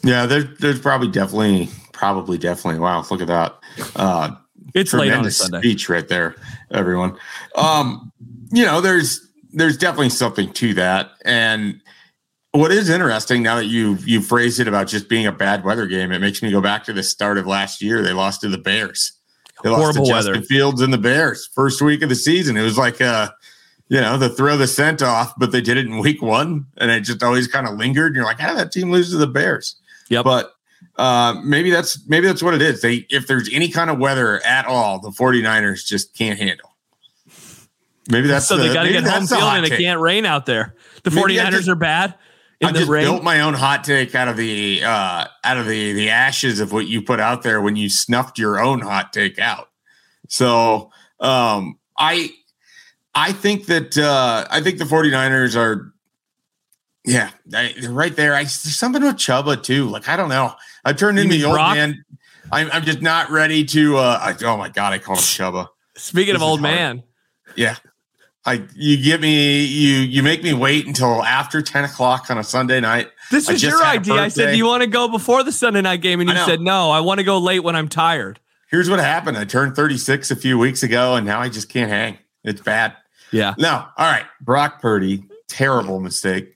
Yeah, 0.03 0.25
there's 0.25 0.45
there's 0.59 0.79
probably 0.79 1.07
definitely 1.07 1.69
probably 1.93 2.37
definitely. 2.37 2.79
Wow, 2.79 3.05
look 3.09 3.21
at 3.21 3.27
that. 3.27 3.57
Uh, 3.95 4.35
it's 4.77 4.93
late 4.93 5.11
on 5.11 5.25
a 5.25 5.31
Sunday. 5.31 5.59
Speech 5.59 5.89
right 5.89 6.07
there, 6.07 6.35
everyone. 6.71 7.17
Um, 7.55 8.11
you 8.51 8.65
know, 8.65 8.81
there's 8.81 9.27
there's 9.51 9.77
definitely 9.77 10.09
something 10.09 10.51
to 10.53 10.73
that, 10.75 11.11
and 11.25 11.81
what 12.51 12.71
is 12.71 12.89
interesting 12.89 13.43
now 13.43 13.55
that 13.55 13.65
you 13.65 13.97
you 14.05 14.21
phrased 14.21 14.59
it 14.59 14.67
about 14.67 14.87
just 14.87 15.09
being 15.09 15.25
a 15.25 15.31
bad 15.31 15.63
weather 15.63 15.85
game, 15.85 16.11
it 16.11 16.19
makes 16.19 16.41
me 16.41 16.51
go 16.51 16.61
back 16.61 16.83
to 16.85 16.93
the 16.93 17.03
start 17.03 17.37
of 17.37 17.45
last 17.45 17.81
year. 17.81 18.01
They 18.01 18.13
lost 18.13 18.41
to 18.41 18.49
the 18.49 18.57
Bears. 18.57 19.13
They 19.63 19.69
Horrible 19.69 19.85
lost 19.85 19.97
to 19.97 20.05
Justin 20.05 20.33
weather. 20.33 20.45
Fields 20.45 20.81
and 20.81 20.93
the 20.93 20.97
Bears 20.97 21.49
first 21.53 21.81
week 21.81 22.01
of 22.01 22.09
the 22.09 22.15
season. 22.15 22.57
It 22.57 22.63
was 22.63 22.77
like 22.77 23.01
uh 23.01 23.29
you 23.89 24.01
know, 24.01 24.17
the 24.17 24.29
throw 24.29 24.57
the 24.57 24.67
scent 24.67 25.01
off, 25.01 25.33
but 25.37 25.51
they 25.51 25.61
did 25.61 25.77
it 25.77 25.85
in 25.85 25.99
week 25.99 26.21
one, 26.21 26.65
and 26.77 26.91
it 26.91 27.01
just 27.01 27.23
always 27.23 27.47
kind 27.47 27.67
of 27.67 27.77
lingered. 27.77 28.07
And 28.07 28.15
you're 28.17 28.25
like, 28.25 28.39
how 28.39 28.49
did 28.49 28.57
that 28.57 28.71
team 28.71 28.91
lose 28.91 29.11
to 29.11 29.17
the 29.17 29.27
Bears? 29.27 29.77
Yeah, 30.09 30.23
but 30.23 30.56
uh, 30.97 31.39
maybe 31.43 31.69
that's 31.69 32.05
maybe 32.07 32.27
that's 32.27 32.41
what 32.41 32.53
it 32.53 32.61
is. 32.61 32.81
They 32.81 33.05
if 33.09 33.27
there's 33.27 33.49
any 33.53 33.69
kind 33.69 33.89
of 33.89 33.99
weather 33.99 34.43
at 34.45 34.65
all, 34.65 34.99
the 34.99 35.09
49ers 35.09 35.85
just 35.85 36.15
can't 36.15 36.39
handle. 36.39 36.75
Maybe 38.09 38.27
that's 38.27 38.47
so 38.47 38.57
the, 38.57 38.63
they 38.63 38.73
got 38.73 38.83
to 38.83 38.91
get 38.91 39.03
home 39.03 39.27
field 39.27 39.43
and 39.43 39.65
it 39.65 39.77
can't 39.77 39.99
rain 39.99 40.25
out 40.25 40.45
there. 40.45 40.75
The 41.03 41.11
maybe 41.11 41.35
49ers 41.35 41.51
just, 41.51 41.69
are 41.69 41.75
bad. 41.75 42.15
I 42.63 42.71
just 42.71 42.89
rain. 42.89 43.03
built 43.03 43.23
my 43.23 43.41
own 43.41 43.53
hot 43.53 43.83
take 43.83 44.15
out 44.15 44.27
of 44.27 44.37
the 44.37 44.81
uh, 44.83 45.25
out 45.43 45.57
of 45.57 45.67
the 45.67 45.93
the 45.93 46.09
ashes 46.09 46.59
of 46.59 46.71
what 46.71 46.87
you 46.87 47.01
put 47.01 47.19
out 47.19 47.43
there 47.43 47.61
when 47.61 47.75
you 47.75 47.89
snuffed 47.89 48.39
your 48.39 48.59
own 48.59 48.81
hot 48.81 49.13
take 49.13 49.37
out. 49.37 49.69
So 50.29 50.91
um, 51.19 51.77
I 51.97 52.31
I 53.13 53.31
think 53.33 53.67
that 53.67 53.97
uh, 53.97 54.47
I 54.49 54.61
think 54.61 54.79
the 54.79 54.85
49ers 54.85 55.55
are 55.55 55.93
yeah, 57.07 57.31
I, 57.53 57.73
right 57.89 58.15
there. 58.15 58.35
I 58.35 58.39
there's 58.43 58.77
something 58.77 59.01
with 59.01 59.15
Chuba 59.15 59.61
too. 59.63 59.85
Like 59.85 60.09
I 60.09 60.17
don't 60.17 60.29
know. 60.29 60.53
I 60.83 60.93
turned 60.93 61.17
into 61.17 61.37
the 61.37 61.45
old 61.45 61.55
man. 61.55 62.03
I'm, 62.51 62.69
I'm 62.71 62.83
just 62.83 63.01
not 63.01 63.29
ready 63.29 63.65
to. 63.65 63.97
Uh, 63.97 64.19
I, 64.21 64.45
oh 64.45 64.57
my 64.57 64.69
god, 64.69 64.93
I 64.93 64.99
call 64.99 65.15
him 65.15 65.21
Chuba. 65.21 65.69
Speaking 65.95 66.33
this 66.33 66.41
of 66.41 66.47
old 66.47 66.61
man, 66.61 67.03
yeah, 67.55 67.77
I 68.45 68.65
you 68.75 69.01
give 69.01 69.21
me 69.21 69.63
you 69.65 69.99
you 69.99 70.21
make 70.21 70.43
me 70.43 70.53
wait 70.53 70.85
until 70.85 71.23
after 71.23 71.61
ten 71.61 71.85
o'clock 71.85 72.29
on 72.29 72.37
a 72.37 72.43
Sunday 72.43 72.79
night. 72.81 73.09
This 73.31 73.49
was 73.49 73.63
your 73.63 73.83
idea. 73.83 74.15
I 74.15 74.27
said, 74.27 74.51
"Do 74.51 74.57
you 74.57 74.65
want 74.65 74.83
to 74.83 74.87
go 74.87 75.07
before 75.07 75.43
the 75.43 75.51
Sunday 75.51 75.81
night 75.81 76.01
game?" 76.01 76.19
And 76.19 76.29
you 76.29 76.35
said, 76.37 76.59
"No, 76.59 76.91
I 76.91 76.99
want 76.99 77.19
to 77.19 77.23
go 77.23 77.37
late 77.37 77.61
when 77.61 77.75
I'm 77.75 77.87
tired." 77.87 78.39
Here's 78.69 78.89
what 78.89 78.99
happened. 78.99 79.37
I 79.37 79.45
turned 79.45 79.77
36 79.77 80.29
a 80.29 80.35
few 80.35 80.57
weeks 80.59 80.83
ago, 80.83 81.15
and 81.15 81.25
now 81.25 81.39
I 81.39 81.47
just 81.47 81.69
can't 81.69 81.89
hang. 81.89 82.17
It's 82.43 82.59
bad. 82.59 82.97
Yeah. 83.31 83.55
No. 83.57 83.85
All 83.97 84.11
right. 84.11 84.25
Brock 84.41 84.81
Purdy, 84.81 85.23
terrible 85.47 85.99
mistake. 85.99 86.53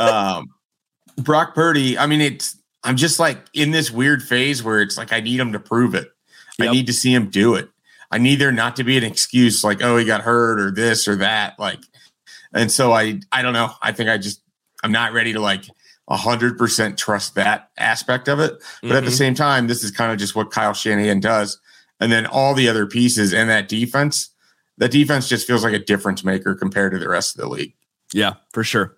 um, 0.00 0.48
Brock 1.16 1.54
Purdy. 1.54 1.98
I 1.98 2.06
mean, 2.06 2.20
it's. 2.20 2.56
I'm 2.84 2.96
just 2.96 3.20
like 3.20 3.38
in 3.54 3.70
this 3.70 3.92
weird 3.92 4.22
phase 4.24 4.62
where 4.62 4.80
it's 4.80 4.98
like 4.98 5.12
I 5.12 5.20
need 5.20 5.38
him 5.38 5.52
to 5.52 5.60
prove 5.60 5.94
it. 5.94 6.10
Yep. 6.58 6.68
I 6.68 6.72
need 6.72 6.86
to 6.88 6.92
see 6.92 7.14
him 7.14 7.30
do 7.30 7.54
it. 7.54 7.68
I 8.10 8.18
need 8.18 8.36
there 8.36 8.52
not 8.52 8.76
to 8.76 8.84
be 8.84 8.98
an 8.98 9.04
excuse 9.04 9.64
like, 9.64 9.82
oh, 9.82 9.96
he 9.96 10.04
got 10.04 10.20
hurt 10.20 10.60
or 10.60 10.70
this 10.70 11.06
or 11.06 11.16
that. 11.16 11.58
Like, 11.58 11.78
and 12.52 12.70
so 12.70 12.92
I, 12.92 13.20
I 13.30 13.40
don't 13.40 13.54
know. 13.54 13.70
I 13.80 13.92
think 13.92 14.10
I 14.10 14.18
just, 14.18 14.42
I'm 14.82 14.92
not 14.92 15.12
ready 15.12 15.32
to 15.32 15.40
like 15.40 15.64
hundred 16.10 16.58
percent 16.58 16.98
trust 16.98 17.34
that 17.36 17.70
aspect 17.78 18.28
of 18.28 18.38
it. 18.38 18.52
But 18.82 18.86
mm-hmm. 18.86 18.96
at 18.96 19.00
the 19.00 19.06
mm-hmm. 19.06 19.16
same 19.16 19.34
time, 19.34 19.66
this 19.66 19.82
is 19.82 19.90
kind 19.90 20.12
of 20.12 20.18
just 20.18 20.34
what 20.34 20.50
Kyle 20.50 20.74
Shanahan 20.74 21.20
does. 21.20 21.58
And 22.00 22.10
then 22.10 22.26
all 22.26 22.54
the 22.54 22.68
other 22.68 22.86
pieces 22.86 23.32
and 23.32 23.48
that 23.48 23.68
defense, 23.68 24.30
that 24.78 24.90
defense 24.90 25.28
just 25.28 25.46
feels 25.46 25.62
like 25.62 25.72
a 25.72 25.78
difference 25.78 26.24
maker 26.24 26.54
compared 26.54 26.92
to 26.92 26.98
the 26.98 27.08
rest 27.08 27.36
of 27.36 27.40
the 27.40 27.48
league. 27.48 27.74
Yeah, 28.12 28.34
for 28.52 28.64
sure. 28.64 28.96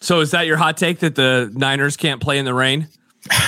So 0.00 0.20
is 0.20 0.30
that 0.30 0.46
your 0.46 0.56
hot 0.56 0.76
take 0.76 1.00
that 1.00 1.14
the 1.14 1.50
Niners 1.54 1.96
can't 1.96 2.20
play 2.20 2.38
in 2.38 2.44
the 2.44 2.54
rain? 2.54 2.88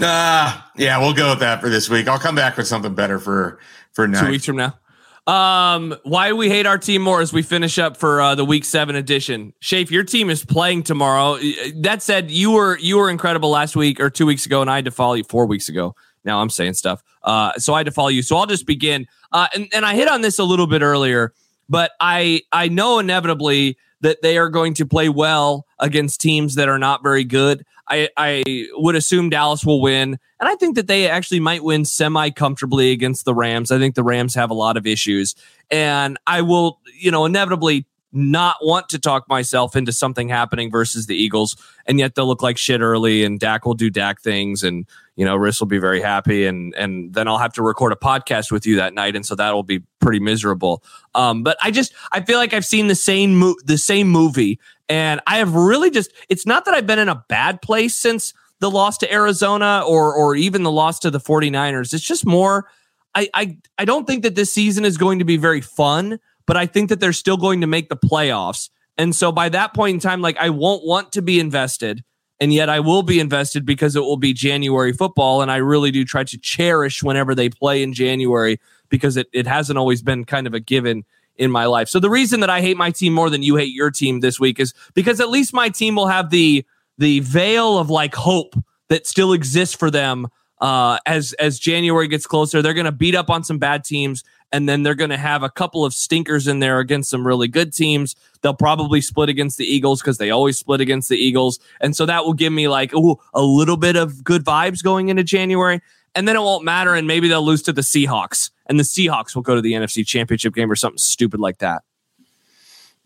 Uh, 0.00 0.60
yeah, 0.76 0.98
we'll 0.98 1.12
go 1.12 1.30
with 1.30 1.40
that 1.40 1.60
for 1.60 1.68
this 1.68 1.90
week. 1.90 2.08
I'll 2.08 2.18
come 2.18 2.34
back 2.34 2.56
with 2.56 2.66
something 2.66 2.94
better 2.94 3.18
for 3.18 3.58
for 3.92 4.06
two 4.08 4.30
weeks 4.30 4.44
from 4.44 4.56
now. 4.56 4.78
Um, 5.26 5.94
why 6.04 6.32
we 6.32 6.48
hate 6.48 6.66
our 6.66 6.78
team 6.78 7.02
more 7.02 7.20
as 7.20 7.32
we 7.32 7.42
finish 7.42 7.78
up 7.78 7.96
for 7.96 8.20
uh, 8.20 8.34
the 8.34 8.44
week 8.44 8.64
seven 8.64 8.96
edition. 8.96 9.52
Shafe, 9.60 9.90
your 9.90 10.04
team 10.04 10.30
is 10.30 10.44
playing 10.44 10.84
tomorrow. 10.84 11.38
That 11.76 12.02
said, 12.02 12.30
you 12.30 12.52
were 12.52 12.78
you 12.78 12.96
were 12.96 13.10
incredible 13.10 13.50
last 13.50 13.76
week 13.76 14.00
or 14.00 14.10
two 14.10 14.26
weeks 14.26 14.46
ago, 14.46 14.62
and 14.62 14.70
I 14.70 14.76
had 14.76 14.86
to 14.86 14.90
follow 14.90 15.14
you 15.14 15.24
four 15.24 15.46
weeks 15.46 15.68
ago. 15.68 15.94
Now 16.24 16.40
I'm 16.40 16.50
saying 16.50 16.74
stuff. 16.74 17.02
Uh, 17.22 17.52
so 17.58 17.74
I 17.74 17.78
had 17.78 17.86
to 17.86 17.92
follow 17.92 18.08
you. 18.08 18.22
So 18.22 18.36
I'll 18.36 18.46
just 18.46 18.66
begin. 18.66 19.06
Uh, 19.32 19.48
and, 19.54 19.68
and 19.72 19.84
I 19.84 19.94
hit 19.94 20.08
on 20.08 20.20
this 20.22 20.38
a 20.38 20.44
little 20.44 20.66
bit 20.66 20.82
earlier, 20.82 21.32
but 21.70 21.92
I 22.00 22.42
I 22.52 22.68
know 22.68 22.98
inevitably 22.98 23.78
that 24.02 24.22
they 24.22 24.36
are 24.36 24.48
going 24.48 24.74
to 24.74 24.86
play 24.86 25.08
well 25.08 25.66
against 25.78 26.20
teams 26.20 26.54
that 26.56 26.68
are 26.68 26.78
not 26.78 27.02
very 27.02 27.24
good. 27.24 27.64
I, 27.88 28.08
I 28.16 28.42
would 28.72 28.94
assume 28.94 29.30
Dallas 29.30 29.64
will 29.64 29.80
win. 29.80 30.18
And 30.38 30.48
I 30.48 30.54
think 30.54 30.76
that 30.76 30.86
they 30.86 31.08
actually 31.08 31.40
might 31.40 31.62
win 31.62 31.84
semi 31.84 32.30
comfortably 32.30 32.92
against 32.92 33.24
the 33.24 33.34
Rams. 33.34 33.70
I 33.70 33.78
think 33.78 33.94
the 33.94 34.04
Rams 34.04 34.34
have 34.36 34.50
a 34.50 34.54
lot 34.54 34.76
of 34.76 34.86
issues. 34.86 35.34
And 35.70 36.18
I 36.26 36.42
will, 36.42 36.80
you 36.98 37.10
know, 37.10 37.24
inevitably 37.24 37.86
not 38.12 38.56
want 38.62 38.88
to 38.88 38.98
talk 38.98 39.28
myself 39.28 39.76
into 39.76 39.92
something 39.92 40.28
happening 40.28 40.70
versus 40.70 41.06
the 41.06 41.14
Eagles. 41.14 41.56
And 41.86 41.98
yet 41.98 42.14
they'll 42.14 42.26
look 42.26 42.42
like 42.42 42.58
shit 42.58 42.80
early 42.80 43.24
and 43.24 43.38
Dak 43.38 43.64
will 43.64 43.74
do 43.74 43.90
Dak 43.90 44.20
things. 44.20 44.62
And, 44.62 44.86
you 45.20 45.26
know, 45.26 45.36
Riss 45.36 45.60
will 45.60 45.66
be 45.66 45.76
very 45.76 46.00
happy. 46.00 46.46
And, 46.46 46.74
and 46.76 47.12
then 47.12 47.28
I'll 47.28 47.36
have 47.36 47.52
to 47.52 47.62
record 47.62 47.92
a 47.92 47.94
podcast 47.94 48.50
with 48.50 48.66
you 48.66 48.76
that 48.76 48.94
night. 48.94 49.14
And 49.14 49.26
so 49.26 49.34
that'll 49.34 49.62
be 49.62 49.80
pretty 50.00 50.18
miserable. 50.18 50.82
Um, 51.14 51.42
but 51.42 51.58
I 51.62 51.70
just, 51.70 51.92
I 52.10 52.22
feel 52.22 52.38
like 52.38 52.54
I've 52.54 52.64
seen 52.64 52.86
the 52.86 52.94
same, 52.94 53.36
mo- 53.36 53.56
the 53.66 53.76
same 53.76 54.08
movie 54.08 54.58
and 54.88 55.20
I 55.26 55.36
have 55.36 55.54
really 55.54 55.90
just, 55.90 56.10
it's 56.30 56.46
not 56.46 56.64
that 56.64 56.72
I've 56.72 56.86
been 56.86 56.98
in 56.98 57.10
a 57.10 57.22
bad 57.28 57.60
place 57.60 57.94
since 57.94 58.32
the 58.60 58.70
loss 58.70 58.96
to 58.98 59.12
Arizona 59.12 59.84
or, 59.86 60.14
or 60.14 60.36
even 60.36 60.62
the 60.62 60.70
loss 60.70 60.98
to 61.00 61.10
the 61.10 61.20
49ers. 61.20 61.92
It's 61.92 62.02
just 62.02 62.24
more, 62.24 62.70
I, 63.14 63.28
I, 63.34 63.58
I 63.76 63.84
don't 63.84 64.06
think 64.06 64.22
that 64.22 64.36
this 64.36 64.50
season 64.50 64.86
is 64.86 64.96
going 64.96 65.18
to 65.18 65.26
be 65.26 65.36
very 65.36 65.60
fun, 65.60 66.18
but 66.46 66.56
I 66.56 66.64
think 66.64 66.88
that 66.88 66.98
they're 66.98 67.12
still 67.12 67.36
going 67.36 67.60
to 67.60 67.66
make 67.66 67.90
the 67.90 67.96
playoffs. 67.96 68.70
And 68.96 69.14
so 69.14 69.32
by 69.32 69.50
that 69.50 69.74
point 69.74 69.96
in 69.96 70.00
time, 70.00 70.22
like 70.22 70.38
I 70.38 70.48
won't 70.48 70.82
want 70.86 71.12
to 71.12 71.20
be 71.20 71.40
invested 71.40 72.04
and 72.40 72.54
yet 72.54 72.70
I 72.70 72.80
will 72.80 73.02
be 73.02 73.20
invested 73.20 73.66
because 73.66 73.94
it 73.94 74.00
will 74.00 74.16
be 74.16 74.32
January 74.32 74.92
football. 74.92 75.42
And 75.42 75.50
I 75.50 75.56
really 75.56 75.90
do 75.90 76.04
try 76.04 76.24
to 76.24 76.38
cherish 76.38 77.02
whenever 77.02 77.34
they 77.34 77.50
play 77.50 77.82
in 77.82 77.92
January 77.92 78.58
because 78.88 79.16
it, 79.18 79.28
it 79.32 79.46
hasn't 79.46 79.78
always 79.78 80.02
been 80.02 80.24
kind 80.24 80.46
of 80.46 80.54
a 80.54 80.60
given 80.60 81.04
in 81.36 81.50
my 81.50 81.66
life. 81.66 81.88
So 81.88 82.00
the 82.00 82.10
reason 82.10 82.40
that 82.40 82.50
I 82.50 82.60
hate 82.60 82.76
my 82.76 82.90
team 82.90 83.12
more 83.12 83.30
than 83.30 83.42
you 83.42 83.56
hate 83.56 83.74
your 83.74 83.90
team 83.90 84.20
this 84.20 84.40
week 84.40 84.58
is 84.58 84.74
because 84.94 85.20
at 85.20 85.28
least 85.28 85.52
my 85.52 85.68
team 85.68 85.94
will 85.94 86.08
have 86.08 86.30
the 86.30 86.64
the 86.98 87.20
veil 87.20 87.78
of 87.78 87.88
like 87.88 88.14
hope 88.14 88.54
that 88.88 89.06
still 89.06 89.32
exists 89.32 89.74
for 89.74 89.90
them 89.90 90.28
uh, 90.60 90.98
as 91.06 91.32
as 91.34 91.58
January 91.58 92.08
gets 92.08 92.26
closer. 92.26 92.60
They're 92.62 92.74
going 92.74 92.84
to 92.84 92.92
beat 92.92 93.14
up 93.14 93.30
on 93.30 93.44
some 93.44 93.58
bad 93.58 93.84
teams, 93.84 94.24
and 94.52 94.68
then 94.68 94.82
they're 94.82 94.94
going 94.94 95.10
to 95.10 95.16
have 95.16 95.42
a 95.42 95.50
couple 95.50 95.84
of 95.84 95.94
stinkers 95.94 96.48
in 96.48 96.58
there 96.58 96.78
against 96.80 97.10
some 97.10 97.26
really 97.26 97.48
good 97.48 97.72
teams. 97.72 98.16
They'll 98.42 98.54
probably 98.54 99.00
split 99.00 99.28
against 99.28 99.58
the 99.58 99.64
Eagles 99.64 100.00
because 100.00 100.18
they 100.18 100.30
always 100.30 100.58
split 100.58 100.80
against 100.80 101.08
the 101.08 101.16
Eagles, 101.16 101.58
and 101.80 101.94
so 101.94 102.06
that 102.06 102.24
will 102.24 102.34
give 102.34 102.52
me 102.52 102.68
like 102.68 102.94
ooh, 102.94 103.18
a 103.34 103.42
little 103.42 103.76
bit 103.76 103.96
of 103.96 104.24
good 104.24 104.44
vibes 104.44 104.82
going 104.82 105.08
into 105.08 105.24
January 105.24 105.80
and 106.14 106.26
then 106.26 106.36
it 106.36 106.40
won't 106.40 106.64
matter, 106.64 106.94
and 106.94 107.06
maybe 107.06 107.28
they'll 107.28 107.44
lose 107.44 107.62
to 107.62 107.72
the 107.72 107.82
Seahawks, 107.82 108.50
and 108.66 108.78
the 108.78 108.84
Seahawks 108.84 109.34
will 109.34 109.42
go 109.42 109.54
to 109.54 109.60
the 109.60 109.72
NFC 109.72 110.06
Championship 110.06 110.54
game 110.54 110.70
or 110.70 110.76
something 110.76 110.98
stupid 110.98 111.40
like 111.40 111.58
that. 111.58 111.82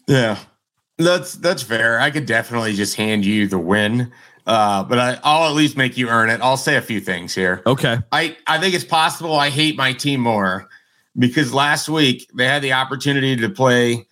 Yeah, 0.07 0.39
that's 0.99 1.35
that's 1.35 1.63
fair. 1.63 2.01
I 2.01 2.11
could 2.11 2.27
definitely 2.27 2.75
just 2.75 2.97
hand 2.97 3.25
you 3.25 3.47
the 3.47 3.59
win, 3.59 4.13
uh, 4.47 4.85
but 4.85 4.99
I, 4.99 5.11
will 5.13 5.49
at 5.49 5.55
least 5.55 5.77
make 5.77 5.97
you 5.97 6.09
earn 6.09 6.31
it. 6.31 6.41
I'll 6.41 6.57
say 6.57 6.77
a 6.77 6.83
few 6.83 7.01
things 7.01 7.35
here. 7.35 7.63
Okay. 7.67 7.99
I 8.13 8.37
I 8.47 8.59
think 8.59 8.75
it's 8.75 8.85
possible 8.85 9.35
I 9.35 9.51
hate 9.51 9.77
my 9.77 9.93
team 9.93 10.21
more 10.21 10.69
because 11.19 11.53
last 11.53 11.89
week 11.89 12.31
they 12.35 12.47
had 12.47 12.63
the 12.63 12.73
opportunity 12.73 13.37
to 13.37 13.49
play 13.49 14.07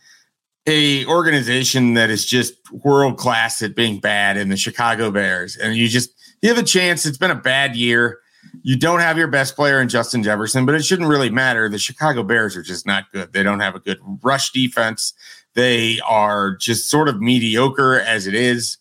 a 0.67 1.05
organization 1.07 1.95
that 1.95 2.11
is 2.11 2.25
just 2.25 2.55
world 2.73 3.19
class 3.19 3.63
at 3.63 3.75
being 3.75 3.99
bad 3.99 4.37
in 4.37 4.49
the 4.49 4.57
Chicago 4.57 5.11
Bears, 5.11 5.57
and 5.57 5.77
you 5.77 5.89
just 5.89 6.11
you 6.41 6.49
have 6.49 6.59
a 6.59 6.63
chance. 6.63 7.05
It's 7.07 7.19
been 7.19 7.31
a 7.31 7.37
bad 7.37 7.77
year. 7.77 8.19
You 8.63 8.77
don't 8.77 9.01
have 9.01 9.17
your 9.17 9.29
best 9.29 9.57
player 9.57 9.81
in 9.81 9.89
Justin 9.89 10.23
Jefferson, 10.23 10.67
but 10.67 10.75
it 10.75 10.85
shouldn't 10.85 11.09
really 11.09 11.31
matter. 11.31 11.69
The 11.69 11.79
Chicago 11.79 12.23
Bears 12.23 12.57
are 12.57 12.63
just 12.63 12.87
not 12.87 13.11
good. 13.13 13.33
They 13.33 13.43
don't 13.43 13.61
have 13.61 13.75
a 13.75 13.81
good 13.81 13.99
rush 14.23 14.51
defense. 14.53 15.15
They 15.55 16.01
are 16.01 16.57
just 16.57 16.89
sort 16.91 17.09
of 17.09 17.21
mediocre 17.21 18.01
as 18.01 18.27
it 18.27 18.35
is 18.35 18.79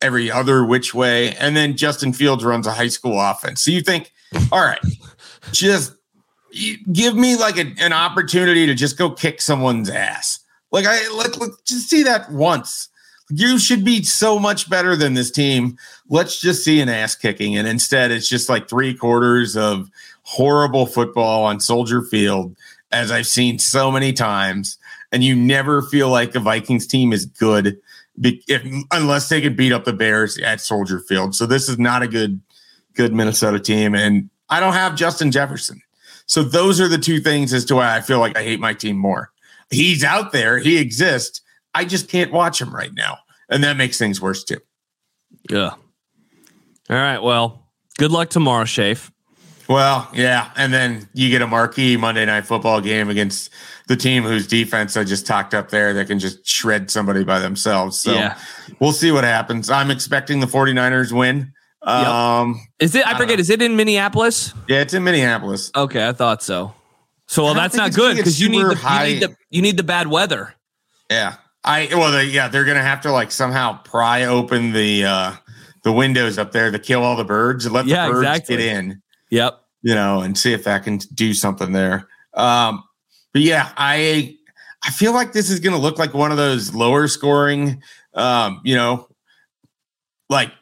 every 0.00 0.30
other 0.30 0.64
which 0.64 0.94
way. 0.94 1.34
And 1.36 1.56
then 1.56 1.76
Justin 1.76 2.12
Fields 2.12 2.44
runs 2.44 2.66
a 2.66 2.72
high 2.72 2.88
school 2.88 3.20
offense. 3.20 3.62
So 3.62 3.70
you 3.70 3.80
think, 3.80 4.12
all 4.52 4.60
right, 4.60 4.80
just 5.52 5.92
give 6.92 7.14
me 7.14 7.36
like 7.36 7.56
a, 7.56 7.72
an 7.78 7.92
opportunity 7.92 8.66
to 8.66 8.74
just 8.74 8.98
go 8.98 9.10
kick 9.10 9.40
someone's 9.40 9.90
ass. 9.90 10.40
Like 10.72 10.86
I 10.86 11.08
let, 11.14 11.38
let 11.38 11.50
just 11.64 11.88
see 11.88 12.02
that 12.02 12.30
once. 12.30 12.88
You 13.28 13.58
should 13.58 13.84
be 13.84 14.04
so 14.04 14.38
much 14.38 14.70
better 14.70 14.94
than 14.94 15.14
this 15.14 15.32
team. 15.32 15.76
Let's 16.08 16.40
just 16.40 16.62
see 16.62 16.80
an 16.80 16.88
ass 16.88 17.16
kicking. 17.16 17.56
And 17.56 17.66
instead, 17.66 18.12
it's 18.12 18.28
just 18.28 18.48
like 18.48 18.68
three 18.68 18.94
quarters 18.94 19.56
of 19.56 19.90
horrible 20.22 20.86
football 20.86 21.44
on 21.44 21.58
Soldier 21.58 22.02
Field, 22.02 22.54
as 22.92 23.10
I've 23.10 23.26
seen 23.26 23.58
so 23.58 23.90
many 23.90 24.12
times. 24.12 24.78
And 25.10 25.24
you 25.24 25.34
never 25.34 25.82
feel 25.82 26.08
like 26.08 26.32
the 26.32 26.40
Vikings 26.40 26.86
team 26.86 27.12
is 27.12 27.26
good 27.26 27.80
if, 28.22 28.84
unless 28.92 29.28
they 29.28 29.40
can 29.40 29.56
beat 29.56 29.72
up 29.72 29.84
the 29.84 29.92
Bears 29.92 30.38
at 30.38 30.60
Soldier 30.60 31.00
Field. 31.00 31.34
So 31.34 31.46
this 31.46 31.68
is 31.68 31.78
not 31.78 32.02
a 32.02 32.08
good 32.08 32.40
good 32.94 33.12
Minnesota 33.12 33.60
team, 33.60 33.94
and 33.94 34.30
I 34.48 34.60
don't 34.60 34.72
have 34.72 34.96
Justin 34.96 35.30
Jefferson. 35.30 35.82
So 36.26 36.42
those 36.42 36.80
are 36.80 36.88
the 36.88 36.98
two 36.98 37.20
things 37.20 37.52
as 37.52 37.64
to 37.66 37.76
why 37.76 37.96
I 37.96 38.00
feel 38.00 38.18
like 38.18 38.36
I 38.36 38.42
hate 38.42 38.60
my 38.60 38.74
team 38.74 38.96
more. 38.96 39.30
He's 39.70 40.04
out 40.04 40.32
there, 40.32 40.58
he 40.58 40.78
exists. 40.78 41.40
I 41.74 41.84
just 41.84 42.08
can't 42.08 42.32
watch 42.32 42.60
him 42.60 42.74
right 42.74 42.92
now, 42.94 43.18
and 43.48 43.62
that 43.64 43.76
makes 43.76 43.98
things 43.98 44.20
worse 44.20 44.44
too. 44.44 44.58
Yeah. 45.50 45.70
All 46.88 46.96
right. 46.96 47.18
Well, 47.18 47.68
good 47.98 48.10
luck 48.12 48.30
tomorrow, 48.30 48.64
Shafe. 48.64 49.10
Well, 49.68 50.08
yeah, 50.14 50.50
and 50.56 50.72
then 50.72 51.08
you 51.12 51.28
get 51.28 51.42
a 51.42 51.46
marquee 51.46 51.96
Monday 51.96 52.24
night 52.24 52.46
football 52.46 52.80
game 52.80 53.08
against 53.10 53.50
the 53.88 53.96
team 53.96 54.22
whose 54.22 54.46
defense 54.46 54.96
I 54.96 55.02
just 55.02 55.26
talked 55.26 55.54
up 55.54 55.70
there 55.70 55.92
that 55.94 56.06
can 56.06 56.20
just 56.20 56.46
shred 56.46 56.88
somebody 56.90 57.24
by 57.24 57.40
themselves. 57.40 57.98
So 58.00 58.12
Yeah. 58.12 58.38
we'll 58.78 58.92
see 58.92 59.10
what 59.10 59.24
happens. 59.24 59.68
I'm 59.68 59.90
expecting 59.90 60.38
the 60.38 60.46
49ers 60.46 61.10
win. 61.10 61.52
Um, 61.86 62.60
Is 62.80 62.94
it? 62.94 63.06
I, 63.06 63.10
don't 63.10 63.20
forget. 63.20 63.38
Is 63.40 63.48
it 63.50 63.62
in 63.62 63.76
Minneapolis? 63.76 64.52
yeah, 64.68 64.80
it's 64.80 64.92
in 64.94 65.04
Minneapolis. 65.04 65.70
Okay, 65.74 66.06
I 66.06 66.12
thought 66.12 66.42
so. 66.42 66.74
So 67.28 67.44
well, 67.44 67.54
that's 67.54 67.74
not 67.76 67.92
good 67.94 68.16
because 68.16 68.40
you 68.40 68.48
need 68.48 68.64
the 68.64 68.76
you 68.76 69.04
need 69.14 69.22
the 69.22 69.36
you 69.50 69.62
need 69.62 69.76
the 69.76 69.82
bad 69.82 70.08
weather. 70.08 70.54
Yeah. 71.10 71.36
I 71.64 71.88
well 71.92 72.12
they, 72.12 72.24
yeah, 72.26 72.46
they're 72.48 72.64
gonna 72.64 72.82
have 72.82 73.00
to 73.02 73.10
like 73.12 73.32
somehow 73.32 73.78
pry 73.82 74.24
open 74.24 74.72
the 74.72 75.04
uh 75.04 75.32
the 75.82 75.92
windows 75.92 76.38
up 76.38 76.52
there 76.52 76.70
to 76.70 76.78
kill 76.78 77.02
all 77.02 77.16
the 77.16 77.24
birds 77.24 77.64
and 77.66 77.74
let 77.74 77.86
Yeah, 77.86 78.06
the 78.06 78.12
birds 78.12 78.28
exactly. 78.28 78.56
get 78.58 78.66
in, 78.66 79.02
Yep. 79.30 79.60
you 79.82 79.94
know, 79.94 80.20
and 80.20 80.38
see 80.38 80.52
if 80.52 80.62
that 80.64 80.84
can 80.84 80.98
do 81.14 81.34
something 81.34 81.72
there. 81.72 82.08
Um 82.34 82.84
but 83.32 83.42
yeah, 83.42 83.72
I 83.76 84.36
I 84.84 84.90
feel 84.92 85.12
like 85.12 85.32
this 85.32 85.50
is 85.50 85.58
gonna 85.58 85.78
look 85.78 85.98
like 85.98 86.14
one 86.14 86.30
of 86.30 86.36
those 86.36 86.72
lower 86.74 87.08
scoring 87.08 87.82
um, 88.14 88.60
you 88.64 88.74
know, 88.76 89.08
like 90.30 90.52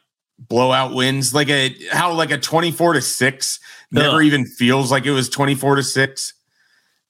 blowout 0.47 0.93
wins, 0.93 1.33
like 1.33 1.49
a 1.49 1.75
how 1.91 2.13
like 2.13 2.31
a 2.31 2.37
24 2.37 2.93
to 2.93 3.01
6 3.01 3.59
never 3.91 4.17
Ugh. 4.17 4.23
even 4.23 4.45
feels 4.45 4.91
like 4.91 5.05
it 5.05 5.11
was 5.11 5.29
24 5.29 5.77
to 5.77 5.83
6. 5.83 6.33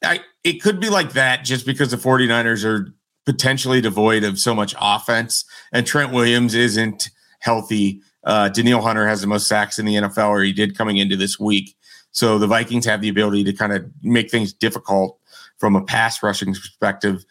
I 0.04 0.20
it 0.44 0.62
could 0.62 0.80
be 0.80 0.90
like 0.90 1.14
that 1.14 1.44
just 1.44 1.66
because 1.66 1.92
the 1.92 1.98
49ers 1.98 2.64
are 2.64 2.94
potentially 3.26 3.82
devoid 3.82 4.24
of 4.24 4.40
so 4.40 4.54
much 4.54 4.76
offense 4.80 5.46
and 5.72 5.86
Trent 5.86 6.14
Williams 6.14 6.54
isn't 6.54 7.10
healthy. 7.40 8.02
Uh 8.24 8.50
Danielle 8.50 8.82
Hunter 8.82 9.08
has 9.08 9.22
the 9.22 9.28
most 9.28 9.48
sacks 9.48 9.80
in 9.80 9.86
the 9.86 9.96
NFL 9.96 10.30
or 10.30 10.42
he 10.42 10.54
did 10.54 10.78
coming 10.78 10.98
into 10.98 11.16
this 11.16 11.40
week. 11.40 11.76
So 12.12 12.38
the 12.38 12.48
Vikings 12.48 12.86
have 12.86 13.02
the 13.02 13.10
ability 13.10 13.44
to 13.46 13.54
kind 13.54 13.74
of 13.74 13.86
make 14.02 14.30
things 14.32 14.54
difficult 14.54 15.20
from 15.58 15.76
a 15.76 15.84
pass 15.84 16.22
rushing 16.24 16.54
perspective. 16.54 17.26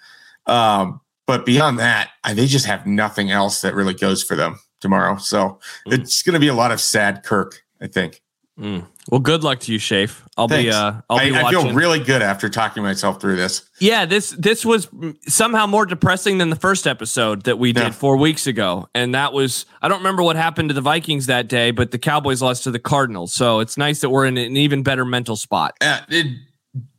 Um, 0.46 1.00
but 1.26 1.46
beyond 1.46 1.78
that, 1.78 2.10
I, 2.22 2.34
they 2.34 2.46
just 2.46 2.66
have 2.66 2.86
nothing 2.86 3.30
else 3.30 3.62
that 3.62 3.74
really 3.74 3.94
goes 3.94 4.22
for 4.22 4.36
them 4.36 4.58
tomorrow. 4.84 5.16
So 5.16 5.58
Mm. 5.88 5.94
it's 5.98 6.22
going 6.22 6.34
to 6.34 6.40
be 6.40 6.48
a 6.48 6.54
lot 6.54 6.70
of 6.70 6.80
sad 6.80 7.22
Kirk, 7.24 7.64
I 7.82 7.86
think. 7.88 8.20
Mm. 8.60 8.86
Well, 9.10 9.18
good 9.20 9.42
luck 9.42 9.58
to 9.60 9.72
you, 9.72 9.78
Shafe. 9.80 10.22
I'll 10.36 10.46
be 10.46 10.70
uh 10.70 10.92
I'll 11.10 11.18
I, 11.18 11.28
be 11.30 11.36
I 11.36 11.42
watching. 11.42 11.60
feel 11.60 11.72
really 11.74 11.98
good 11.98 12.22
after 12.22 12.48
talking 12.48 12.84
myself 12.84 13.20
through 13.20 13.34
this. 13.34 13.62
yeah, 13.80 14.04
this 14.06 14.30
this 14.38 14.64
was 14.64 14.86
somehow 15.26 15.66
more 15.66 15.84
depressing 15.86 16.38
than 16.38 16.50
the 16.50 16.56
first 16.56 16.86
episode 16.86 17.42
that 17.44 17.58
we 17.58 17.72
did 17.72 17.82
Yeah. 17.82 17.90
four 17.90 18.16
weeks 18.16 18.46
ago, 18.46 18.88
and 18.94 19.12
that 19.14 19.32
was 19.32 19.66
I 19.82 19.88
don't 19.88 19.98
remember 19.98 20.22
what 20.22 20.36
happened 20.36 20.68
to 20.68 20.74
the 20.74 20.80
Vikings 20.80 21.26
that 21.26 21.48
day, 21.48 21.72
but 21.72 21.90
the 21.90 21.98
Cowboys 21.98 22.40
lost 22.42 22.62
to 22.64 22.70
the 22.70 22.78
Cardinals. 22.78 23.32
So 23.34 23.58
it's 23.58 23.76
nice 23.76 24.00
that 24.02 24.10
we're 24.10 24.26
in 24.26 24.38
an 24.38 24.56
even 24.56 24.84
better 24.84 25.04
mental 25.04 25.34
spot. 25.34 25.74
Uh, 25.80 26.00
it, 26.08 26.26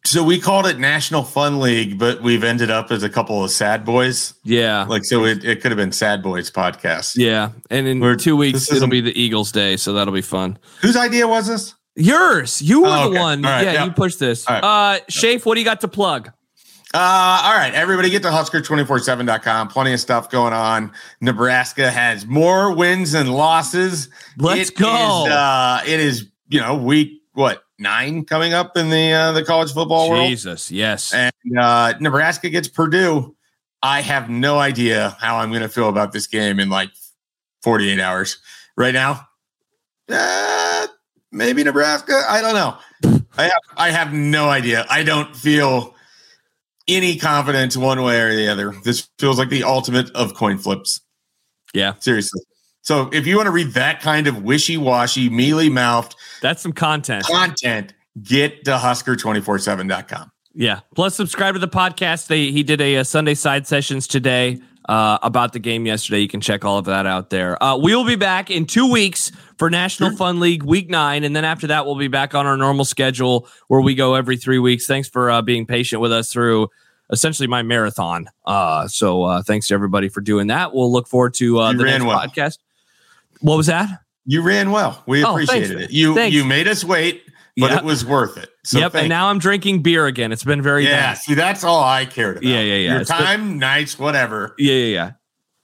so 0.06 0.24
we 0.24 0.40
called 0.40 0.66
it 0.68 0.80
National 0.80 1.24
Fun 1.24 1.60
League, 1.60 1.98
but 2.00 2.22
we've 2.22 2.44
ended 2.44 2.70
up 2.72 2.92
as 2.92 3.04
a 3.04 3.10
couple 3.10 3.44
of 3.44 3.52
sad 3.52 3.84
boys. 3.84 4.34
Yeah, 4.44 4.86
Like, 4.86 5.04
so 5.06 5.26
it, 5.26 5.44
it 5.44 5.62
could 5.62 5.72
have 5.72 5.78
been 5.78 5.92
Sad 5.92 6.22
Boys 6.24 6.50
podcast. 6.52 7.16
yeah. 7.18 7.52
And 7.70 7.88
in 7.88 8.00
We're- 8.00 8.16
two 8.18 8.36
weeks 8.36 8.72
it'll 8.72 8.88
be 8.88 9.02
the 9.02 9.20
Eagles' 9.20 9.52
day, 9.52 9.78
so 9.78 9.94
that'll 9.94 10.14
be 10.14 10.22
fun. 10.22 10.58
Whose 10.82 10.96
idea 10.96 11.28
was 11.28 11.48
this? 11.48 11.74
Yours, 11.96 12.62
you 12.62 12.82
were 12.82 12.88
Oh, 12.90 13.10
the 13.10 13.20
one. 13.20 13.42
Right, 13.42 13.64
yeah, 13.64 13.74
yeah. 13.74 13.86
you 13.86 13.92
pushed 13.92 14.20
this. 14.20 14.46
All 14.48 14.56
Uh, 14.64 15.00
Shafe, 15.10 15.46
what 15.46 15.56
do 15.56 15.62
you 15.62 15.66
got 15.66 15.82
to 15.82 15.88
plug? 15.88 16.32
Uh, 16.94 17.42
all 17.44 17.54
right, 17.54 17.74
everybody 17.74 18.10
get 18.10 18.22
to 18.24 18.30
Husker247.com. 18.30 19.68
Plenty 19.68 19.94
of 19.94 20.00
stuff 20.00 20.30
going 20.30 20.54
on. 20.54 20.92
Nebraska 21.22 21.92
has 21.92 22.26
more 22.26 22.74
wins 22.74 23.12
than 23.14 23.28
losses. 23.28 24.10
Let's 24.38 24.70
It 24.70 24.78
go. 24.78 25.26
is, 25.26 25.32
uh, 25.32 25.82
it 25.86 26.00
is, 26.00 26.28
you 26.48 26.62
know, 26.62 26.76
week 26.76 27.22
what 27.34 27.64
nine 27.80 28.26
coming 28.26 28.54
up 28.54 28.78
in 28.78 28.90
the 28.90 29.14
uh, 29.14 29.32
the 29.32 29.44
college 29.44 29.74
football 29.74 30.10
world, 30.10 30.28
Jesus, 30.28 30.72
yes. 30.72 31.14
and 31.14 31.34
uh, 31.58 31.94
Nebraska 32.00 32.50
gets 32.50 32.68
Purdue. 32.68 33.36
I 33.82 34.02
have 34.02 34.30
no 34.30 34.58
idea 34.58 35.16
how 35.20 35.38
I'm 35.38 35.50
going 35.50 35.62
to 35.62 35.70
feel 35.70 35.90
about 35.90 36.12
this 36.12 36.28
game 36.28 36.60
in 36.60 36.70
like 36.70 36.90
48 37.62 38.00
hours. 38.00 38.40
Right 38.78 38.94
now, 38.94 39.28
uh, 40.10 40.88
maybe 41.32 41.64
Nebraska. 41.64 42.24
I 42.28 42.42
don't 42.42 42.54
know. 42.54 42.78
I 43.38 43.44
have, 43.44 43.62
I 43.78 43.90
have 43.92 44.14
no 44.14 44.50
idea. 44.50 44.86
I 44.90 45.04
don't 45.04 45.36
feel 45.36 45.96
any 46.88 47.18
confidence 47.18 47.76
one 47.76 48.02
way 48.02 48.22
or 48.22 48.36
the 48.36 48.48
other. 48.48 48.74
This 48.84 49.10
feels 49.20 49.38
like 49.38 49.50
the 49.50 49.64
ultimate 49.64 50.10
of 50.12 50.34
coin 50.34 50.58
flips. 50.58 51.02
Yeah. 51.74 51.94
Seriously. 52.00 52.42
So 52.86 53.10
if 53.12 53.26
you 53.26 53.36
want 53.36 53.48
to 53.48 53.52
read 53.52 53.74
that 53.74 54.00
kind 54.00 54.28
of 54.28 54.44
wishy-washy, 54.44 55.32
mealy-mouthed 55.32 56.16
That's 56.44 56.62
some 56.62 56.72
content. 56.72 57.26
content, 57.26 57.96
get 58.22 58.64
to 58.66 58.72
husker247.com. 58.78 60.32
Yeah. 60.54 60.82
Plus, 60.94 61.16
subscribe 61.16 61.56
to 61.56 61.60
the 61.60 61.68
podcast. 61.68 62.28
They 62.28 62.52
he 62.52 62.62
did 62.62 62.82
a, 62.82 62.98
uh 62.98 63.04
Sunday 63.04 63.34
side 63.34 63.66
sessions 63.66 64.06
today 64.08 64.60
uh, 64.88 65.18
about 65.24 65.54
the 65.54 65.60
game 65.60 65.88
yesterday. 65.88 66.20
You 66.20 66.28
can 66.28 66.42
check 66.42 66.64
all 66.64 66.78
of 66.78 66.86
that 66.86 67.08
out 67.08 67.32
there. 67.32 67.62
Uh, 67.62 67.76
we 67.76 67.96
will 67.96 68.06
be 68.06 68.16
back 68.16 68.52
in 68.52 68.68
two 68.68 68.90
weeks 68.90 69.32
for 69.58 69.72
National 69.72 70.16
Fun 70.16 70.40
League 70.40 70.62
Week 70.62 70.88
Nine, 70.88 71.24
and 71.24 71.36
then 71.36 71.44
after 71.44 71.66
that, 71.68 71.88
we'll 71.88 71.96
be 71.96 72.08
back 72.08 72.36
on 72.36 72.46
our 72.46 72.56
normal 72.56 72.86
schedule 72.86 73.48
where 73.68 73.82
we 73.82 73.96
go 73.96 74.14
every 74.14 74.38
three 74.38 74.60
weeks. 74.60 74.86
Thanks 74.86 75.10
for 75.10 75.32
uh, 75.32 75.42
being 75.42 75.66
patient 75.66 76.04
with 76.04 76.12
us 76.12 76.32
through 76.32 76.70
essentially 77.12 77.48
my 77.48 77.64
marathon. 77.64 78.28
Uh, 78.46 78.88
so 78.88 79.24
uh, 79.24 79.42
thanks 79.42 79.68
to 79.70 79.74
everybody 79.74 80.08
for 80.08 80.22
doing 80.22 80.48
that. 80.48 80.72
We'll 80.72 80.92
look 80.92 81.08
forward 81.08 81.34
to 81.36 81.60
uh, 81.60 81.74
the 81.74 81.84
next 81.84 82.06
well. 82.06 82.20
podcast. 82.20 82.60
What 83.46 83.58
was 83.58 83.68
that? 83.68 83.90
You 84.26 84.42
ran 84.42 84.72
well. 84.72 85.04
We 85.06 85.24
Oh, 85.24 85.32
appreciated 85.34 85.76
man. 85.76 85.84
it. 85.84 85.92
You 85.92 86.16
Thanks. 86.16 86.36
you 86.36 86.44
made 86.46 86.68
us 86.68 86.84
wait, 86.84 87.22
but 87.58 87.70
Yeah. 87.70 87.78
it 87.78 87.84
was 87.84 88.04
worth 88.04 88.38
it. 88.38 88.50
So 88.64 88.80
yep. 88.80 88.96
And 88.96 89.08
now 89.08 89.28
I'm 89.28 89.38
drinking 89.38 89.84
beer 89.84 90.08
again. 90.08 90.32
It's 90.32 90.44
been 90.44 90.64
very 90.64 90.86
yeah, 90.86 91.08
nice. 91.10 91.26
see, 91.26 91.36
that's 91.36 91.64
all 91.64 91.84
I 91.84 92.06
cared 92.06 92.38
about. 92.38 92.50
Yeah, 92.50 92.60
yeah, 92.62 92.74
yeah. 92.76 92.92
Your 92.94 93.02
It's 93.02 93.12
been- 93.12 93.20
time, 93.20 93.60
nice, 93.60 94.00
whatever. 94.00 94.56
Yeah, 94.58 94.74
yeah, 94.74 94.94
yeah. 94.96 95.12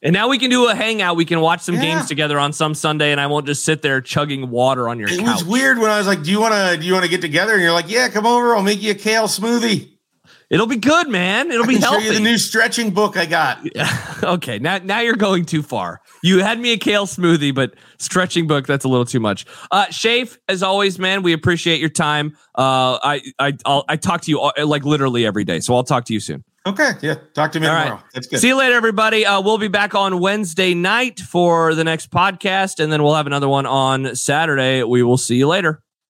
And 0.03 0.13
now 0.13 0.27
we 0.29 0.37
can 0.37 0.49
do 0.51 0.67
a 0.67 0.75
hangout. 0.75 1.15
We 1.15 1.25
can 1.25 1.41
watch 1.41 1.61
some 1.61 1.75
Yeah. 1.75 1.81
games 1.81 2.07
together 2.07 2.37
on 2.39 2.53
some 2.53 2.73
Sunday, 2.75 3.11
and 3.11 3.19
I 3.19 3.25
won't 3.27 3.45
just 3.47 3.63
sit 3.65 3.81
there 3.81 3.99
chugging 4.01 4.49
water 4.51 4.87
on 4.89 4.99
your 4.99 5.09
It 5.09 5.17
couch. 5.19 5.27
was 5.37 5.43
weird 5.43 5.79
when 5.79 5.89
I 5.89 5.97
was 5.97 6.05
like, 6.07 6.21
"Do 6.23 6.29
you 6.31 6.39
want 6.39 6.53
to? 6.53 6.77
Do 6.77 6.85
you 6.85 6.93
want 6.93 7.05
to 7.05 7.09
get 7.09 7.21
together?" 7.21 7.53
And 7.53 7.61
you're 7.63 7.71
like, 7.71 7.89
"Yeah, 7.89 8.09
come 8.09 8.27
over. 8.27 8.55
I'll 8.55 8.63
make 8.63 8.81
you 8.81 8.91
a 8.91 8.95
kale 8.95 9.27
smoothie. 9.27 9.89
It'll 10.51 10.67
be 10.67 10.75
good, 10.75 11.07
man. 11.07 11.49
It'll 11.49 11.65
be 11.65 11.79
can 11.79 11.81
show 11.81 11.97
you 11.97 12.13
the 12.13 12.19
new 12.19 12.37
stretching 12.37 12.91
book 12.91 13.15
I 13.15 13.25
got." 13.25 13.65
okay, 14.23 14.59
now 14.59 14.79
now 14.79 14.99
you're 14.99 15.15
going 15.15 15.45
too 15.45 15.63
far. 15.63 16.01
You 16.21 16.39
had 16.39 16.59
me 16.59 16.73
a 16.73 16.77
kale 16.77 17.07
smoothie, 17.07 17.55
but 17.55 17.73
stretching 17.99 18.47
book 18.47 18.67
that's 18.67 18.83
a 18.83 18.89
little 18.89 19.05
too 19.05 19.21
much. 19.21 19.45
Uh, 19.71 19.85
Shafe, 19.85 20.37
as 20.49 20.61
always, 20.61 20.99
man, 20.99 21.23
we 21.23 21.31
appreciate 21.31 21.79
your 21.79 21.89
time. 21.89 22.35
Uh, 22.53 22.99
I 23.01 23.21
I 23.39 23.53
I'll, 23.65 23.85
I 23.87 23.95
talk 23.95 24.21
to 24.23 24.31
you 24.31 24.41
all, 24.41 24.51
like 24.65 24.83
literally 24.83 25.25
every 25.25 25.45
day, 25.45 25.61
so 25.61 25.73
I'll 25.73 25.85
talk 25.85 26.03
to 26.05 26.13
you 26.13 26.19
soon. 26.19 26.43
Okay, 26.65 26.91
yeah. 27.01 27.15
Talk 27.33 27.53
to 27.53 27.59
me 27.59 27.67
All 27.67 27.73
right. 27.73 27.85
tomorrow. 27.85 28.03
That's 28.13 28.27
good. 28.27 28.39
See 28.39 28.49
you 28.49 28.57
later, 28.57 28.75
everybody. 28.75 29.25
Uh, 29.25 29.41
we'll 29.41 29.57
be 29.57 29.69
back 29.69 29.95
on 29.95 30.19
Wednesday 30.19 30.73
night 30.75 31.19
for 31.19 31.73
the 31.73 31.83
next 31.83 32.11
podcast, 32.11 32.79
and 32.83 32.91
then 32.91 33.01
we'll 33.01 33.15
have 33.15 33.25
another 33.25 33.49
one 33.49 33.65
on 33.65 34.15
Saturday. 34.15 34.83
We 34.83 35.01
will 35.01 35.17
see 35.17 35.37
you 35.37 35.47
later. 35.47 35.81